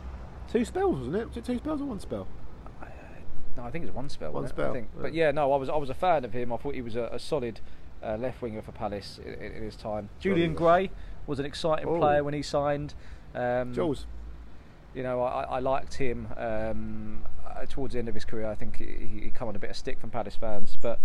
two 0.52 0.66
spells, 0.66 0.98
wasn't 0.98 1.16
it? 1.18 1.28
Was 1.28 1.38
it 1.38 1.46
two 1.46 1.58
spells 1.58 1.82
or 1.82 1.86
one 1.86 2.00
spell? 2.00 2.28
no, 2.82 2.88
No, 3.58 3.64
I 3.64 3.72
think 3.72 3.84
it 3.84 3.88
was 3.88 3.96
one 3.96 4.10
spell. 4.10 4.32
One 4.32 4.48
spell, 4.48 4.72
I 4.72 4.74
think. 4.74 4.90
But 5.00 5.14
yeah. 5.14 5.26
yeah, 5.26 5.32
no, 5.32 5.52
I 5.54 5.58
was 5.58 5.70
I 5.70 5.76
was 5.76 5.92
a 5.92 5.96
fan 5.96 6.26
of 6.26 6.34
him. 6.34 6.52
I 6.52 6.58
thought 6.58 6.74
he 6.74 6.82
was 6.82 6.96
a, 6.96 7.10
a 7.12 7.20
solid 7.20 7.60
uh, 8.04 8.18
left 8.18 8.42
winger 8.42 8.62
for 8.62 8.72
Palace 8.72 9.20
in, 9.24 9.34
in, 9.34 9.52
in 9.54 9.64
his 9.64 9.76
time. 9.76 10.10
Julian. 10.20 10.56
Gray 10.56 10.90
was 11.28 11.40
an 11.40 11.46
exciting 11.46 11.88
Oh. 11.88 11.98
player 11.98 12.24
when 12.24 12.34
he 12.34 12.42
signed. 12.42 12.94
Um, 13.34 13.74
Jules. 13.74 14.06
you 14.94 15.04
know, 15.04 15.22
I, 15.24 15.44
I 15.44 15.60
liked 15.60 15.94
him 15.96 16.28
um, 16.38 17.24
uh, 17.48 17.66
towards 17.66 17.94
the 17.94 18.00
end 18.00 18.10
of 18.10 18.14
his 18.16 18.26
career. 18.26 18.48
I 18.50 18.56
think 18.56 18.78
he, 18.78 18.86
he 19.24 19.30
come 19.32 19.48
on 19.48 19.56
a 19.56 19.60
bit 19.60 19.70
of 19.70 19.78
stick 19.78 20.00
from 20.00 20.10
Palace 20.10 20.36
fans, 20.36 20.78
but 20.82 21.00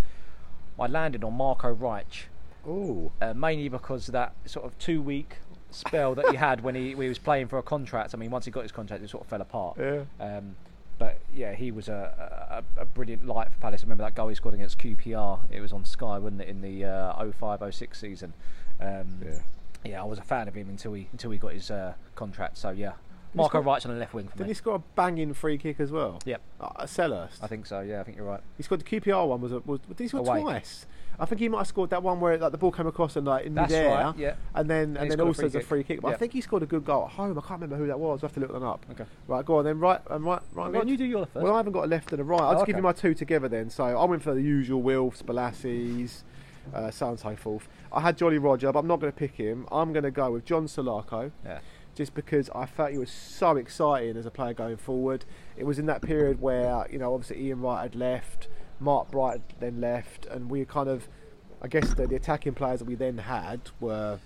I 0.79 0.87
landed 0.87 1.23
on 1.25 1.35
Marco 1.35 1.71
Reich 1.71 2.29
Oh. 2.67 3.13
uh, 3.21 3.33
mainly 3.35 3.69
because 3.69 4.09
of 4.09 4.13
that 4.13 4.35
sort 4.45 4.67
of 4.67 4.77
two 4.79 5.01
week 5.01 5.37
spell 5.71 6.15
that 6.17 6.29
he 6.31 6.37
had 6.49 6.63
when 6.63 6.75
he, 6.75 6.95
when 6.97 7.05
he 7.05 7.09
was 7.09 7.19
playing 7.19 7.47
for 7.49 7.59
a 7.59 7.63
contract. 7.63 8.13
I 8.13 8.17
mean, 8.19 8.31
once 8.31 8.45
he 8.45 8.51
got 8.51 8.63
his 8.63 8.73
contract, 8.73 9.03
it 9.05 9.11
sort 9.11 9.23
of 9.25 9.29
fell 9.31 9.41
apart. 9.41 9.77
Yeah. 9.79 10.03
Um, 10.19 10.57
but 10.99 11.19
yeah, 11.35 11.53
he 11.55 11.71
was 11.71 11.89
a, 11.89 12.65
a, 12.77 12.81
a 12.83 12.85
brilliant 12.87 13.27
light 13.27 13.53
for 13.53 13.59
Palace. 13.59 13.83
I 13.83 13.85
remember 13.85 14.03
that 14.05 14.15
goal 14.15 14.29
he 14.29 14.35
scored 14.35 14.55
against 14.55 14.79
QPR. 14.79 15.41
It 15.51 15.61
was 15.61 15.73
on 15.73 15.85
Sky, 15.85 16.19
wasn't 16.19 16.41
it, 16.41 16.49
in 16.49 16.63
the 16.63 16.87
uh, 16.87 17.23
05-06 17.41 17.95
season? 17.97 18.33
Um, 18.81 19.21
Yeah. 19.25 19.39
Yeah, 19.91 20.03
I 20.03 20.05
was 20.05 20.19
a 20.19 20.23
fan 20.23 20.49
of 20.49 20.55
him 20.55 20.69
until 20.69 20.93
he 20.95 21.09
until 21.13 21.31
he 21.31 21.39
got 21.39 21.53
his 21.53 21.71
uh, 21.71 21.95
contract. 22.15 22.57
So 22.59 22.71
yeah, 22.71 22.93
Marco 23.35 23.61
Wright's 23.61 23.85
on 23.87 23.93
the 23.93 23.99
left 23.99 24.15
wing 24.15 24.27
for 24.29 24.33
Didn't 24.37 24.47
me. 24.49 24.51
he 24.51 24.55
score 24.55 24.77
a 24.77 24.79
banging 24.95 25.35
free 25.35 25.59
kick 25.59 25.79
as 25.81 25.91
well? 25.93 26.21
Yep, 26.25 26.41
Uh, 26.61 26.69
a 26.77 26.85
Selhurst. 26.87 27.43
I 27.43 27.47
think 27.47 27.67
so. 27.67 27.81
Yeah, 27.81 28.01
I 28.01 28.05
think 28.05 28.17
you're 28.17 28.27
right. 28.27 28.41
He 28.57 28.63
scored 28.63 28.81
the 28.81 28.85
QPR 29.01 29.27
one. 29.29 29.41
Was, 29.41 29.53
a, 29.53 29.59
was 29.61 29.81
did 29.89 29.99
he 30.01 30.09
score 30.09 30.21
Away. 30.21 30.41
twice? 30.41 30.87
I 31.19 31.25
think 31.25 31.41
he 31.41 31.49
might 31.49 31.59
have 31.61 31.67
scored 31.67 31.89
that 31.91 32.03
one 32.03 32.21
where 32.21 32.37
like 32.37 32.53
the 32.53 32.59
ball 32.59 32.71
came 32.71 32.87
across 32.87 33.17
and 33.17 33.27
like 33.27 33.47
in 33.47 33.55
That's 33.55 33.73
midair, 33.73 33.89
right, 33.91 34.17
yeah. 34.19 34.35
and 34.55 34.69
then 34.69 34.97
he 34.97 35.01
and 35.01 35.11
then 35.11 35.19
a 35.21 35.25
also 35.25 35.43
free 35.43 35.49
a 35.49 35.51
kick. 35.53 35.67
free 35.67 35.83
kick. 35.85 36.01
But 36.03 36.13
I 36.13 36.17
think 36.19 36.35
he 36.35 36.43
scored 36.43 36.63
a 36.63 36.67
good 36.67 36.85
goal 36.85 37.05
at 37.07 37.13
home. 37.13 37.39
I 37.39 37.41
can't 37.41 37.53
remember 37.63 37.77
who 37.77 37.87
that 37.87 37.99
was. 37.99 38.21
I 38.23 38.27
will 38.27 38.29
have 38.29 38.33
to 38.35 38.41
look 38.41 38.53
that 38.53 38.63
up. 38.63 38.85
Okay. 38.91 39.05
Right, 39.27 39.43
go 39.43 39.57
on 39.57 39.65
then. 39.65 39.79
Right, 39.81 40.01
and 40.11 40.23
right, 40.27 40.43
right. 40.53 40.67
On, 40.67 40.73
mid. 40.73 40.89
you 40.91 40.99
do 40.99 41.07
your 41.07 41.25
first. 41.25 41.43
Well, 41.43 41.55
I 41.55 41.57
haven't 41.57 41.73
got 41.73 41.85
a 41.85 41.87
left 41.87 42.13
and 42.13 42.21
a 42.21 42.25
right. 42.25 42.39
I'll 42.39 42.51
Oh, 42.51 42.55
just 42.57 42.67
give 42.67 42.77
you 42.77 42.83
my 42.83 42.93
two 42.93 43.15
together 43.15 43.49
then. 43.49 43.71
So 43.71 43.85
I 43.85 44.05
went 44.05 44.23
for 44.23 44.35
the 44.35 44.43
usual 44.43 44.83
Wilfs, 44.83 45.23
Bolasies, 45.23 46.23
uh, 46.75 46.91
so 46.91 47.07
on 47.07 47.13
and 47.13 47.21
so 47.21 47.37
forth. 47.37 47.69
I 47.93 48.01
had 48.01 48.17
Jolly 48.17 48.39
Roger, 48.39 48.73
but 48.73 48.81
I'm 48.81 48.87
not 48.87 49.01
going 49.01 49.13
to 49.13 49.19
pick 49.19 49.35
him. 49.35 49.67
I'm 49.71 49.93
going 49.93 50.05
to 50.05 50.11
go 50.11 50.31
with 50.33 50.45
John 50.45 50.67
Salako 50.67 51.31
yeah. 51.45 51.61
just 51.95 52.15
because 52.15 52.51
I 52.55 52.67
felt 52.67 52.93
he 52.93 52.99
was 52.99 53.11
so 53.11 53.57
exciting 53.57 54.17
as 54.17 54.27
a 54.27 54.31
player 54.31 54.55
going 54.55 54.77
forward. 54.77 55.25
It 55.57 55.65
was 55.65 55.79
in 55.79 55.87
that 55.87 56.03
period 56.03 56.41
where, 56.41 56.87
you 56.91 56.99
know, 56.99 57.15
obviously 57.15 57.47
Ian 57.47 57.61
Wright 57.61 57.83
had 57.83 57.95
left, 57.95 58.49
Mark 58.81 59.11
Bright 59.11 59.41
then 59.61 59.81
left, 59.81 60.27
and 60.27 60.51
we 60.51 60.65
kind 60.65 60.89
of, 60.89 61.09
I 61.63 61.69
guess 61.69 61.95
the, 61.95 62.07
the 62.07 62.17
attacking 62.17 62.55
players 62.55 62.81
that 62.81 62.85
we 62.85 62.95
then 62.95 63.19
had 63.19 63.61
were 63.81 64.19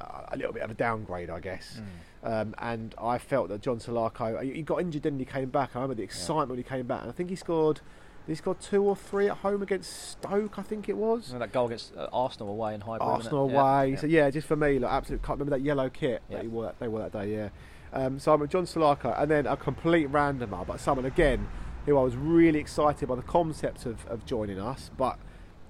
a 0.00 0.36
little 0.36 0.52
bit 0.52 0.62
of 0.62 0.70
a 0.70 0.74
downgrade, 0.74 1.30
I 1.30 1.40
guess. 1.40 1.80
Um, 2.24 2.54
and 2.58 2.94
I 2.98 3.18
felt 3.18 3.48
that 3.48 3.60
John 3.60 3.78
Salako, 3.78 4.42
he 4.42 4.62
got 4.62 4.80
injured 4.80 5.02
then 5.02 5.18
he 5.18 5.24
came 5.24 5.50
back. 5.50 5.70
I 5.74 5.80
remember 5.80 5.96
the 5.96 6.02
excitement 6.02 6.50
when 6.50 6.58
he 6.58 6.64
came 6.64 6.86
back. 6.86 7.02
And 7.02 7.10
I 7.10 7.12
think 7.12 7.30
he 7.30 7.36
scored, 7.36 7.80
he 8.26 8.34
scored 8.34 8.60
two 8.60 8.82
or 8.84 8.94
three 8.96 9.28
at 9.28 9.38
home 9.38 9.62
against 9.62 10.10
Stoke, 10.10 10.58
I 10.58 10.62
think 10.62 10.88
it 10.88 10.96
was. 10.96 11.28
Remember 11.28 11.46
that 11.46 11.52
goal 11.52 11.66
against 11.66 11.96
uh, 11.96 12.08
Arsenal 12.12 12.50
away 12.50 12.74
in 12.74 12.80
Highbury. 12.80 13.08
Arsenal 13.10 13.44
away. 13.50 13.90
yeah. 13.90 13.96
So 14.00 14.06
yeah, 14.06 14.30
just 14.30 14.46
for 14.46 14.56
me, 14.56 14.78
like 14.78 14.92
absolutely 14.92 15.26
can't 15.26 15.38
remember 15.38 15.56
that 15.58 15.64
yellow 15.64 15.88
kit 15.90 16.22
Yeah. 16.28 16.36
that 16.36 16.42
he 16.42 16.48
wore. 16.48 16.64
That, 16.64 16.78
they 16.78 16.88
wore 16.88 17.00
that 17.00 17.12
day. 17.12 17.32
Yeah. 17.34 17.48
Um, 17.92 18.18
so 18.18 18.32
I'm 18.32 18.40
with 18.40 18.50
John 18.50 18.64
Salako, 18.64 19.20
and 19.20 19.30
then 19.30 19.46
a 19.46 19.56
complete 19.56 20.10
randomer, 20.10 20.66
but 20.66 20.80
someone 20.80 21.04
again 21.04 21.48
who 21.84 21.98
I 21.98 22.02
was 22.02 22.14
really 22.16 22.58
excited 22.60 23.08
by 23.08 23.16
the 23.16 23.22
concept 23.22 23.86
of, 23.86 24.06
of 24.06 24.24
joining 24.24 24.58
us, 24.60 24.90
but 24.96 25.18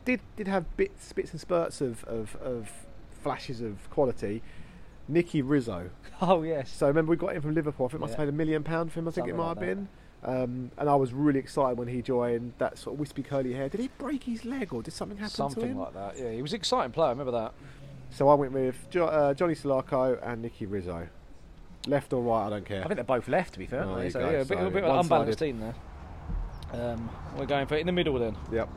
did 0.04 0.20
did 0.36 0.46
have 0.46 0.76
bits 0.76 1.12
bits 1.12 1.32
and 1.32 1.40
spurts 1.40 1.80
of, 1.80 2.04
of, 2.04 2.36
of 2.36 2.70
flashes 3.10 3.60
of 3.60 3.88
quality. 3.90 4.42
Nicky 5.08 5.42
Rizzo. 5.42 5.90
Oh 6.24 6.42
yes. 6.42 6.70
So 6.70 6.86
remember 6.86 7.10
we 7.10 7.16
got 7.16 7.34
him 7.34 7.42
from 7.42 7.54
Liverpool. 7.54 7.86
I 7.86 7.88
think 7.88 7.98
it 7.98 8.00
must 8.02 8.12
have 8.12 8.18
paid 8.20 8.28
a 8.28 8.32
million 8.32 8.62
pound 8.62 8.92
for 8.92 9.00
him. 9.00 9.08
I 9.08 9.10
think 9.10 9.26
Something 9.26 9.34
it 9.34 9.38
might 9.38 9.48
like 9.48 9.58
have 9.58 9.66
been. 9.66 9.88
Um, 10.24 10.70
and 10.78 10.88
I 10.88 10.94
was 10.94 11.12
really 11.12 11.40
excited 11.40 11.76
when 11.78 11.88
he 11.88 12.00
joined. 12.00 12.52
That 12.58 12.78
sort 12.78 12.94
of 12.94 13.00
wispy 13.00 13.22
curly 13.22 13.54
hair. 13.54 13.68
Did 13.68 13.80
he 13.80 13.88
break 13.98 14.24
his 14.24 14.44
leg 14.44 14.72
or 14.72 14.82
did 14.82 14.94
something 14.94 15.18
happen 15.18 15.34
to 15.34 15.42
him? 15.42 15.50
Something 15.50 15.78
like 15.78 15.94
that. 15.94 16.18
Yeah, 16.18 16.30
he 16.30 16.42
was 16.42 16.52
an 16.52 16.56
exciting 16.56 16.92
player. 16.92 17.08
I 17.08 17.10
remember 17.10 17.32
that. 17.32 17.54
So 18.10 18.28
I 18.28 18.34
went 18.34 18.52
with 18.52 18.88
jo- 18.90 19.06
uh, 19.06 19.34
Johnny 19.34 19.54
Salako 19.54 20.18
and 20.22 20.42
Nicky 20.42 20.66
Rizzo. 20.66 21.08
Left 21.88 22.12
or 22.12 22.22
right, 22.22 22.46
I 22.46 22.50
don't 22.50 22.64
care. 22.64 22.80
I 22.84 22.86
think 22.86 22.94
they're 22.94 23.04
both 23.04 23.26
left, 23.26 23.54
to 23.54 23.58
be 23.58 23.66
fair. 23.66 23.82
Oh, 23.82 24.08
so 24.08 24.20
yeah, 24.20 24.26
a 24.26 24.44
bit, 24.44 24.48
So 24.58 24.66
a 24.66 24.70
bit 24.70 24.84
of 24.84 24.90
an 24.90 24.98
unbalanced 25.00 25.38
team 25.40 25.58
there. 25.58 25.74
Um, 26.72 27.10
we're 27.36 27.46
going 27.46 27.66
for 27.66 27.74
it 27.74 27.80
in 27.80 27.86
the 27.86 27.92
middle 27.92 28.18
then. 28.18 28.36
Yep. 28.52 28.68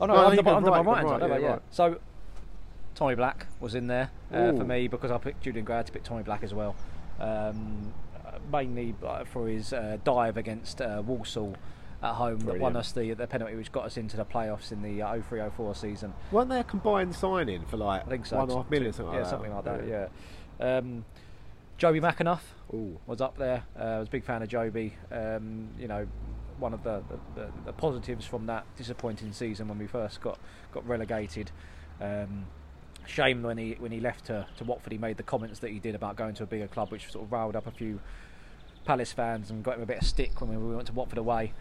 Oh 0.00 0.06
no, 0.06 0.14
No, 0.14 0.26
under, 0.26 0.48
under 0.48 0.70
right, 0.70 0.84
my 0.84 0.92
right 0.92 1.06
hand 1.06 1.22
right, 1.22 1.30
yeah, 1.40 1.46
Yeah, 1.46 1.52
right. 1.52 1.62
So 1.70 1.98
Tommy 2.94 3.14
Black 3.14 3.46
was 3.60 3.74
in 3.74 3.86
there 3.86 4.10
uh, 4.32 4.52
for 4.52 4.64
me 4.64 4.88
because 4.88 5.10
I 5.10 5.18
picked 5.18 5.42
Julian 5.42 5.64
Gray 5.64 5.82
to 5.82 5.92
pick 5.92 6.02
Tommy 6.02 6.22
Black 6.22 6.42
as 6.42 6.54
well. 6.54 6.74
Um, 7.20 7.92
mainly 8.50 8.94
uh, 9.04 9.24
for 9.24 9.48
his 9.48 9.72
uh, 9.72 9.98
dive 10.04 10.36
against 10.36 10.80
uh, 10.80 11.02
Walsall 11.04 11.56
at 12.02 12.14
home 12.14 12.38
that 12.40 12.58
won 12.58 12.76
us 12.76 12.92
the, 12.92 13.14
the 13.14 13.26
penalty 13.26 13.54
which 13.56 13.72
got 13.72 13.84
us 13.86 13.96
into 13.96 14.16
the 14.16 14.24
playoffs 14.24 14.70
in 14.70 14.82
the 14.82 15.02
uh, 15.02 15.16
03-04 15.16 15.76
season. 15.76 16.12
Weren't 16.30 16.50
they 16.50 16.60
a 16.60 16.64
combined 16.64 17.14
signing 17.14 17.64
for 17.64 17.76
like 17.76 18.06
I 18.06 18.10
think 18.10 18.26
so. 18.26 18.36
one 18.36 18.44
and 18.44 18.52
a 18.52 18.62
half 18.62 18.70
million, 18.70 18.92
something 18.92 19.14
yeah, 19.14 19.20
like 19.20 19.24
that? 19.24 19.30
something 19.30 19.54
like 19.54 19.64
that. 19.64 20.10
Yeah. 20.60 20.76
Um, 20.78 21.04
Jobi 21.78 22.00
McAnuff 22.00 22.40
Ooh. 22.72 22.98
was 23.06 23.20
up 23.20 23.36
there. 23.36 23.64
Uh, 23.78 23.82
I 23.82 23.98
was 23.98 24.08
a 24.08 24.10
big 24.10 24.24
fan 24.24 24.42
of 24.42 24.48
Jobi. 24.48 24.92
Um, 25.10 25.68
you 25.78 25.88
know, 25.88 26.06
one 26.58 26.72
of 26.72 26.82
the, 26.82 27.02
the, 27.08 27.40
the, 27.40 27.52
the 27.66 27.72
positives 27.72 28.24
from 28.24 28.46
that 28.46 28.64
disappointing 28.76 29.32
season 29.32 29.68
when 29.68 29.78
we 29.78 29.86
first 29.86 30.20
got 30.20 30.38
got 30.72 30.86
relegated. 30.86 31.50
Um, 32.00 32.46
shame 33.06 33.42
when 33.42 33.58
he 33.58 33.76
when 33.78 33.92
he 33.92 34.00
left 34.00 34.26
to, 34.26 34.46
to 34.58 34.64
Watford, 34.64 34.92
he 34.92 34.98
made 34.98 35.16
the 35.16 35.22
comments 35.22 35.60
that 35.60 35.70
he 35.70 35.78
did 35.78 35.94
about 35.94 36.16
going 36.16 36.34
to 36.34 36.42
a 36.42 36.46
bigger 36.46 36.68
club, 36.68 36.90
which 36.90 37.10
sort 37.10 37.24
of 37.24 37.32
riled 37.32 37.56
up 37.56 37.66
a 37.66 37.70
few 37.70 38.00
Palace 38.84 39.12
fans 39.12 39.50
and 39.50 39.64
got 39.64 39.76
him 39.76 39.82
a 39.82 39.86
bit 39.86 39.98
of 39.98 40.06
stick 40.06 40.40
when 40.40 40.50
we 40.50 40.74
went 40.74 40.86
to 40.86 40.92
Watford 40.92 41.18
away. 41.18 41.52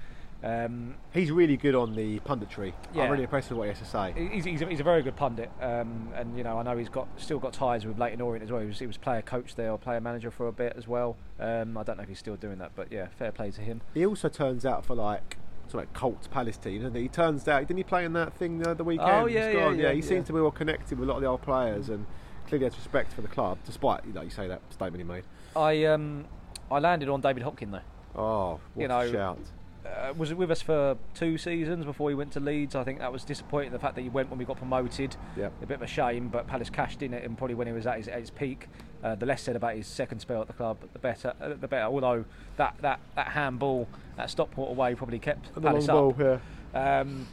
Um, 0.44 0.96
He's 1.12 1.32
really 1.32 1.58
good 1.58 1.74
on 1.74 1.96
the 1.96 2.20
punditry. 2.20 2.74
Yeah. 2.94 3.04
I'm 3.04 3.12
really 3.12 3.24
impressed 3.24 3.50
with 3.50 3.58
what 3.58 3.64
he 3.64 3.70
has 3.70 3.80
to 3.80 3.86
say. 3.86 4.14
he's, 4.32 4.46
he's, 4.46 4.62
a, 4.62 4.66
he's 4.68 4.80
a 4.80 4.84
very 4.84 5.02
good 5.02 5.16
pundit, 5.16 5.50
um, 5.60 6.10
and 6.14 6.38
you 6.38 6.44
know 6.44 6.60
I 6.60 6.64
know 6.64 6.78
he's 6.78 6.90
got 6.90 7.08
still 7.18 7.40
got 7.40 7.54
ties 7.54 7.86
with 7.86 7.98
Leyton 7.98 8.22
Orient 8.22 8.44
as 8.44 8.52
well. 8.52 8.62
He 8.62 8.68
was, 8.68 8.78
he 8.78 8.86
was 8.86 8.98
player 8.98 9.24
coach 9.24 9.56
there 9.56 9.72
or 9.72 9.80
player 9.80 10.00
manager 10.00 10.30
for 10.30 10.48
a 10.48 10.52
bit 10.52 10.74
as 10.78 10.88
well. 10.88 11.18
Um, 11.40 11.78
I 11.78 11.84
don't 11.84 11.98
know 11.98 12.04
if 12.04 12.10
he's 12.10 12.20
still 12.20 12.36
doing 12.36 12.60
that, 12.60 12.72
but 12.76 12.92
yeah, 12.92 13.08
fair 13.18 13.32
play 13.32 13.50
to 13.52 13.62
him. 13.62 13.82
He 13.94 14.06
also 14.06 14.30
turns 14.30 14.66
out 14.66 14.86
for 14.86 14.96
like 14.96 15.38
sort 15.70 15.84
of 15.84 15.90
like 15.90 15.94
Colts 15.94 16.28
Palace 16.28 16.58
team, 16.58 16.82
doesn't 16.82 16.96
he? 16.96 17.04
He 17.04 17.08
turns 17.08 17.48
out 17.48 17.62
didn't 17.68 17.78
he 17.78 17.84
play 17.84 18.06
in 18.06 18.14
that 18.14 18.34
thing 18.34 18.60
the 18.60 18.84
weekend? 18.84 19.10
Oh, 19.10 19.26
yeah, 19.26 19.46
It's 19.48 19.56
yeah, 19.56 19.72
yeah, 19.72 19.92
He 19.92 20.00
yeah. 20.00 20.06
seems 20.06 20.26
to 20.28 20.34
be 20.34 20.40
well 20.42 20.52
connected 20.52 21.00
with 21.00 21.08
a 21.08 21.12
lot 21.12 21.18
of 21.18 21.22
the 21.24 21.28
old 21.28 21.42
players 21.42 21.90
and 21.90 22.06
clearly 22.48 22.66
has 22.66 22.76
respect 22.76 23.12
for 23.14 23.22
the 23.22 23.28
club, 23.28 23.58
despite 23.66 24.06
you 24.06 24.14
know 24.14 24.22
you 24.22 24.30
say 24.30 24.48
that 24.48 24.62
statement 24.70 24.98
he 24.98 25.04
made. 25.04 25.24
I 25.56 25.86
um, 25.86 26.26
I 26.72 26.80
landed 26.80 27.10
on 27.10 27.22
David 27.22 27.44
Hopkin 27.44 27.72
though. 27.72 28.20
Oh, 28.22 28.60
what 28.74 28.82
You 28.82 28.86
a 28.86 28.88
know, 28.88 29.12
shout! 29.12 29.40
uh, 29.86 30.14
was 30.18 30.32
it 30.32 30.38
with 30.38 30.50
us 30.52 30.62
for 30.62 30.98
two 31.14 31.38
seasons 31.38 31.86
before 31.86 32.10
he 32.10 32.16
went 32.16 32.32
to 32.34 32.40
Leeds. 32.40 32.76
I 32.76 32.84
think 32.84 33.00
that 33.00 33.12
was 33.12 33.24
disappointing. 33.24 33.72
The 33.72 33.80
fact 33.80 33.96
that 33.96 34.02
he 34.02 34.10
went 34.10 34.30
when 34.30 34.40
we 34.40 34.46
got 34.46 34.58
promoted, 34.58 35.16
Yep. 35.38 35.54
a 35.62 35.66
bit 35.66 35.76
of 35.76 35.82
a 35.82 35.88
shame. 35.88 36.30
But 36.30 36.48
Palace 36.48 36.70
cashed 36.70 37.02
in 37.02 37.14
it, 37.14 37.24
and 37.24 37.38
probably 37.38 37.56
when 37.56 37.68
he 37.68 37.74
was 37.74 37.86
at 37.88 37.98
his, 37.98 38.08
at 38.08 38.20
his 38.20 38.30
peak. 38.30 38.68
Uh, 39.06 39.14
the 39.14 39.26
less 39.26 39.44
said 39.44 39.56
about 39.56 39.76
his 39.76 39.86
second 39.86 40.20
spell 40.20 40.42
at 40.42 40.48
the 40.48 40.54
club, 40.54 40.78
the 40.94 40.98
better. 41.00 41.34
Uh, 41.40 41.50
the 41.50 41.68
better. 41.68 41.86
Although 41.86 42.26
that 42.58 42.74
that 42.82 43.00
that 43.16 43.28
handball 43.30 43.88
at 44.18 44.32
Stockport 44.32 44.72
away 44.72 44.96
probably 44.96 45.20
kept 45.20 45.50
And 45.56 45.64
Palace 45.64 45.88
up. 45.88 46.18
ball, 46.18 46.40
yeah. 46.74 47.00
Um, 47.00 47.28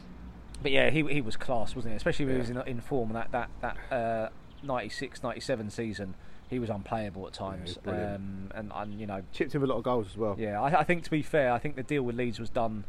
but 0.61 0.71
yeah, 0.71 0.91
he 0.91 1.01
he 1.05 1.19
was 1.21 1.35
class, 1.35 1.75
wasn't 1.75 1.93
he? 1.93 1.95
Especially 1.97 2.25
when 2.25 2.35
Yeah. 2.35 2.43
he 2.43 2.53
was 2.53 2.61
in, 2.67 2.67
in 2.75 2.81
form. 2.81 3.11
That 3.13 3.31
that 3.31 3.49
that 3.61 3.77
uh, 3.91 4.29
96, 4.61 5.23
97 5.23 5.69
season, 5.71 6.13
he 6.47 6.59
was 6.59 6.69
unplayable 6.69 7.25
at 7.25 7.33
times. 7.33 7.77
brilliant. 7.79 8.15
um, 8.17 8.51
and, 8.53 8.71
and 8.75 8.99
you 8.99 9.07
know, 9.07 9.23
Chipped 9.33 9.55
him 9.55 9.63
a 9.63 9.65
lot 9.65 9.77
of 9.77 9.83
goals 9.83 10.07
as 10.11 10.15
well. 10.17 10.35
yeah, 10.37 10.61
I, 10.61 10.81
I 10.81 10.83
think 10.83 11.03
to 11.05 11.09
be 11.11 11.23
fair, 11.23 11.51
I 11.51 11.57
think 11.57 11.75
the 11.75 11.81
deal 11.83 12.03
with 12.03 12.15
Leeds 12.15 12.39
was 12.39 12.51
done 12.51 12.83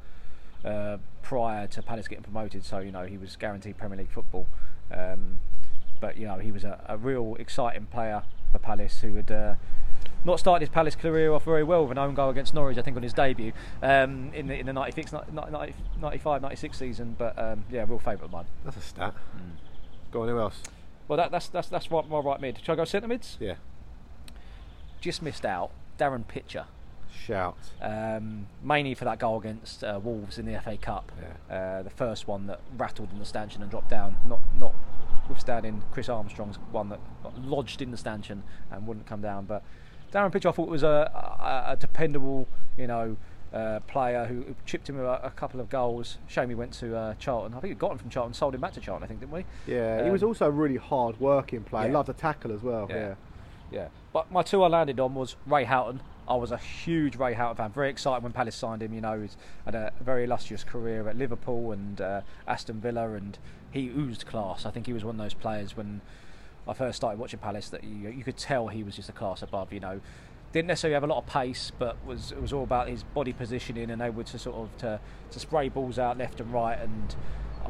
uh, 0.62 0.98
prior 1.22 1.66
to 1.68 1.82
Palace 1.82 2.06
getting 2.06 2.24
promoted, 2.24 2.64
so 2.66 2.80
you 2.80 2.92
know 2.92 3.04
he 3.06 3.16
was 3.16 3.34
guaranteed 3.36 3.78
Premier 3.78 3.96
League 3.96 4.10
football. 4.10 4.46
Um, 4.92 5.38
but 6.00 6.18
you 6.18 6.26
know 6.26 6.36
he 6.38 6.52
was 6.52 6.64
a, 6.64 6.84
a 6.86 6.98
real 6.98 7.36
exciting 7.40 7.86
player 7.86 8.24
for 8.54 8.58
Palace 8.60 9.00
who 9.00 9.14
had. 9.14 9.30
Uh, 9.30 9.54
not 10.26 10.38
started 10.38 10.62
his 10.66 10.70
Palace 10.70 10.96
career 10.96 11.32
off 11.34 11.44
very 11.44 11.62
well 11.62 11.82
with 11.82 11.90
an 11.92 11.98
own 11.98 12.14
goal 12.14 12.30
against 12.30 12.54
Norwich, 12.54 12.78
I 12.78 12.82
think, 12.82 12.96
on 12.96 13.02
his 13.02 13.12
debut 13.12 13.52
um, 13.82 14.30
in 14.32 14.46
the 14.46 14.58
in 14.58 14.64
the 14.64 14.72
96, 14.72 15.12
90, 15.12 15.74
95, 16.00 16.40
96 16.40 16.78
season. 16.78 17.14
But 17.18 17.38
um, 17.38 17.64
yeah, 17.70 17.84
real 17.86 17.98
favourite 17.98 18.24
of 18.24 18.32
mine. 18.32 18.46
That's 18.64 18.78
a 18.78 18.80
stat. 18.80 19.12
Hmm. 19.12 19.50
Go 20.10 20.22
on, 20.22 20.28
who 20.28 20.38
else? 20.38 20.62
Well, 21.08 21.18
that, 21.18 21.30
that's 21.30 21.48
that's 21.48 21.68
that's 21.68 21.90
right, 21.90 22.08
my 22.08 22.20
right 22.20 22.40
mid. 22.40 22.58
Shall 22.64 22.72
I 22.72 22.76
go 22.76 22.84
centre 22.86 23.06
mids? 23.08 23.36
Yeah, 23.38 23.56
Just 25.00 25.20
missed 25.20 25.44
out. 25.44 25.70
Darren 25.98 26.26
Pitcher. 26.26 26.64
shout. 27.14 27.56
um, 27.82 28.46
mainly 28.62 28.94
for 28.94 29.04
that 29.04 29.18
goal 29.18 29.38
against 29.38 29.84
uh, 29.84 30.00
Wolves 30.02 30.38
in 30.38 30.46
the 30.46 30.58
FA 30.60 30.78
Cup. 30.78 31.12
Yeah. 31.50 31.54
Uh, 31.54 31.82
the 31.82 31.90
first 31.90 32.26
one 32.26 32.46
that 32.46 32.60
rattled 32.78 33.12
in 33.12 33.18
the 33.18 33.26
stanchion 33.26 33.60
and 33.60 33.70
dropped 33.70 33.90
down, 33.90 34.16
not 34.26 34.40
not 34.58 34.72
withstanding 35.28 35.82
Chris 35.92 36.08
Armstrong's 36.08 36.56
one 36.70 36.88
that 36.90 37.00
got 37.22 37.38
lodged 37.42 37.80
in 37.82 37.90
the 37.90 37.96
stanchion 37.96 38.42
and 38.70 38.86
wouldn't 38.86 39.06
come 39.06 39.20
down. 39.20 39.44
But 39.46 39.62
Darren 40.12 40.32
Pitcher, 40.32 40.48
I 40.48 40.52
thought 40.52 40.68
was 40.68 40.82
a, 40.82 41.10
a, 41.68 41.72
a 41.72 41.76
dependable, 41.76 42.48
you 42.76 42.86
know. 42.86 43.16
Uh, 43.52 43.78
player 43.86 44.24
who 44.26 44.42
who 44.42 44.56
chipped 44.66 44.88
him 44.88 44.98
a, 44.98 45.04
a 45.22 45.30
couple 45.30 45.60
of 45.60 45.68
goals. 45.70 46.18
Shame 46.26 46.48
he 46.48 46.56
went 46.56 46.72
to 46.72 46.96
uh, 46.96 47.14
Charlton. 47.20 47.54
I 47.54 47.60
think 47.60 47.70
he 47.72 47.74
got 47.76 47.92
him 47.92 47.98
from 47.98 48.10
Charlton, 48.10 48.34
sold 48.34 48.52
him 48.52 48.60
back 48.60 48.72
to 48.72 48.80
Charlton. 48.80 49.04
I 49.04 49.06
think, 49.06 49.20
didn't 49.20 49.30
we? 49.32 49.44
Yeah, 49.64 50.02
he 50.04 50.10
was 50.10 50.24
Um, 50.24 50.30
also 50.30 50.46
a 50.46 50.50
really 50.50 50.74
hard 50.76 51.20
working 51.20 51.62
player. 51.62 51.86
yeah. 51.86 51.92
Loved 51.94 52.06
to 52.08 52.14
tackle 52.14 52.50
as 52.52 52.62
well. 52.62 52.88
Yeah. 52.90 52.96
Yeah. 52.96 53.14
Yeah, 53.70 53.88
but 54.12 54.32
my 54.32 54.42
two 54.42 54.60
I 54.64 54.66
landed 54.66 54.98
on 54.98 55.14
was 55.14 55.36
Ray 55.46 55.62
Houghton 55.62 56.00
I 56.26 56.36
was 56.36 56.50
a 56.50 56.56
huge 56.58 57.16
Ray 57.16 57.34
Houghton 57.34 57.56
fan. 57.56 57.72
Very 57.72 57.90
excited 57.90 58.22
when 58.22 58.32
Palace 58.32 58.56
signed 58.56 58.82
him. 58.82 58.94
You 58.94 59.00
know, 59.00 59.20
he's 59.20 59.36
had 59.64 59.74
a 59.74 59.92
very 60.00 60.24
illustrious 60.24 60.64
career 60.64 61.08
at 61.08 61.16
Liverpool 61.16 61.72
and 61.72 62.00
uh, 62.00 62.20
Aston 62.48 62.80
Villa, 62.80 63.12
and 63.12 63.38
he 63.70 63.88
oozed 63.88 64.26
class. 64.26 64.64
I 64.64 64.70
think 64.70 64.86
he 64.86 64.92
was 64.92 65.04
one 65.04 65.16
of 65.16 65.20
those 65.20 65.34
players 65.34 65.76
when 65.76 66.00
I 66.66 66.72
first 66.72 66.96
started 66.96 67.18
watching 67.18 67.40
Palace 67.40 67.68
that 67.70 67.84
you, 67.84 68.08
you 68.08 68.24
could 68.24 68.38
tell 68.38 68.68
he 68.68 68.82
was 68.82 68.96
just 68.96 69.08
a 69.08 69.12
class 69.12 69.42
above. 69.42 69.72
You 69.72 69.80
know, 69.80 70.00
didn't 70.52 70.68
necessarily 70.68 70.94
have 70.94 71.04
a 71.04 71.08
lot 71.08 71.18
of 71.18 71.26
pace, 71.26 71.70
but 71.78 71.96
was 72.06 72.32
it 72.32 72.40
was 72.40 72.52
all 72.52 72.64
about 72.64 72.88
his 72.88 73.02
body 73.02 73.32
positioning 73.32 73.90
and 73.90 74.00
able 74.00 74.24
to 74.24 74.38
sort 74.38 74.56
of 74.56 74.78
to, 74.78 75.00
to 75.30 75.40
spray 75.40 75.68
balls 75.68 75.98
out 75.98 76.16
left 76.16 76.40
and 76.40 76.52
right. 76.52 76.78
And 76.78 77.14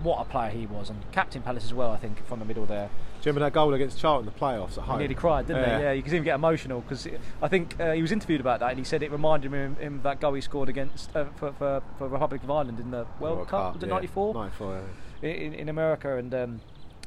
what 0.02 0.20
a 0.20 0.24
player 0.24 0.50
he 0.50 0.66
was, 0.66 0.90
and 0.90 1.02
captain 1.10 1.42
Palace 1.42 1.64
as 1.64 1.74
well. 1.74 1.90
I 1.90 1.96
think 1.96 2.24
from 2.26 2.38
the 2.38 2.44
middle 2.44 2.66
there. 2.66 2.90
Do 3.24 3.30
you 3.30 3.32
remember 3.32 3.46
that 3.46 3.54
goal 3.54 3.72
against 3.72 3.98
Charlton 3.98 4.28
in 4.28 4.34
the 4.34 4.38
playoffs 4.38 4.76
at 4.76 4.84
home? 4.84 4.96
He 4.96 5.04
nearly 5.04 5.14
cried, 5.14 5.46
didn't 5.46 5.62
Yeah. 5.62 5.78
he? 5.78 5.84
Yeah, 5.84 5.92
you 5.92 6.02
could 6.02 6.10
see 6.10 6.18
him 6.18 6.24
get 6.24 6.34
emotional 6.34 6.82
because 6.82 7.08
I 7.40 7.48
think 7.48 7.80
uh, 7.80 7.92
he 7.92 8.02
was 8.02 8.12
interviewed 8.12 8.42
about 8.42 8.60
that, 8.60 8.68
and 8.68 8.78
he 8.78 8.84
said 8.84 9.02
it 9.02 9.10
reminded 9.10 9.50
him, 9.50 9.76
him 9.76 9.94
of 9.94 10.02
that 10.02 10.20
goal 10.20 10.34
he 10.34 10.42
scored 10.42 10.68
against 10.68 11.16
uh, 11.16 11.24
for, 11.36 11.50
for 11.52 11.82
for 11.96 12.06
Republic 12.06 12.42
of 12.42 12.50
Ireland 12.50 12.80
in 12.80 12.90
the 12.90 13.06
World, 13.18 13.48
Cup. 13.48 13.76
Was 13.76 13.82
it 13.82 13.86
yeah. 13.86 13.94
'94? 13.94 14.34
94, 14.34 14.82
yeah. 15.22 15.28
in, 15.30 15.54
in 15.54 15.68
America, 15.70 16.18
and 16.18 16.34
um, 16.34 16.60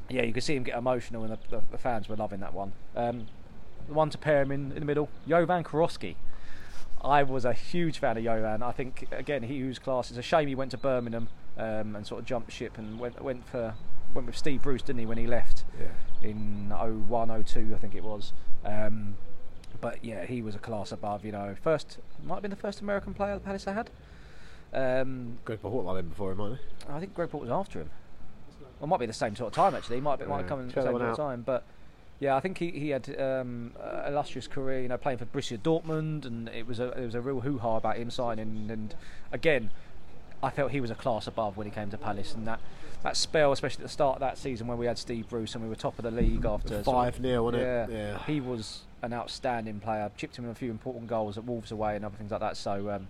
yeah, 0.08 0.24
you 0.24 0.32
could 0.32 0.42
see 0.42 0.56
him 0.56 0.64
get 0.64 0.76
emotional, 0.76 1.22
and 1.22 1.34
the, 1.34 1.38
the, 1.50 1.62
the 1.70 1.78
fans 1.78 2.08
were 2.08 2.16
loving 2.16 2.40
that 2.40 2.52
one. 2.52 2.72
Um, 2.96 3.28
the 3.86 3.94
one 3.94 4.10
to 4.10 4.18
pair 4.18 4.42
him 4.42 4.50
in, 4.50 4.72
in 4.72 4.80
the 4.80 4.86
middle, 4.86 5.08
Jovan 5.28 5.62
Kirovski. 5.62 6.16
I 7.00 7.22
was 7.22 7.44
a 7.44 7.52
huge 7.52 8.00
fan 8.00 8.16
of 8.16 8.24
Jovan. 8.24 8.64
I 8.64 8.72
think 8.72 9.06
again 9.12 9.44
he 9.44 9.62
was 9.62 9.78
class. 9.78 10.10
It's 10.10 10.18
a 10.18 10.22
shame 10.22 10.48
he 10.48 10.56
went 10.56 10.72
to 10.72 10.78
Birmingham 10.78 11.28
um, 11.56 11.94
and 11.94 12.04
sort 12.04 12.18
of 12.18 12.26
jumped 12.26 12.50
ship 12.50 12.76
and 12.76 12.98
went 12.98 13.22
went 13.22 13.46
for 13.46 13.74
went 14.14 14.26
with 14.26 14.36
Steve 14.36 14.62
Bruce, 14.62 14.82
didn't 14.82 15.00
he, 15.00 15.06
when 15.06 15.18
he 15.18 15.26
left 15.26 15.64
Yeah. 15.80 16.28
in 16.28 16.70
01, 16.70 17.28
02, 17.44 17.72
I 17.74 17.78
think 17.78 17.94
it 17.94 18.02
was. 18.04 18.32
Um, 18.64 19.16
but 19.80 20.04
yeah, 20.04 20.24
he 20.24 20.42
was 20.42 20.54
a 20.54 20.58
class 20.58 20.92
above. 20.92 21.24
You 21.24 21.32
know, 21.32 21.54
first 21.62 21.98
might 22.24 22.34
have 22.36 22.42
been 22.42 22.50
the 22.50 22.56
first 22.56 22.80
American 22.80 23.14
player 23.14 23.34
the 23.34 23.40
Palace 23.40 23.64
had. 23.64 23.90
Um, 24.72 25.38
Good 25.44 25.60
for 25.60 25.70
Hawkline 25.70 25.96
then 25.96 26.08
before 26.08 26.32
him, 26.32 26.38
might 26.38 26.50
he? 26.52 26.92
I 26.92 27.00
think 27.00 27.14
Greg 27.14 27.30
Port 27.30 27.42
was 27.42 27.50
after 27.50 27.80
him. 27.80 27.90
Well, 28.78 28.86
it 28.86 28.86
might 28.88 29.00
be 29.00 29.06
the 29.06 29.12
same 29.12 29.34
sort 29.36 29.48
of 29.48 29.54
time 29.54 29.74
actually. 29.74 29.96
He 29.96 30.02
might, 30.02 30.18
be, 30.18 30.26
might 30.26 30.38
have 30.38 30.46
come 30.46 30.60
in 30.60 30.68
the 30.68 30.74
same 30.74 30.84
sort 30.84 31.02
of 31.02 31.16
time. 31.16 31.42
But 31.42 31.64
yeah, 32.20 32.36
I 32.36 32.40
think 32.40 32.58
he, 32.58 32.70
he 32.70 32.90
had 32.90 33.08
um, 33.20 33.72
an 33.80 34.12
illustrious 34.12 34.46
career. 34.46 34.82
You 34.82 34.88
know, 34.88 34.98
playing 34.98 35.18
for 35.18 35.26
Borussia 35.26 35.58
Dortmund, 35.58 36.26
and 36.26 36.48
it 36.48 36.66
was 36.66 36.80
a 36.80 36.90
it 36.90 37.04
was 37.04 37.14
a 37.14 37.20
real 37.20 37.40
hoo 37.40 37.58
ha 37.58 37.76
about 37.76 37.96
him 37.96 38.10
signing. 38.10 38.68
And 38.70 38.94
again, 39.32 39.70
I 40.42 40.50
felt 40.50 40.72
he 40.72 40.80
was 40.80 40.90
a 40.90 40.94
class 40.94 41.26
above 41.26 41.56
when 41.56 41.66
he 41.66 41.70
came 41.70 41.90
to 41.90 41.98
Palace, 41.98 42.34
and 42.34 42.46
that. 42.46 42.60
That 43.04 43.16
spell, 43.16 43.52
especially 43.52 43.82
at 43.82 43.86
the 43.86 43.92
start 43.92 44.16
of 44.16 44.20
that 44.20 44.38
season 44.38 44.66
when 44.66 44.76
we 44.76 44.86
had 44.86 44.98
Steve 44.98 45.28
Bruce 45.28 45.54
and 45.54 45.62
we 45.62 45.70
were 45.70 45.76
top 45.76 45.98
of 45.98 46.02
the 46.04 46.10
league 46.10 46.44
after 46.44 46.78
of- 46.78 46.84
5-0, 46.84 47.44
wasn't 47.44 47.62
it? 47.62 47.66
yeah, 47.66 47.86
Yeah. 47.88 48.18
he 48.26 48.40
was 48.40 48.82
an 49.02 49.12
outstanding 49.12 49.78
player. 49.78 50.10
Chipped 50.16 50.36
him 50.36 50.44
in 50.44 50.50
a 50.50 50.54
few 50.54 50.70
important 50.70 51.06
goals 51.06 51.38
at 51.38 51.44
Wolves 51.44 51.70
away 51.70 51.94
and 51.96 52.04
other 52.04 52.16
things 52.16 52.32
like 52.32 52.40
that. 52.40 52.56
So, 52.56 52.90
um, 52.90 53.06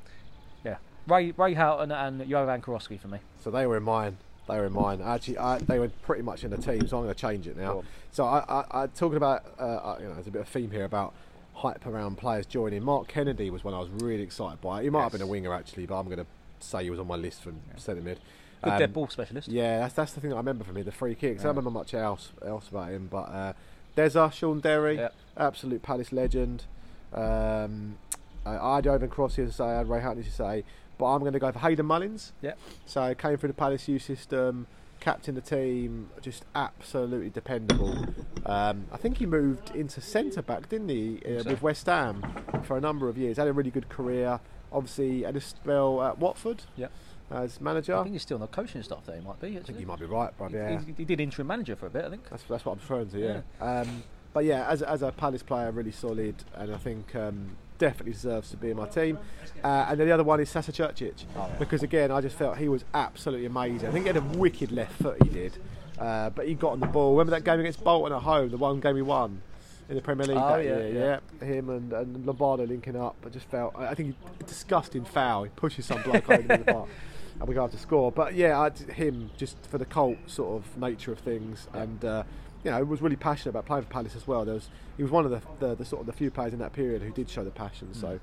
yeah, 0.62 0.77
Ray 1.07 1.31
Ray 1.33 1.55
Houghton 1.55 1.90
and 1.90 2.29
Jovan 2.29 2.61
Kirovski 2.61 3.01
for 3.01 3.09
me. 3.09 3.18
So 3.40 3.51
they 3.51 3.66
were 3.66 3.79
in 3.79 3.83
mine. 3.83 4.18
They 4.46 4.57
were 4.59 4.66
in 4.66 4.72
mine. 4.74 5.01
Actually, 5.03 5.38
I, 5.38 5.59
they 5.59 5.79
were 5.79 5.88
pretty 6.03 6.22
much 6.22 6.44
in 6.44 6.51
the 6.51 6.57
team, 6.59 6.87
so 6.87 6.98
I'm 6.98 7.05
going 7.05 7.14
to 7.14 7.20
change 7.20 7.46
it 7.46 7.57
now. 7.57 7.83
So 8.12 8.24
I, 8.24 8.44
I, 8.48 8.83
I 8.83 8.87
talking 8.88 9.16
about, 9.16 9.44
uh, 9.59 9.96
you 10.01 10.07
know, 10.09 10.14
there's 10.14 10.27
a 10.27 10.31
bit 10.31 10.40
of 10.42 10.48
theme 10.48 10.70
here 10.70 10.85
about 10.85 11.12
hype 11.55 11.87
around 11.87 12.16
players 12.16 12.46
joining. 12.46 12.83
Mark 12.83 13.09
Kennedy 13.09 13.51
was 13.51 13.64
one 13.64 13.74
I 13.74 13.79
was 13.79 13.88
really 13.90 14.22
excited 14.22 14.61
by. 14.61 14.83
He 14.83 14.90
might 14.90 15.03
have 15.03 15.12
been 15.12 15.22
a 15.22 15.27
winger 15.27 15.53
actually, 15.53 15.87
but 15.87 15.98
I'm 15.98 16.07
going 16.07 16.18
to 16.18 16.27
say 16.66 16.85
he 16.85 16.90
was 16.90 16.99
on 17.01 17.07
my 17.07 17.16
list 17.16 17.42
from 17.42 17.61
centre 17.77 18.03
mid. 18.03 18.18
Good 18.62 18.73
Um, 18.73 18.79
dead 18.79 18.92
ball 18.92 19.09
specialist. 19.09 19.49
Yeah, 19.49 19.81
that's 19.81 19.94
that's 19.94 20.12
the 20.12 20.21
thing 20.21 20.31
that 20.31 20.37
I 20.37 20.40
remember 20.40 20.64
from 20.64 20.77
him, 20.77 20.85
the 20.85 20.92
free 20.92 21.14
kicks. 21.14 21.42
I 21.42 21.44
don't 21.44 21.57
remember 21.57 21.71
much 21.71 21.94
else 21.94 22.33
else 22.44 22.68
about 22.68 22.90
him, 22.90 23.09
but 23.11 23.29
uh, 23.31 23.53
Deza, 23.97 24.33
Shaun 24.33 24.61
Derry, 24.61 24.97
Yep. 24.97 25.14
absolute 25.37 25.83
Palace 25.83 26.12
legend. 26.12 26.64
Um, 27.12 27.97
I, 28.44 28.77
had 28.77 28.87
Owen 28.87 29.09
Cross 29.09 29.37
here 29.37 29.47
I 29.47 29.51
say, 29.51 29.64
I 29.64 29.79
had 29.79 29.88
Ray 29.88 30.01
as 30.01 30.16
you 30.18 30.25
say, 30.25 30.64
but 30.99 31.07
I'm 31.07 31.21
going 31.21 31.33
to 31.33 31.38
go 31.38 31.53
for 31.53 31.59
Hayden 31.59 31.87
Mullins. 31.87 32.33
Yep. 32.42 32.59
So 32.87 33.14
came 33.14 33.37
through 33.37 33.49
the 33.49 33.55
Palace 33.55 33.88
youth 33.88 34.03
system, 34.03 34.66
captain 35.01 35.35
the 35.35 35.40
team, 35.40 36.11
just 36.23 36.44
absolutely 36.55 37.31
dependable. 37.31 38.07
Um, 38.47 38.87
I 38.92 38.97
think 38.97 39.18
he 39.18 39.27
moved 39.27 39.75
into 39.75 40.01
centre 40.01 40.42
back, 40.42 40.68
didn't 40.68 40.88
he, 40.88 41.21
uh, 41.27 41.44
with 41.44 41.62
West 41.62 41.87
Ham 41.87 42.25
for 42.64 42.77
a 42.77 42.81
number 42.81 43.09
of 43.09 43.18
years. 43.18 43.37
Had 43.37 43.49
a 43.49 43.53
really 43.53 43.71
good 43.71 43.88
career. 43.88 44.40
Obviously, 44.72 45.22
had 45.22 45.37
a 45.37 45.40
spell 45.40 46.02
at 46.02 46.18
Watford 46.18 46.62
Yep. 46.76 46.90
as 47.31 47.61
manager. 47.61 47.96
I 47.96 48.02
think 48.02 48.14
he's 48.14 48.22
still 48.22 48.38
the 48.38 48.46
coaching 48.46 48.83
staff 48.83 49.04
there. 49.07 49.16
He 49.16 49.22
might 49.26 49.40
be. 49.40 49.57
I 49.59 49.62
think 49.62 49.81
you 49.81 49.87
might 49.87 49.98
be 50.00 50.07
right. 50.07 50.33
He- 50.48 50.54
Yeah. 50.54 50.81
he, 50.81 50.92
he 50.98 51.04
did 51.04 51.20
interim 51.20 51.48
manager 51.48 51.76
for 51.76 51.87
a 51.87 51.90
bit, 51.90 52.04
I 52.04 52.11
think. 52.11 52.28
That's 52.31 52.42
that's 52.44 52.64
what 52.64 52.72
I'm 52.72 52.78
referring 52.78 53.09
to. 53.11 53.18
Yeah. 53.18 53.40
Um, 53.66 54.02
but 54.33 54.44
yeah, 54.44 54.68
as 54.68 54.83
a- 54.83 54.90
as 54.90 55.02
a 55.02 55.11
Palace 55.12 55.42
player, 55.42 55.70
really 55.70 55.90
solid, 55.92 56.35
and 56.54 56.74
I 56.74 56.76
think 56.78 57.14
um, 57.16 57.57
definitely 57.78 58.12
deserves 58.12 58.50
to 58.50 58.57
be 58.57 58.70
in 58.70 58.76
my 58.76 58.87
team. 58.87 59.18
Uh, 59.64 59.87
and 59.88 59.98
then 59.98 60.07
the 60.07 60.12
other 60.12 60.24
one 60.24 60.38
is 60.40 60.50
Sasa 60.50 60.70
Curcic, 60.72 61.24
Oh, 61.37 61.46
yeah. 61.48 61.57
because 61.59 61.83
again, 61.83 62.11
I 62.11 62.20
just 62.20 62.37
felt 62.37 62.59
he 62.59 62.68
was 62.68 62.85
absolutely 62.92 63.46
amazing. 63.46 63.88
I 63.88 63.92
think 63.92 64.04
he 64.04 64.09
had 64.09 64.16
a 64.16 64.38
wicked 64.38 64.70
left 64.70 64.92
foot. 65.00 65.16
He 65.22 65.28
did, 65.31 65.52
uh, 65.98 66.31
but 66.31 66.46
he 66.46 66.54
got 66.54 66.72
on 66.72 66.81
the 66.81 66.87
ball. 66.87 67.12
Remember 67.12 67.31
that 67.31 67.44
game 67.44 67.59
against 67.61 67.83
Bolton 67.83 68.12
at 68.14 68.22
home, 68.22 68.50
the 68.50 68.57
one 68.59 68.81
game 68.81 68.96
he 68.96 69.02
won. 69.02 69.40
In 69.88 69.96
the 69.96 70.03
Premier 70.03 70.27
League 70.27 70.37
Oh, 70.37 70.48
that 70.48 70.64
yeah, 70.64 70.79
year, 70.79 71.20
yeah. 71.40 71.46
Him 71.46 71.70
and, 71.70 71.92
and 71.92 72.27
Lombardo 72.27 72.66
linking 72.66 72.96
up. 72.96 73.16
I 73.24 73.31
just 73.31 73.46
felt, 73.46 73.74
I 73.74 73.88
I 73.88 73.94
think 73.94 74.11
he, 74.11 74.14
a 74.40 74.44
disgusting 74.44 75.05
foul. 75.05 75.44
He 75.44 75.51
pushes 75.51 75.87
some 75.87 76.03
bloke 76.03 76.29
over 76.29 76.42
the 76.42 76.64
park, 76.64 76.88
and 77.40 77.48
we 77.48 77.55
go 77.55 77.62
have 77.62 77.70
to 77.70 77.79
score. 77.79 78.12
But 78.12 78.35
yeah, 78.35 78.59
I, 78.61 78.70
him 78.92 79.31
just 79.38 79.57
for 79.66 79.79
the 79.79 79.87
cult 79.87 80.18
sort 80.27 80.62
of 80.62 80.77
nature 80.77 81.11
of 81.11 81.20
things, 81.20 81.68
and 81.72 82.05
uh, 82.05 82.24
you 82.64 82.70
know, 82.70 82.85
was 82.85 83.01
really 83.01 83.16
passionate 83.16 83.51
about 83.51 83.66
playing 83.66 83.85
for 83.85 83.90
Palace 83.90 84.16
as 84.16 84.27
well. 84.27 84.44
There 84.44 84.55
was, 84.55 84.68
he 84.96 85.03
was 85.03 85.12
one 85.12 85.24
of 85.24 85.31
the, 85.31 85.40
the, 85.59 85.74
the 85.77 85.85
sort 85.85 86.01
of 86.01 86.07
the 86.07 86.12
few 86.12 86.31
players 86.31 86.53
in 86.53 86.59
that 86.59 86.72
period 86.72 87.03
who 87.03 87.11
did 87.11 87.31
show 87.31 87.44
the 87.44 87.51
passion. 87.51 87.94
So, 87.94 88.20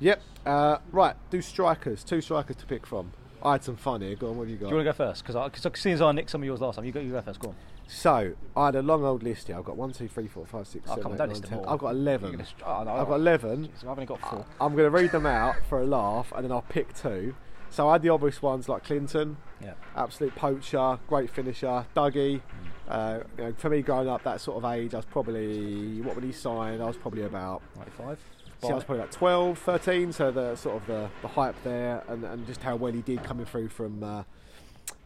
yep, 0.00 0.20
uh, 0.44 0.78
right, 0.90 1.16
do 1.30 1.40
strikers, 1.40 2.04
two 2.04 2.20
strikers 2.20 2.56
to 2.56 2.66
pick 2.66 2.86
from. 2.86 3.12
I 3.42 3.52
had 3.52 3.64
some 3.64 3.76
fun 3.76 4.02
here. 4.02 4.14
Go 4.14 4.30
on, 4.30 4.36
what 4.36 4.44
have 4.44 4.50
you 4.50 4.56
got? 4.56 4.66
Do 4.66 4.70
you 4.70 4.76
want 4.76 4.86
to 4.86 4.92
go 4.92 4.96
first? 4.96 5.24
Because 5.24 5.50
because 5.60 5.80
seeing 5.80 5.94
as 5.94 6.02
I 6.02 6.12
nicked 6.12 6.30
some 6.30 6.42
of 6.42 6.46
yours 6.46 6.60
last 6.60 6.76
time, 6.76 6.84
you 6.84 6.92
go, 6.92 7.00
you 7.00 7.12
go 7.12 7.20
first. 7.22 7.40
Go 7.40 7.48
on. 7.48 7.54
So 7.86 8.32
I 8.56 8.66
had 8.66 8.74
a 8.76 8.82
long 8.82 9.04
old 9.04 9.22
list 9.22 9.48
here. 9.48 9.56
I've 9.58 9.64
got 9.64 9.76
one, 9.76 9.92
two, 9.92 10.08
three, 10.08 10.26
four, 10.26 10.46
five, 10.46 10.66
six, 10.66 10.88
Oh, 10.90 10.96
seven, 10.96 11.12
eight, 11.12 11.18
nine, 11.18 11.42
ten. 11.42 11.64
I've 11.66 11.78
got 11.78 11.90
eleven. 11.90 12.32
gonna 12.32 12.46
oh, 12.64 12.84
no, 12.84 12.90
I've 12.92 13.08
got 13.08 13.14
eleven. 13.16 13.68
Jeez, 13.68 13.82
I've 13.82 13.88
only 13.90 14.06
got 14.06 14.20
four. 14.20 14.46
I'm 14.60 14.72
going 14.72 14.84
to 14.84 14.90
read 14.90 15.12
them 15.12 15.26
out 15.26 15.56
for 15.68 15.80
a 15.80 15.86
laugh, 15.86 16.32
and 16.34 16.44
then 16.44 16.52
I'll 16.52 16.62
pick 16.62 16.94
two. 16.94 17.34
So 17.70 17.88
I 17.88 17.92
had 17.92 18.02
the 18.02 18.10
obvious 18.10 18.42
ones 18.42 18.68
like 18.68 18.84
Clinton, 18.84 19.38
Yeah. 19.62 19.72
absolute 19.96 20.34
poacher, 20.36 20.98
great 21.08 21.30
finisher. 21.30 21.86
Dougie, 21.96 22.42
uh, 22.88 23.20
you 23.38 23.44
know, 23.44 23.52
for 23.56 23.70
me 23.70 23.80
growing 23.80 24.08
up 24.08 24.22
that 24.24 24.40
sort 24.42 24.62
of 24.62 24.70
age, 24.70 24.92
I 24.92 24.98
was 24.98 25.06
probably 25.06 26.00
what 26.02 26.14
would 26.14 26.24
he 26.24 26.32
sign? 26.32 26.80
I 26.82 26.86
was 26.86 26.96
probably 26.98 27.22
about. 27.22 27.62
95. 27.76 28.18
See, 28.62 28.68
I 28.68 28.74
was 28.74 28.84
probably 28.84 29.00
about 29.00 29.12
12, 29.12 29.58
13, 29.58 30.12
so 30.12 30.30
the 30.30 30.54
sort 30.54 30.76
of 30.76 30.86
the, 30.86 31.08
the 31.22 31.28
hype 31.28 31.56
there, 31.64 32.04
and, 32.08 32.22
and 32.24 32.46
just 32.46 32.62
how 32.62 32.76
well 32.76 32.92
he 32.92 33.00
did 33.02 33.24
coming 33.24 33.44
through 33.44 33.68
from 33.68 34.02
uh, 34.04 34.22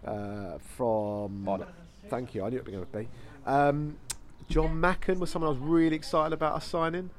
uh, 0.05 0.59
from. 0.77 1.45
Barnet. 1.45 1.69
Thank 2.09 2.35
you. 2.35 2.45
I 2.45 2.51
knew 2.51 2.59
it 2.59 2.65
was 2.67 2.75
going 2.75 2.87
to 2.87 2.99
be. 2.99 3.09
Um, 3.47 3.97
Jon 4.49 4.81
Macken 4.81 5.19
was 5.19 5.31
someone 5.31 5.49
I 5.49 5.51
was 5.51 5.59
really 5.61 5.97
excited 5.97 6.33
about 6.33 6.55
us 6.55 6.67
signing. 6.67 7.11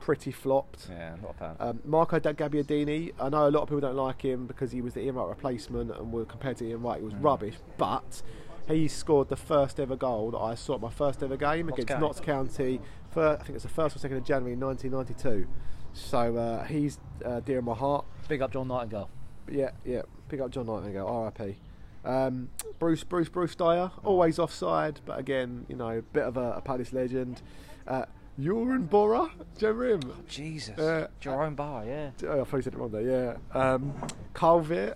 Pretty 0.00 0.30
flopped. 0.30 0.86
Yeah, 0.90 1.16
not 1.20 1.30
a 1.32 1.34
fan. 1.34 1.56
Um, 1.60 1.80
Marco 1.84 2.18
da 2.18 2.32
Gabbiadini, 2.32 3.12
I 3.20 3.28
know 3.28 3.48
a 3.48 3.50
lot 3.50 3.62
of 3.62 3.68
people 3.68 3.80
don't 3.80 3.96
like 3.96 4.22
him 4.22 4.46
because 4.46 4.70
he 4.72 4.80
was 4.80 4.94
the 4.94 5.00
Ian 5.00 5.16
Wright 5.16 5.28
replacement 5.28 5.90
and 5.90 6.12
were 6.12 6.24
compared 6.24 6.56
to 6.58 6.64
Ian 6.66 6.82
Wright, 6.82 6.98
he 7.00 7.04
was 7.04 7.14
Mm. 7.14 7.24
rubbish. 7.24 7.54
But 7.76 8.22
he 8.68 8.86
scored 8.86 9.28
the 9.28 9.36
first 9.36 9.80
ever 9.80 9.96
goal 9.96 10.30
that 10.30 10.38
I 10.38 10.54
saw 10.54 10.76
at 10.76 10.80
my 10.80 10.90
first 10.90 11.22
ever 11.22 11.36
game 11.36 11.66
Notts 11.66 11.78
against 11.80 11.88
County. 11.88 12.00
Notts 12.06 12.20
County. 12.20 12.80
For, 13.10 13.26
I 13.40 13.42
think 13.42 13.56
it's 13.56 13.64
the 13.64 13.68
first 13.70 13.96
or 13.96 13.98
second 13.98 14.18
of 14.18 14.24
January 14.24 14.54
1992. 14.56 15.48
So 15.94 16.36
uh, 16.36 16.64
he's 16.64 16.98
uh, 17.24 17.40
dear 17.40 17.58
in 17.58 17.64
my 17.64 17.74
heart. 17.74 18.04
Big 18.28 18.40
up 18.40 18.52
John 18.52 18.68
Nightingale. 18.68 19.10
Yeah, 19.50 19.70
yeah. 19.84 20.02
Pick 20.28 20.40
up 20.40 20.50
John 20.50 20.66
Nightingale, 20.66 21.06
R.I.P. 21.06 21.56
Um, 22.04 22.48
Bruce, 22.78 23.04
Bruce, 23.04 23.28
Bruce 23.28 23.54
Dyer, 23.54 23.90
always 24.04 24.38
offside, 24.38 25.00
but 25.04 25.18
again, 25.18 25.66
you 25.68 25.76
know, 25.76 25.88
a 25.98 26.02
bit 26.02 26.22
of 26.24 26.36
a, 26.36 26.52
a 26.52 26.60
Palace 26.60 26.92
legend. 26.92 27.42
Uh, 27.86 28.04
Joran 28.40 28.84
Bora, 28.84 29.30
do 29.58 29.66
you 29.66 29.72
remember 29.72 30.06
him? 30.14 30.24
Jesus. 30.28 30.78
Uh, 30.78 31.08
Jerome 31.18 31.56
Barr, 31.56 31.84
yeah. 31.84 32.10
Oh, 32.24 32.40
I 32.40 32.44
thought 32.44 32.56
you 32.58 32.62
said 32.62 32.74
it 32.74 32.78
wrong 32.78 32.92
there. 32.92 33.36
Yeah, 33.54 33.60
um, 33.60 33.94
Carl 34.32 34.62
Veart, 34.64 34.94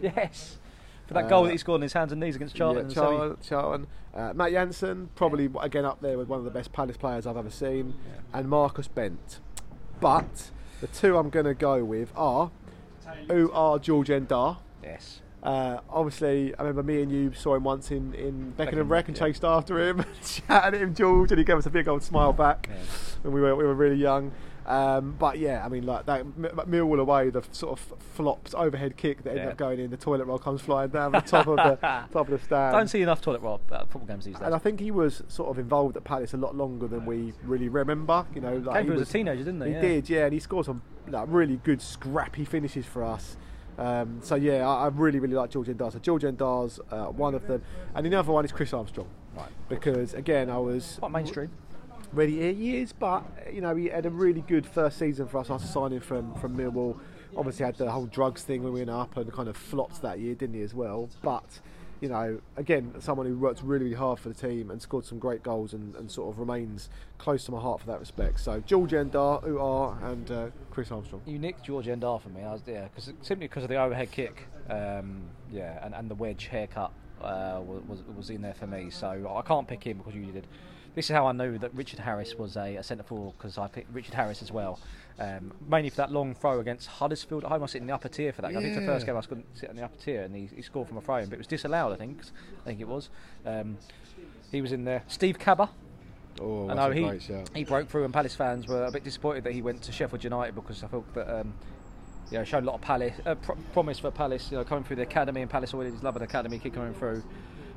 Yes. 0.00 0.58
For 1.08 1.14
that 1.14 1.28
goal 1.28 1.40
Uh, 1.42 1.46
that 1.46 1.52
he 1.52 1.58
scored 1.58 1.78
on 1.78 1.82
his 1.82 1.92
hands 1.94 2.12
and 2.12 2.20
knees 2.20 2.36
against 2.36 2.54
Charlton. 2.54 2.88
yeah. 2.88 2.94
Charlton, 2.94 3.36
Charlton. 3.42 3.86
Uh, 4.14 4.32
Matt 4.34 4.50
Jansen, 4.52 5.08
probably 5.14 5.48
again 5.60 5.84
up 5.86 6.00
there 6.02 6.18
with 6.18 6.28
one 6.28 6.38
of 6.38 6.44
the 6.44 6.50
best 6.50 6.72
Palace 6.72 6.96
players 6.98 7.26
I've 7.26 7.36
ever 7.38 7.50
seen, 7.50 7.94
and 8.34 8.46
Marcus 8.48 8.88
Bent. 8.88 9.40
But 10.00 10.50
the 10.82 10.86
two 10.86 11.16
I'm 11.16 11.30
going 11.30 11.46
to 11.46 11.54
go 11.54 11.82
with 11.84 12.12
are 12.14 12.50
who 13.28 13.50
are 13.52 13.78
George 13.78 14.08
Ndah. 14.08 14.58
Yes. 14.82 15.21
Uh, 15.42 15.80
obviously, 15.90 16.54
I 16.56 16.62
remember 16.62 16.84
me 16.84 17.02
and 17.02 17.10
you 17.10 17.32
saw 17.32 17.54
him 17.56 17.64
once 17.64 17.90
in, 17.90 18.14
in 18.14 18.50
Beckenham 18.50 18.88
Rec 18.88 19.08
and 19.08 19.16
yeah. 19.16 19.26
chased 19.26 19.44
after 19.44 19.80
him, 19.80 20.04
shouting 20.24 20.74
at 20.74 20.82
him, 20.82 20.94
George, 20.94 21.32
and 21.32 21.38
he 21.38 21.44
gave 21.44 21.56
us 21.56 21.66
a 21.66 21.70
big 21.70 21.88
old 21.88 22.02
smile 22.04 22.32
back 22.32 22.68
Yeah. 22.70 22.76
when 23.22 23.34
we 23.34 23.40
were 23.40 23.56
we 23.56 23.64
were 23.64 23.74
really 23.74 23.96
young. 23.96 24.30
Um, 24.64 25.16
but 25.18 25.40
yeah, 25.40 25.64
I 25.64 25.68
mean, 25.68 25.84
like 25.84 26.06
that 26.06 26.24
Millwall 26.24 27.00
away, 27.00 27.30
the 27.30 27.42
sort 27.50 27.72
of 27.72 27.98
flopped 28.14 28.54
overhead 28.54 28.96
kick 28.96 29.24
that 29.24 29.30
ended 29.30 29.44
Yeah. 29.46 29.50
up 29.50 29.56
going 29.56 29.80
in, 29.80 29.90
the 29.90 29.96
toilet 29.96 30.26
roll 30.26 30.38
comes 30.38 30.60
flying 30.60 30.90
down 30.90 31.10
the 31.10 31.20
top 31.20 31.48
of 31.48 31.56
the 31.56 31.74
top 32.12 32.14
of 32.14 32.30
the 32.30 32.38
stand. 32.38 32.72
Don't 32.76 32.86
see 32.86 33.02
enough 33.02 33.20
toilet 33.20 33.40
roll 33.42 33.60
at 33.72 33.90
football 33.90 34.06
games 34.06 34.24
these 34.24 34.36
days. 34.36 34.44
and 34.44 34.54
I 34.54 34.58
think 34.58 34.78
he 34.78 34.92
was 34.92 35.24
sort 35.26 35.50
of 35.50 35.58
involved 35.58 35.96
at 35.96 36.04
Palace 36.04 36.34
a 36.34 36.36
lot 36.36 36.54
longer 36.54 36.86
than 36.86 37.04
we 37.04 37.32
really 37.42 37.68
remember. 37.68 38.24
You 38.32 38.40
know, 38.42 38.56
like 38.58 38.76
Came 38.84 38.92
he 38.92 38.98
was- 39.00 39.08
a 39.10 39.12
teenager, 39.12 39.42
didn't 39.42 39.62
he? 39.62 39.66
He 39.70 39.74
Yeah. 39.74 39.80
did, 39.80 40.08
yeah, 40.08 40.24
and 40.26 40.32
he 40.32 40.38
scored 40.38 40.66
some 40.66 40.82
like, 41.08 41.26
really 41.28 41.56
good 41.64 41.82
scrappy 41.82 42.44
finishes 42.44 42.86
for 42.86 43.02
us. 43.02 43.36
Um, 43.78 44.20
so 44.22 44.34
yeah, 44.34 44.68
I, 44.68 44.84
I 44.84 44.88
really, 44.88 45.18
really 45.18 45.34
like 45.34 45.50
George 45.50 45.68
Ndah. 45.68 45.92
So 45.92 45.98
George 45.98 46.22
Ndah's 46.22 46.80
uh, 46.90 47.06
one 47.06 47.34
of 47.34 47.46
them, 47.46 47.62
and 47.94 48.04
the 48.06 48.18
other 48.18 48.32
one 48.32 48.44
is 48.44 48.52
Chris 48.52 48.72
Armstrong. 48.72 49.08
Right. 49.36 49.48
Because 49.68 50.14
again, 50.14 50.50
I 50.50 50.58
was 50.58 50.96
Quite 50.98 51.12
mainstream. 51.12 51.50
Really, 52.12 52.54
he 52.54 52.76
is, 52.78 52.92
but 52.92 53.24
you 53.50 53.62
know, 53.62 53.74
he 53.74 53.86
had 53.86 54.04
a 54.04 54.10
really 54.10 54.42
good 54.42 54.66
first 54.66 54.98
season 54.98 55.26
for 55.26 55.38
us 55.38 55.50
after 55.50 55.66
signing 55.66 56.00
from 56.00 56.34
from 56.34 56.56
Millwall. 56.56 56.98
Obviously, 57.34 57.64
had 57.64 57.76
the 57.76 57.90
whole 57.90 58.04
drugs 58.06 58.42
thing 58.42 58.62
when 58.62 58.74
we 58.74 58.80
went 58.80 58.90
up 58.90 59.16
and 59.16 59.32
kind 59.32 59.48
of 59.48 59.56
flopped 59.56 60.02
that 60.02 60.18
year, 60.18 60.34
didn't 60.34 60.54
he, 60.54 60.62
as 60.62 60.74
well? 60.74 61.08
But 61.22 61.60
you 62.02 62.08
know, 62.08 62.40
again, 62.56 62.92
someone 62.98 63.28
who 63.28 63.38
worked 63.38 63.62
really, 63.62 63.84
really 63.84 63.96
hard 63.96 64.18
for 64.18 64.28
the 64.28 64.34
team 64.34 64.72
and 64.72 64.82
scored 64.82 65.04
some 65.04 65.20
great 65.20 65.44
goals 65.44 65.72
and, 65.72 65.94
and 65.94 66.10
sort 66.10 66.34
of 66.34 66.40
remains 66.40 66.90
close 67.16 67.44
to 67.44 67.52
my 67.52 67.60
heart 67.60 67.80
for 67.80 67.86
that 67.86 68.00
respect. 68.00 68.40
So, 68.40 68.58
George 68.58 68.90
Ndah, 68.90 69.44
Uar, 69.44 70.02
and 70.10 70.30
uh, 70.32 70.46
Chris 70.72 70.90
Armstrong. 70.90 71.22
You 71.26 71.38
nicked 71.38 71.62
George 71.62 71.86
Ndah 71.86 72.20
for 72.20 72.28
me. 72.30 72.42
I 72.42 72.52
was 72.52 72.62
yeah, 72.66 72.88
cause, 72.88 73.12
simply 73.22 73.46
because 73.46 73.62
of 73.62 73.68
the 73.68 73.76
overhead 73.76 74.10
kick, 74.10 74.48
um, 74.68 75.22
yeah, 75.48 75.78
and, 75.84 75.94
and 75.94 76.10
the 76.10 76.16
wedge 76.16 76.46
haircut 76.46 76.90
uh, 77.22 77.60
was, 77.64 78.02
was 78.16 78.30
in 78.30 78.42
there 78.42 78.54
for 78.54 78.66
me. 78.66 78.90
So 78.90 79.32
I 79.36 79.42
can't 79.42 79.68
pick 79.68 79.84
him 79.84 79.98
because 79.98 80.16
you 80.16 80.26
did. 80.26 80.48
This 80.96 81.08
is 81.08 81.14
how 81.14 81.28
I 81.28 81.32
knew 81.32 81.56
that 81.58 81.72
Richard 81.72 82.00
Harris 82.00 82.34
was 82.34 82.56
a, 82.56 82.76
a 82.76 82.82
centre 82.82 83.04
forward 83.04 83.34
because 83.38 83.58
I 83.58 83.68
picked 83.68 83.94
Richard 83.94 84.14
Harris 84.14 84.42
as 84.42 84.50
well. 84.50 84.80
Um, 85.18 85.52
mainly 85.68 85.90
for 85.90 85.96
that 85.96 86.10
long 86.10 86.34
throw 86.34 86.58
against 86.60 86.88
Huddersfield 86.88 87.44
at 87.44 87.50
home. 87.50 87.60
I 87.60 87.62
was 87.62 87.70
sitting 87.72 87.84
in 87.84 87.88
the 87.88 87.94
upper 87.94 88.08
tier 88.08 88.32
for 88.32 88.42
that. 88.42 88.50
I 88.50 88.54
think 88.54 88.66
it's 88.66 88.76
the 88.76 88.86
first 88.86 89.06
game 89.06 89.14
I 89.14 89.18
was 89.18 89.26
going 89.26 89.42
to 89.42 89.58
sit 89.58 89.70
in 89.70 89.76
the 89.76 89.84
upper 89.84 89.98
tier, 89.98 90.22
and 90.22 90.34
he, 90.34 90.48
he 90.54 90.62
scored 90.62 90.88
from 90.88 90.96
a 90.96 91.00
throw 91.00 91.16
in, 91.16 91.26
but 91.28 91.34
it 91.34 91.38
was 91.38 91.46
disallowed. 91.46 91.92
I 91.92 91.96
think. 91.96 92.22
I 92.62 92.64
think 92.64 92.80
it 92.80 92.88
was. 92.88 93.10
Um, 93.44 93.78
he 94.50 94.60
was 94.60 94.72
in 94.72 94.84
there. 94.84 95.02
Steve 95.08 95.38
Kabba. 95.38 95.68
Oh, 96.40 96.68
I 96.70 96.74
know 96.74 96.90
he 96.90 97.02
he 97.54 97.64
broke 97.64 97.88
through, 97.88 98.04
and 98.04 98.12
Palace 98.12 98.34
fans 98.34 98.66
were 98.66 98.84
a 98.84 98.90
bit 98.90 99.04
disappointed 99.04 99.44
that 99.44 99.52
he 99.52 99.60
went 99.62 99.82
to 99.82 99.92
Sheffield 99.92 100.24
United 100.24 100.54
because 100.54 100.82
I 100.82 100.86
thought 100.86 101.12
that 101.14 101.40
um, 101.40 101.54
you 102.30 102.38
know 102.38 102.44
showed 102.44 102.62
a 102.62 102.66
lot 102.66 102.76
of 102.76 102.80
Palace 102.80 103.14
uh, 103.26 103.34
pr- 103.34 103.52
promise 103.72 103.98
for 103.98 104.10
Palace, 104.10 104.50
you 104.50 104.56
know, 104.56 104.64
coming 104.64 104.82
through 104.84 104.96
the 104.96 105.02
academy, 105.02 105.42
and 105.42 105.50
Palace 105.50 105.74
always 105.74 105.92
love 106.02 106.16
an 106.16 106.22
academy 106.22 106.58
kid 106.58 106.72
coming 106.72 106.94
through. 106.94 107.22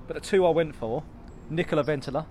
But 0.07 0.13
the 0.13 0.21
two 0.21 0.45
I 0.45 0.51
went 0.51 0.75
for, 0.75 1.03
Nicola 1.49 1.83
Ventola. 1.83 2.25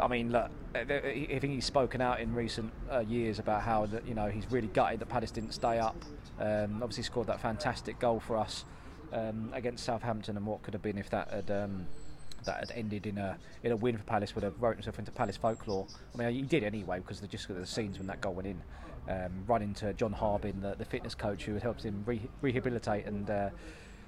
I 0.00 0.08
mean, 0.08 0.32
look, 0.32 0.50
uh, 0.74 0.78
uh, 0.78 1.00
I 1.06 1.38
think 1.40 1.54
he's 1.54 1.64
spoken 1.64 2.00
out 2.00 2.20
in 2.20 2.34
recent 2.34 2.72
uh, 2.90 3.00
years 3.00 3.38
about 3.38 3.62
how 3.62 3.86
that 3.86 4.06
you 4.06 4.14
know 4.14 4.28
he's 4.28 4.50
really 4.50 4.68
gutted 4.68 5.00
that 5.00 5.08
Palace 5.08 5.30
didn't 5.30 5.52
stay 5.52 5.78
up. 5.78 5.96
Um, 6.40 6.82
obviously, 6.82 7.04
scored 7.04 7.26
that 7.28 7.40
fantastic 7.40 7.98
goal 7.98 8.20
for 8.20 8.36
us 8.36 8.64
um, 9.12 9.50
against 9.52 9.84
Southampton, 9.84 10.36
and 10.36 10.46
what 10.46 10.62
could 10.62 10.74
have 10.74 10.82
been 10.82 10.98
if 10.98 11.10
that 11.10 11.30
had 11.30 11.50
um, 11.50 11.86
that 12.44 12.58
had 12.58 12.72
ended 12.76 13.06
in 13.06 13.18
a 13.18 13.36
in 13.62 13.72
a 13.72 13.76
win 13.76 13.96
for 13.96 14.04
Palace 14.04 14.34
would 14.34 14.44
have 14.44 14.60
wrote 14.60 14.74
himself 14.76 14.98
into 14.98 15.12
Palace 15.12 15.36
folklore. 15.36 15.86
I 16.14 16.18
mean, 16.18 16.34
he 16.34 16.42
did 16.42 16.64
anyway 16.64 16.98
because 16.98 17.20
just 17.20 17.48
the 17.48 17.66
scenes 17.66 17.98
when 17.98 18.06
that 18.08 18.20
goal 18.20 18.34
went 18.34 18.48
in. 18.48 18.62
Um, 19.08 19.44
run 19.48 19.62
into 19.62 19.92
John 19.94 20.12
Harbin, 20.12 20.60
the, 20.60 20.76
the 20.78 20.84
fitness 20.84 21.16
coach 21.16 21.42
who 21.42 21.54
had 21.54 21.62
helped 21.62 21.82
him 21.82 22.04
re- 22.06 22.30
rehabilitate, 22.40 23.04
and 23.06 23.28
uh, 23.28 23.50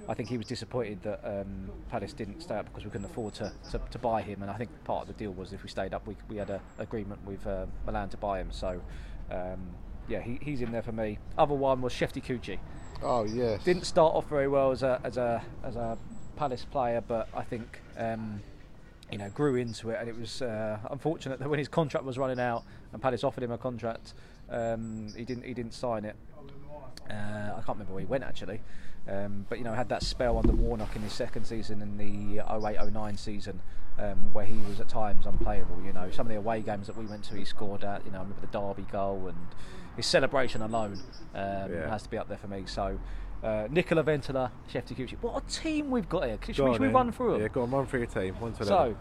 I 0.08 0.14
think 0.14 0.28
he 0.28 0.36
was 0.36 0.46
disappointed 0.46 1.02
that 1.02 1.20
um, 1.24 1.70
Palace 1.90 2.12
didn't 2.12 2.42
stay 2.42 2.56
up 2.56 2.66
because 2.66 2.84
we 2.84 2.90
couldn't 2.90 3.06
afford 3.06 3.34
to, 3.34 3.52
to, 3.70 3.80
to 3.90 3.98
buy 3.98 4.20
him. 4.22 4.42
And 4.42 4.50
I 4.50 4.54
think 4.54 4.70
part 4.84 5.02
of 5.02 5.08
the 5.08 5.14
deal 5.14 5.32
was 5.32 5.52
if 5.52 5.62
we 5.62 5.68
stayed 5.68 5.94
up, 5.94 6.06
we, 6.06 6.16
we 6.28 6.36
had 6.36 6.50
an 6.50 6.60
agreement 6.78 7.24
with 7.24 7.46
uh, 7.46 7.66
Milan 7.86 8.10
to 8.10 8.16
buy 8.18 8.40
him. 8.40 8.48
So 8.52 8.82
um, 9.30 9.60
yeah, 10.08 10.20
he, 10.20 10.38
he's 10.42 10.60
in 10.60 10.72
there 10.72 10.82
for 10.82 10.92
me. 10.92 11.18
Other 11.38 11.54
one 11.54 11.80
was 11.80 11.92
Shefki 11.94 12.22
Kuqi 12.22 12.58
Oh 13.02 13.24
yes. 13.24 13.62
didn't 13.64 13.84
start 13.84 14.14
off 14.14 14.28
very 14.28 14.48
well 14.48 14.70
as 14.70 14.82
a 14.82 15.00
as 15.04 15.16
a 15.16 15.42
as 15.62 15.76
a 15.76 15.98
Palace 16.36 16.64
player, 16.64 17.00
but 17.00 17.28
I 17.34 17.42
think 17.42 17.80
um, 17.96 18.40
you 19.10 19.18
know 19.18 19.28
grew 19.30 19.56
into 19.56 19.90
it, 19.90 19.98
and 20.00 20.08
it 20.08 20.18
was 20.18 20.42
uh, 20.42 20.78
unfortunate 20.90 21.38
that 21.38 21.48
when 21.48 21.58
his 21.58 21.68
contract 21.68 22.04
was 22.04 22.18
running 22.18 22.40
out 22.40 22.64
and 22.92 23.00
Palace 23.00 23.24
offered 23.24 23.42
him 23.44 23.52
a 23.52 23.58
contract, 23.58 24.14
um, 24.50 25.12
he 25.16 25.24
didn't 25.24 25.44
he 25.44 25.54
didn't 25.54 25.74
sign 25.74 26.04
it. 26.04 26.16
Uh, 27.10 27.12
I 27.12 27.62
can't 27.64 27.68
remember 27.68 27.92
where 27.92 28.00
he 28.00 28.06
went 28.06 28.24
actually, 28.24 28.60
um, 29.08 29.46
but 29.48 29.58
you 29.58 29.64
know 29.64 29.72
had 29.72 29.88
that 29.90 30.02
spell 30.02 30.38
under 30.38 30.52
Warnock 30.52 30.94
in 30.96 31.02
his 31.02 31.12
second 31.12 31.44
season 31.44 31.82
in 31.82 31.96
the 31.98 32.42
08-09 32.42 33.18
season. 33.18 33.60
Um, 33.96 34.32
where 34.32 34.44
he 34.44 34.56
was 34.68 34.80
at 34.80 34.88
times 34.88 35.24
unplayable, 35.24 35.80
you 35.86 35.92
know. 35.92 36.10
Some 36.10 36.26
of 36.26 36.32
the 36.32 36.36
away 36.38 36.62
games 36.62 36.88
that 36.88 36.96
we 36.96 37.06
went 37.06 37.22
to, 37.26 37.36
he 37.36 37.44
scored 37.44 37.84
at. 37.84 38.04
You 38.04 38.10
know, 38.10 38.18
I 38.18 38.22
remember 38.22 38.40
the 38.40 38.48
Derby 38.48 38.84
goal 38.90 39.28
and 39.28 39.36
his 39.96 40.04
celebration 40.04 40.62
alone 40.62 40.94
um, 41.32 41.72
Yeah. 41.72 41.88
has 41.88 42.02
to 42.02 42.08
be 42.10 42.18
up 42.18 42.26
there 42.28 42.36
for 42.38 42.48
me. 42.48 42.64
So, 42.66 42.98
uh, 43.44 43.68
Nicola 43.70 44.02
Ventola, 44.02 44.50
Shefki 44.68 44.96
Kuqi. 44.96 45.14
What 45.20 45.44
a 45.44 45.46
team 45.46 45.92
we've 45.92 46.08
got 46.08 46.24
here. 46.24 46.38
Should, 46.44 46.56
Go 46.56 46.64
we- 46.70 46.72
should 46.72 46.80
we 46.80 46.88
run 46.88 47.12
through 47.12 47.34
them? 47.34 47.42
Yeah, 47.42 47.46
go 47.46 47.62
on, 47.62 47.70
run 47.70 47.86
through 47.86 48.00
your 48.00 48.08
team. 48.08 48.34
One 48.40 48.52
to 48.54 48.64
So, 48.64 48.96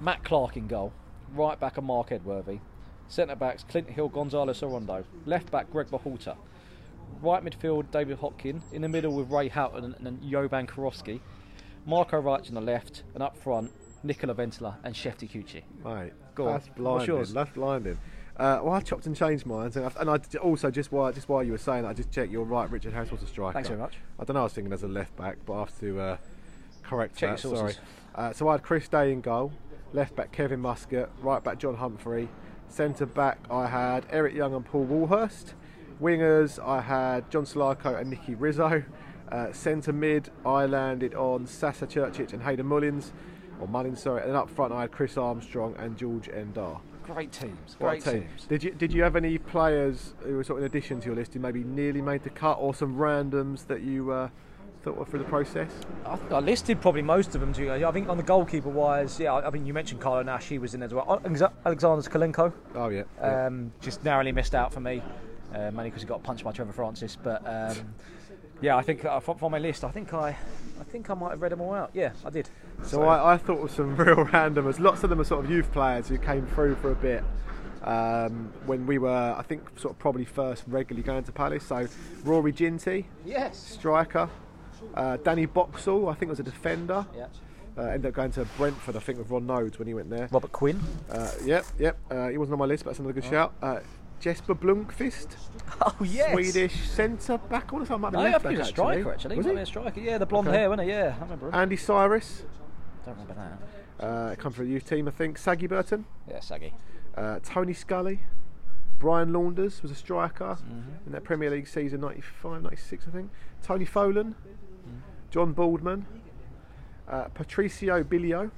Matt 0.00 0.24
Clarke 0.24 0.56
in 0.56 0.66
goal, 0.66 0.92
right 1.32 1.60
back, 1.60 1.76
and 1.78 1.86
Marc 1.86 2.10
Edworthy, 2.10 2.58
centre 3.06 3.36
backs 3.36 3.62
Clint 3.68 3.88
Hill, 3.90 4.08
Gonzalo 4.08 4.52
Sorondo, 4.52 5.04
left 5.26 5.52
back 5.52 5.70
Gregg 5.70 5.92
Berhalter, 5.92 6.36
right 7.22 7.44
midfield 7.44 7.90
David 7.90 8.18
Hopkin, 8.18 8.60
in 8.72 8.82
the 8.82 8.88
middle 8.88 9.14
with 9.14 9.30
Ray 9.30 9.48
Houghton 9.48 9.84
and, 9.84 10.06
and 10.06 10.30
Jovan 10.30 10.66
Kirovski, 10.66 11.20
Marco 11.86 12.20
Reich 12.20 12.48
on 12.48 12.54
the 12.54 12.60
left, 12.60 13.02
and 13.14 13.22
up 13.22 13.36
front 13.36 13.72
Nicola 14.02 14.34
Ventola 14.34 14.76
and 14.84 14.94
Shefki 14.94 15.28
Kuqi. 15.28 15.62
Mate, 15.84 16.12
Go 16.34 16.46
on. 16.46 16.52
that's 16.52 16.68
blinding. 16.68 17.24
That's 17.32 17.50
blinding. 17.50 17.98
Uh, 18.36 18.60
well, 18.62 18.74
I 18.74 18.80
chopped 18.80 19.06
and 19.06 19.16
changed 19.16 19.46
mine, 19.46 19.72
and, 19.74 19.84
I, 19.84 19.92
and 19.98 20.10
I 20.10 20.38
also 20.38 20.70
just 20.70 20.92
while 20.92 21.12
just 21.12 21.28
while 21.28 21.42
you 21.42 21.50
were 21.52 21.58
saying 21.58 21.82
that, 21.82 21.88
I 21.88 21.92
just 21.94 22.12
checked. 22.12 22.30
You're 22.30 22.44
right. 22.44 22.70
Richard 22.70 22.92
Harris 22.92 23.10
was 23.10 23.22
a 23.22 23.26
striker. 23.26 23.54
Thanks 23.54 23.68
very 23.68 23.80
much. 23.80 23.96
I 24.18 24.24
don't 24.24 24.34
know. 24.34 24.40
I 24.40 24.44
was 24.44 24.52
thinking 24.52 24.72
as 24.72 24.84
a 24.84 24.88
left 24.88 25.16
back, 25.16 25.38
but 25.44 25.54
I 25.54 25.58
have 25.60 25.80
to 25.80 26.00
uh, 26.00 26.16
correct 26.84 27.16
Check 27.16 27.36
that. 27.36 27.44
your 27.44 27.56
Sorry. 27.56 27.74
Uh, 28.14 28.32
so 28.32 28.48
I 28.48 28.52
had 28.52 28.62
Chris 28.62 28.86
Day 28.86 29.12
in 29.12 29.22
goal, 29.22 29.52
left 29.92 30.14
back 30.14 30.30
Kevin 30.30 30.60
Muscat, 30.60 31.10
right 31.20 31.42
back 31.42 31.58
John 31.58 31.74
Humphrey, 31.74 32.28
centre 32.68 33.06
back 33.06 33.38
I 33.50 33.66
had 33.66 34.06
Eric 34.10 34.34
Young 34.34 34.54
and 34.54 34.64
Paul 34.64 34.84
Warhurst. 34.84 35.54
Wingers 36.00 36.58
I 36.64 36.80
had 36.80 37.30
John 37.30 37.44
Salako 37.44 37.98
and 38.00 38.10
Nicky 38.10 38.34
Rizzo. 38.34 38.82
Uh, 39.30 39.52
centre 39.52 39.92
mid 39.92 40.30
I 40.46 40.64
landed 40.66 41.14
on 41.14 41.46
Sasa 41.46 41.86
Curcic 41.86 42.32
and 42.32 42.42
Hayden 42.42 42.64
Mullins, 42.66 43.12
or 43.60 43.68
Mullins, 43.68 44.02
sorry. 44.02 44.22
And 44.22 44.32
up 44.34 44.48
front 44.48 44.72
I 44.72 44.82
had 44.82 44.92
Chris 44.92 45.18
Armstrong 45.18 45.74
and 45.78 45.96
George 45.98 46.28
Ndah. 46.28 46.80
Great 47.04 47.32
teams. 47.32 47.76
What 47.78 47.88
Great 47.90 48.04
team. 48.04 48.22
teams. 48.28 48.46
Did 48.46 48.62
you 48.64 48.70
did 48.72 48.92
you 48.92 49.02
have 49.02 49.16
any 49.16 49.36
players 49.38 50.14
who 50.20 50.36
were 50.36 50.44
sort 50.44 50.58
of 50.60 50.64
in 50.64 50.70
addition 50.70 51.00
to 51.00 51.06
your 51.06 51.16
list 51.16 51.34
who 51.34 51.40
maybe 51.40 51.62
nearly 51.64 52.00
made 52.02 52.22
the 52.22 52.30
cut, 52.30 52.54
or 52.54 52.74
some 52.74 52.96
randoms 52.96 53.66
that 53.66 53.82
you 53.82 54.10
uh, 54.12 54.28
thought 54.82 54.96
were 54.96 55.04
through 55.06 55.18
the 55.20 55.24
process? 55.26 55.70
I, 56.06 56.16
think 56.16 56.32
I 56.32 56.38
listed 56.40 56.80
probably 56.80 57.02
most 57.02 57.34
of 57.34 57.40
them 57.40 57.52
to 57.54 57.62
you. 57.62 57.72
I 57.86 57.92
think 57.92 58.08
on 58.10 58.16
the 58.18 58.22
goalkeeper 58.22 58.68
wise, 58.68 59.18
yeah, 59.20 59.32
I, 59.32 59.46
I 59.46 59.50
mean 59.50 59.64
you 59.66 59.72
mentioned 59.74 60.00
Carlo 60.02 60.22
Nash, 60.22 60.48
he 60.48 60.58
was 60.58 60.72
in 60.74 60.80
there 60.80 60.86
as 60.86 60.94
well. 60.94 61.20
Alexa- 61.24 61.52
Alexander 61.66 62.02
Kolinko, 62.10 62.52
Oh 62.74 62.88
yeah. 62.88 63.02
yeah. 63.18 63.46
um, 63.46 63.72
just 63.80 64.04
narrowly 64.04 64.32
missed 64.32 64.54
out 64.54 64.72
for 64.72 64.80
me, 64.80 65.02
uh, 65.54 65.70
mainly 65.70 65.84
because 65.84 66.02
he 66.02 66.08
got 66.08 66.22
punched 66.22 66.44
by 66.44 66.52
Trevor 66.52 66.72
Francis. 66.72 67.16
But 67.16 67.42
um, 67.46 67.94
yeah, 68.60 68.76
I 68.76 68.82
think 68.82 69.04
uh, 69.04 69.20
from, 69.20 69.38
from 69.38 69.52
my 69.52 69.58
list, 69.58 69.84
I 69.84 69.90
think 69.90 70.12
I, 70.14 70.30
I 70.80 70.84
think 70.84 71.10
I 71.10 71.14
might 71.14 71.30
have 71.30 71.42
read 71.42 71.52
them 71.52 71.60
all 71.60 71.74
out. 71.74 71.90
Yeah, 71.94 72.12
I 72.24 72.30
did. 72.30 72.48
So 72.82 73.04
I, 73.04 73.34
I 73.34 73.38
thought 73.38 73.62
of 73.62 73.70
some 73.70 73.96
real 73.96 74.24
randomers. 74.26 74.78
Lots 74.78 75.04
of 75.04 75.10
them 75.10 75.20
are 75.20 75.24
sort 75.24 75.44
of 75.44 75.50
youth 75.50 75.70
players 75.72 76.08
who 76.08 76.18
came 76.18 76.46
through 76.46 76.76
for 76.76 76.92
a 76.92 76.96
bit 76.96 77.24
um, 77.82 78.52
when 78.66 78.86
we 78.86 78.98
were, 78.98 79.34
I 79.36 79.42
think, 79.42 79.62
sort 79.78 79.94
of 79.94 79.98
probably 79.98 80.24
first 80.24 80.64
regularly 80.66 81.04
going 81.04 81.24
to 81.24 81.32
Palace. 81.32 81.64
So 81.64 81.86
Rory 82.24 82.52
Ginty, 82.52 83.06
yes. 83.24 83.56
striker. 83.56 84.28
Uh, 84.94 85.16
Danny 85.18 85.46
Boxall, 85.46 86.08
I 86.08 86.14
think 86.14 86.30
was 86.30 86.40
a 86.40 86.44
defender. 86.44 87.06
Yeah. 87.16 87.26
Uh, 87.76 87.82
ended 87.82 88.06
up 88.06 88.14
going 88.14 88.32
to 88.32 88.44
Brentford, 88.56 88.96
I 88.96 88.98
think, 88.98 89.18
with 89.18 89.30
Ron 89.30 89.46
Noades 89.46 89.78
when 89.78 89.86
he 89.86 89.94
went 89.94 90.10
there. 90.10 90.28
Robert 90.32 90.50
Quinn. 90.50 90.80
Uh, 91.08 91.30
yep, 91.44 91.64
yep. 91.78 91.96
Uh, 92.10 92.28
he 92.28 92.36
wasn't 92.36 92.54
on 92.54 92.58
my 92.58 92.64
list, 92.64 92.82
but 92.82 92.90
that's 92.90 92.98
another 92.98 93.12
good 93.12 93.24
shout. 93.24 93.54
Jesper 94.20 94.54
Blomqvist, 94.54 95.28
Oh 95.82 95.94
yes. 96.02 96.32
Swedish 96.32 96.88
centre 96.88 97.38
back. 97.38 97.72
All 97.72 97.78
the 97.78 97.86
time, 97.86 98.00
might 98.00 98.12
No, 98.12 98.20
I 98.20 98.32
think 98.38 98.50
he 98.52 98.56
was 98.58 98.66
a 98.68 98.70
striker 98.70 99.12
actually. 99.12 99.36
Was 99.36 99.46
he? 99.46 99.52
a 99.52 99.66
striker. 99.66 100.00
Yeah, 100.00 100.18
the 100.18 100.26
blonde 100.26 100.48
Okay. 100.48 100.58
hair, 100.58 100.68
wasn't 100.70 100.88
he? 100.88 100.94
Yeah, 100.94 101.14
I 101.18 101.22
remember 101.22 101.48
him. 101.48 101.54
Andy 101.54 101.76
Cyrus, 101.76 102.42
Don't 103.04 103.16
remember 103.18 103.34
that. 103.98 104.04
uh, 104.04 104.34
come 104.36 104.52
from 104.52 104.66
the 104.66 104.72
youth 104.72 104.88
team, 104.88 105.06
I 105.08 105.12
think. 105.12 105.38
Saggy 105.38 105.66
Burton. 105.68 106.04
Yeah, 106.28 106.40
Saggy. 106.40 106.74
Uh, 107.16 107.38
Tony 107.42 107.72
Scully, 107.74 108.20
Brian 108.98 109.32
Launders 109.32 109.82
was 109.82 109.90
a 109.90 109.94
striker 109.94 110.56
Mm-hmm. 110.60 111.06
in 111.06 111.12
that 111.12 111.22
Premier 111.24 111.50
League 111.50 111.68
season 111.68 112.00
95 112.00 112.62
96, 112.62 113.06
I 113.06 113.10
think. 113.10 113.30
Tony 113.62 113.86
Folan, 113.86 114.34
Mm-hmm. 114.34 114.98
John 115.30 115.52
Baldman, 115.52 116.06
uh, 117.08 117.26
Patrizio 117.34 118.02
Billio, 118.04 118.50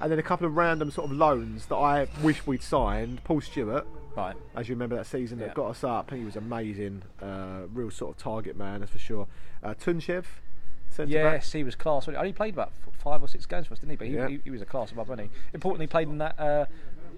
and 0.00 0.10
then 0.10 0.18
a 0.18 0.22
couple 0.22 0.46
of 0.46 0.56
random 0.56 0.90
sort 0.90 1.10
of 1.10 1.16
loans 1.16 1.66
that 1.66 1.76
I 1.76 2.08
wish 2.22 2.46
we'd 2.46 2.62
signed. 2.62 3.22
Paul 3.24 3.40
Stewart, 3.42 3.86
Right. 4.16 4.36
as 4.56 4.68
you 4.68 4.74
remember 4.74 4.96
that 4.96 5.06
season 5.06 5.38
Yeah. 5.38 5.46
that 5.46 5.54
got 5.54 5.68
us 5.70 5.84
up, 5.84 6.10
he 6.10 6.24
was 6.24 6.36
amazing, 6.36 7.02
uh, 7.22 7.62
real 7.72 7.90
sort 7.90 8.16
of 8.16 8.22
target 8.22 8.56
man, 8.56 8.80
that's 8.80 8.92
for 8.92 8.98
sure. 8.98 9.26
Uh, 9.62 9.74
Tunchev, 9.74 10.24
centre 10.88 11.22
back. 11.22 11.32
Yes, 11.34 11.52
he 11.52 11.62
was 11.62 11.74
class. 11.76 12.06
he? 12.06 12.14
Only 12.16 12.32
played 12.32 12.54
about 12.54 12.72
five 12.98 13.22
or 13.22 13.28
six 13.28 13.46
games 13.46 13.66
for 13.68 13.74
us, 13.74 13.78
didn't 13.80 13.90
he? 13.92 13.96
But 13.96 14.06
he, 14.08 14.14
Yeah. 14.14 14.28
he, 14.28 14.40
he 14.44 14.50
was 14.50 14.60
a 14.62 14.66
class 14.66 14.90
above, 14.92 15.08
wasn't 15.08 15.30
he? 15.30 15.36
Importantly, 15.54 15.86
played 15.86 16.08
in 16.08 16.18
that 16.18 16.38
uh, 16.40 16.66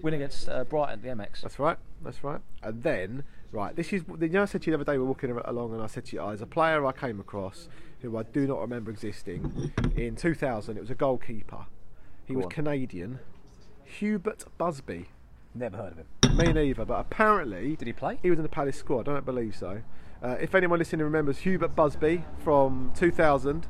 Win 0.02 0.14
against 0.14 0.48
uh, 0.48 0.64
Brighton 0.64 0.94
at 0.94 1.02
the 1.02 1.08
Amex. 1.08 1.40
That's 1.42 1.58
right. 1.60 1.78
That's 2.02 2.24
right. 2.24 2.40
And 2.62 2.82
then, 2.82 3.22
right, 3.52 3.74
this 3.76 3.92
is. 3.92 4.02
You 4.20 4.28
know, 4.28 4.42
I 4.42 4.46
said 4.46 4.62
to 4.62 4.70
you 4.70 4.76
the 4.76 4.82
other 4.82 4.92
day 4.92 4.98
we 4.98 5.04
were 5.04 5.08
walking 5.08 5.30
along, 5.30 5.72
and 5.74 5.80
I 5.82 5.86
said 5.86 6.06
to 6.06 6.16
you, 6.16 6.22
there's 6.26 6.40
a 6.42 6.46
player 6.46 6.84
I 6.84 6.90
came 6.92 7.20
across 7.20 7.68
who 8.00 8.16
I 8.18 8.24
do 8.24 8.46
not 8.48 8.60
remember 8.60 8.90
existing. 8.90 9.72
In 9.94 10.16
2000, 10.16 10.76
it 10.76 10.80
was 10.80 10.90
a 10.90 10.96
goalkeeper. 10.96 11.66
He 12.26 12.34
Go 12.34 12.38
was 12.38 12.44
on. 12.46 12.50
Canadian. 12.50 13.20
Hubert 13.84 14.44
Busby. 14.58 15.06
Never 15.54 15.76
heard 15.76 15.92
of 15.92 15.98
him. 15.98 16.36
Me 16.36 16.52
neither, 16.52 16.84
but 16.84 16.98
apparently 17.00 17.76
Did 17.76 17.86
he 17.86 17.92
play? 17.92 18.18
he 18.22 18.30
was 18.30 18.38
in 18.38 18.42
the 18.42 18.48
Palace 18.48 18.76
squad. 18.78 19.08
I 19.08 19.14
don't 19.14 19.26
believe 19.26 19.54
so. 19.54 19.82
Uh, 20.22 20.36
if 20.40 20.54
anyone 20.54 20.78
listening 20.78 21.04
remembers 21.04 21.38
Hubert 21.38 21.74
Busby 21.76 22.24
from 22.42 22.92
2000, 22.96 23.66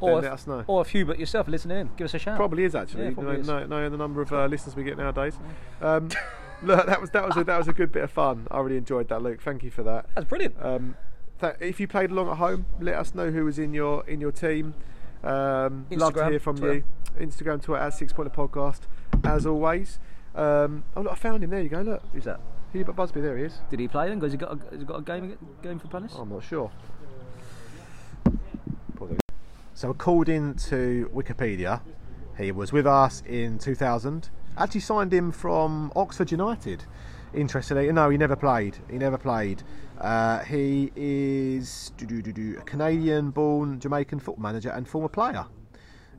Or 0.00 0.18
if, 0.18 0.24
let 0.24 0.32
us 0.32 0.46
know. 0.46 0.64
or 0.66 0.82
if 0.82 0.88
Hubert 0.90 1.18
yourself 1.18 1.48
listening 1.48 1.78
in, 1.78 1.90
give 1.96 2.04
us 2.06 2.14
a 2.14 2.18
shout. 2.18 2.36
Probably 2.36 2.64
is 2.64 2.74
actually. 2.74 3.04
Yeah, 3.04 3.10
probably 3.12 3.34
no, 3.34 3.40
is. 3.40 3.46
no, 3.46 3.66
no, 3.66 3.88
the 3.88 3.96
number 3.96 4.20
of 4.20 4.32
uh, 4.32 4.46
listeners 4.46 4.76
we 4.76 4.84
get 4.84 4.98
nowadays. 4.98 5.38
Um, 5.80 6.10
look, 6.62 6.86
that 6.86 7.00
was 7.00 7.10
that 7.10 7.24
was 7.26 7.36
a, 7.36 7.44
that 7.44 7.56
was 7.56 7.68
a 7.68 7.72
good 7.72 7.92
bit 7.92 8.02
of 8.04 8.10
fun. 8.10 8.46
I 8.50 8.60
really 8.60 8.76
enjoyed 8.76 9.08
that, 9.08 9.22
Luke. 9.22 9.40
Thank 9.40 9.62
you 9.62 9.70
for 9.70 9.82
that. 9.84 10.06
That's 10.14 10.26
brilliant. 10.28 10.56
Um, 10.60 10.96
th- 11.40 11.54
if 11.60 11.80
you 11.80 11.88
played 11.88 12.10
along 12.10 12.28
at 12.30 12.36
home, 12.36 12.66
let 12.80 12.96
us 12.96 13.14
know 13.14 13.30
who 13.30 13.44
was 13.44 13.58
in 13.58 13.72
your 13.72 14.04
in 14.06 14.20
your 14.20 14.32
team. 14.32 14.74
Um, 15.24 15.86
love 15.90 16.14
to 16.14 16.28
hear 16.28 16.38
from 16.40 16.58
Twitter. 16.58 16.74
you. 16.74 16.84
Instagram, 17.26 17.60
Twitter, 17.62 17.82
at 17.82 17.94
Six 17.94 18.12
Pointer 18.12 18.30
Podcast, 18.34 18.80
as 19.24 19.46
always. 19.46 19.98
Um, 20.38 20.84
oh 20.96 21.02
look, 21.02 21.12
I 21.12 21.16
found 21.16 21.42
him. 21.42 21.50
There 21.50 21.60
you 21.60 21.68
go. 21.68 21.82
Look, 21.82 22.02
Who's 22.12 22.24
that? 22.24 22.40
Hubert 22.72 22.92
Busby. 22.92 23.20
There 23.20 23.36
he 23.36 23.44
is. 23.44 23.58
Did 23.70 23.80
he 23.80 23.88
play 23.88 24.08
then? 24.08 24.20
Has 24.20 24.32
he 24.32 24.38
got 24.38 24.52
a, 24.52 24.70
has 24.70 24.78
he 24.78 24.84
got 24.84 25.00
a 25.00 25.02
game 25.02 25.36
game 25.62 25.78
for 25.78 25.88
Palace? 25.88 26.14
I'm 26.16 26.28
not 26.28 26.44
sure. 26.44 26.70
So, 29.74 29.90
according 29.90 30.54
to 30.54 31.08
Wikipedia, 31.14 31.80
he 32.36 32.50
was 32.50 32.72
with 32.72 32.84
us 32.84 33.22
in 33.28 33.58
2000. 33.58 34.28
Actually, 34.56 34.80
signed 34.80 35.14
him 35.14 35.30
from 35.30 35.92
Oxford 35.94 36.32
United. 36.32 36.84
Interestingly, 37.32 37.92
no, 37.92 38.10
he 38.10 38.18
never 38.18 38.34
played. 38.34 38.76
He 38.90 38.98
never 38.98 39.16
played. 39.16 39.62
Uh, 40.00 40.40
he 40.40 40.90
is 40.96 41.92
a 42.00 42.62
Canadian-born 42.64 43.78
Jamaican 43.78 44.18
football 44.18 44.42
manager 44.42 44.70
and 44.70 44.88
former 44.88 45.08
player. 45.08 45.46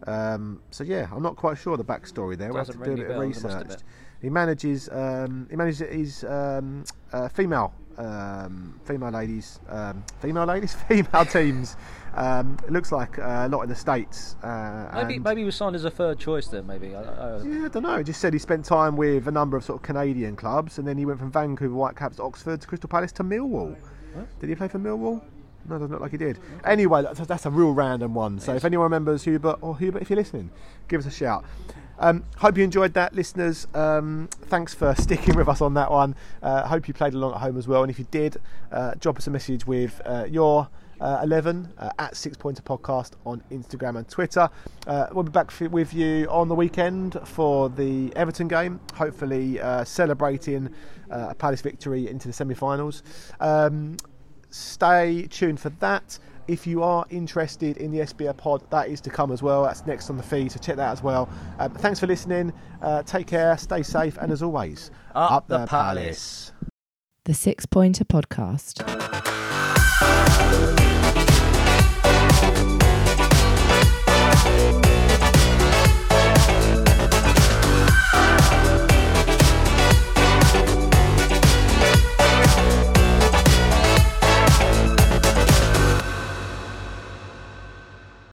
Um, 0.07 0.61
so 0.71 0.85
yeah, 0.85 1.09
I'm 1.11 1.21
not 1.21 1.35
quite 1.35 1.57
sure 1.57 1.75
the 1.75 1.83
backstory 1.83 2.37
there. 2.37 2.53
We'll 2.53 2.63
have 2.63 2.67
to 2.67 2.77
do 2.77 2.93
a 2.93 2.95
bit 2.95 3.11
of 3.11 3.19
research. 3.19 3.81
He 4.21 4.29
manages. 4.29 4.89
Um, 4.91 5.47
he 5.49 5.55
manages 5.55 5.79
his 5.79 6.23
um, 6.25 6.83
uh, 7.13 7.29
female 7.29 7.73
um, 7.99 8.79
female 8.85 9.11
ladies, 9.11 9.59
um, 9.69 10.03
female 10.21 10.45
ladies, 10.45 10.73
female 10.87 11.25
teams. 11.25 11.75
Um, 12.15 12.57
it 12.65 12.71
looks 12.71 12.91
like 12.91 13.19
uh, 13.19 13.45
a 13.45 13.49
lot 13.49 13.61
in 13.61 13.69
the 13.69 13.75
states. 13.75 14.35
Uh, 14.41 14.89
Maybe 14.93 15.19
maybe 15.19 15.41
he 15.41 15.45
was 15.45 15.55
signed 15.55 15.75
as 15.75 15.85
a 15.85 15.91
third 15.91 16.17
choice 16.17 16.47
then. 16.47 16.65
Maybe. 16.65 16.95
I, 16.95 17.01
I, 17.01 17.41
yeah, 17.43 17.65
I 17.65 17.67
don't 17.67 17.83
know. 17.83 17.97
He 17.97 18.03
just 18.03 18.19
said 18.19 18.33
he 18.33 18.39
spent 18.39 18.65
time 18.65 18.95
with 18.95 19.27
a 19.27 19.31
number 19.31 19.57
of 19.57 19.63
sort 19.63 19.77
of 19.77 19.83
Canadian 19.83 20.35
clubs, 20.35 20.79
and 20.79 20.87
then 20.87 20.97
he 20.97 21.05
went 21.05 21.19
from 21.19 21.31
Vancouver 21.31 21.75
Whitecaps 21.75 22.17
to 22.17 22.23
Oxford 22.23 22.61
to 22.61 22.67
Crystal 22.67 22.89
Palace 22.89 23.11
to 23.13 23.23
Millwall. 23.23 23.75
Did 24.39 24.49
he 24.49 24.55
play 24.55 24.67
for 24.67 24.79
Millwall? 24.79 25.21
No, 25.67 25.75
doesn't 25.77 25.91
look 25.91 26.01
like 26.01 26.11
he 26.11 26.17
did. 26.17 26.39
Anyway, 26.65 27.03
that's, 27.03 27.19
that's 27.19 27.45
a 27.45 27.49
real 27.49 27.73
random 27.73 28.15
one. 28.15 28.39
So 28.39 28.55
if 28.55 28.65
anyone 28.65 28.85
remembers 28.85 29.23
Hubert 29.23 29.57
or 29.61 29.77
Hubert, 29.77 30.01
if 30.01 30.09
you're 30.09 30.17
listening, 30.17 30.49
give 30.87 30.99
us 30.99 31.05
a 31.05 31.11
shout. 31.15 31.45
Um, 31.99 32.23
hope 32.37 32.57
you 32.57 32.63
enjoyed 32.63 32.93
that, 32.93 33.13
listeners. 33.13 33.67
Um, 33.73 34.29
thanks 34.43 34.73
for 34.73 34.95
sticking 34.97 35.35
with 35.35 35.49
us 35.49 35.61
on 35.61 35.73
that 35.73 35.91
one. 35.91 36.15
Uh, 36.41 36.65
hope 36.65 36.87
you 36.87 36.93
played 36.93 37.13
along 37.13 37.33
at 37.33 37.41
home 37.41 37.57
as 37.57 37.67
well. 37.67 37.83
And 37.83 37.91
if 37.91 37.99
you 37.99 38.07
did, 38.09 38.37
uh, 38.71 38.93
drop 38.99 39.17
us 39.17 39.27
a 39.27 39.31
message 39.31 39.67
with 39.67 40.01
uh, 40.05 40.25
your 40.29 40.69
uh, 41.01 41.19
11 41.23 41.73
uh, 41.77 41.89
at 41.99 42.15
Six 42.15 42.37
Pointer 42.37 42.61
Podcast 42.61 43.11
on 43.25 43.43
Instagram 43.51 43.97
and 43.97 44.07
Twitter. 44.07 44.49
Uh, 44.87 45.07
we'll 45.11 45.23
be 45.23 45.31
back 45.31 45.51
with 45.59 45.93
you 45.93 46.25
on 46.29 46.47
the 46.47 46.55
weekend 46.55 47.19
for 47.25 47.69
the 47.69 48.15
Everton 48.15 48.47
game, 48.47 48.79
hopefully 48.95 49.59
celebrating 49.83 50.73
a 51.09 51.35
Palace 51.35 51.61
victory 51.61 52.07
into 52.07 52.27
the 52.27 52.33
semi 52.33 52.53
finals. 52.53 53.03
Um, 53.41 53.97
stay 54.51 55.27
tuned 55.29 55.59
for 55.59 55.69
that. 55.69 56.17
If 56.49 56.65
you 56.65 56.81
are 56.81 57.05
interested 57.11 57.77
in 57.77 57.91
the 57.91 57.99
SBA 57.99 58.35
pod, 58.35 58.63
that 58.71 58.89
is 58.89 58.99
to 59.01 59.11
come 59.11 59.31
as 59.31 59.43
well. 59.43 59.61
That's 59.63 59.85
next 59.85 60.09
on 60.09 60.17
the 60.17 60.23
feed, 60.23 60.51
so 60.51 60.57
check 60.57 60.77
that 60.77 60.87
out 60.89 60.93
as 60.93 61.03
well. 61.03 61.29
Um, 61.59 61.71
thanks 61.75 61.99
for 61.99 62.07
listening. 62.07 62.51
Uh, 62.81 63.03
take 63.03 63.27
care, 63.27 63.55
stay 63.55 63.83
safe, 63.83 64.17
and 64.17 64.31
as 64.31 64.41
always, 64.41 64.89
Up 65.13 65.47
the 65.47 65.67
Palace. 65.67 66.51
The 67.25 67.35
Six 67.35 67.67
Pointer 67.67 68.03
Podcast. 68.03 69.28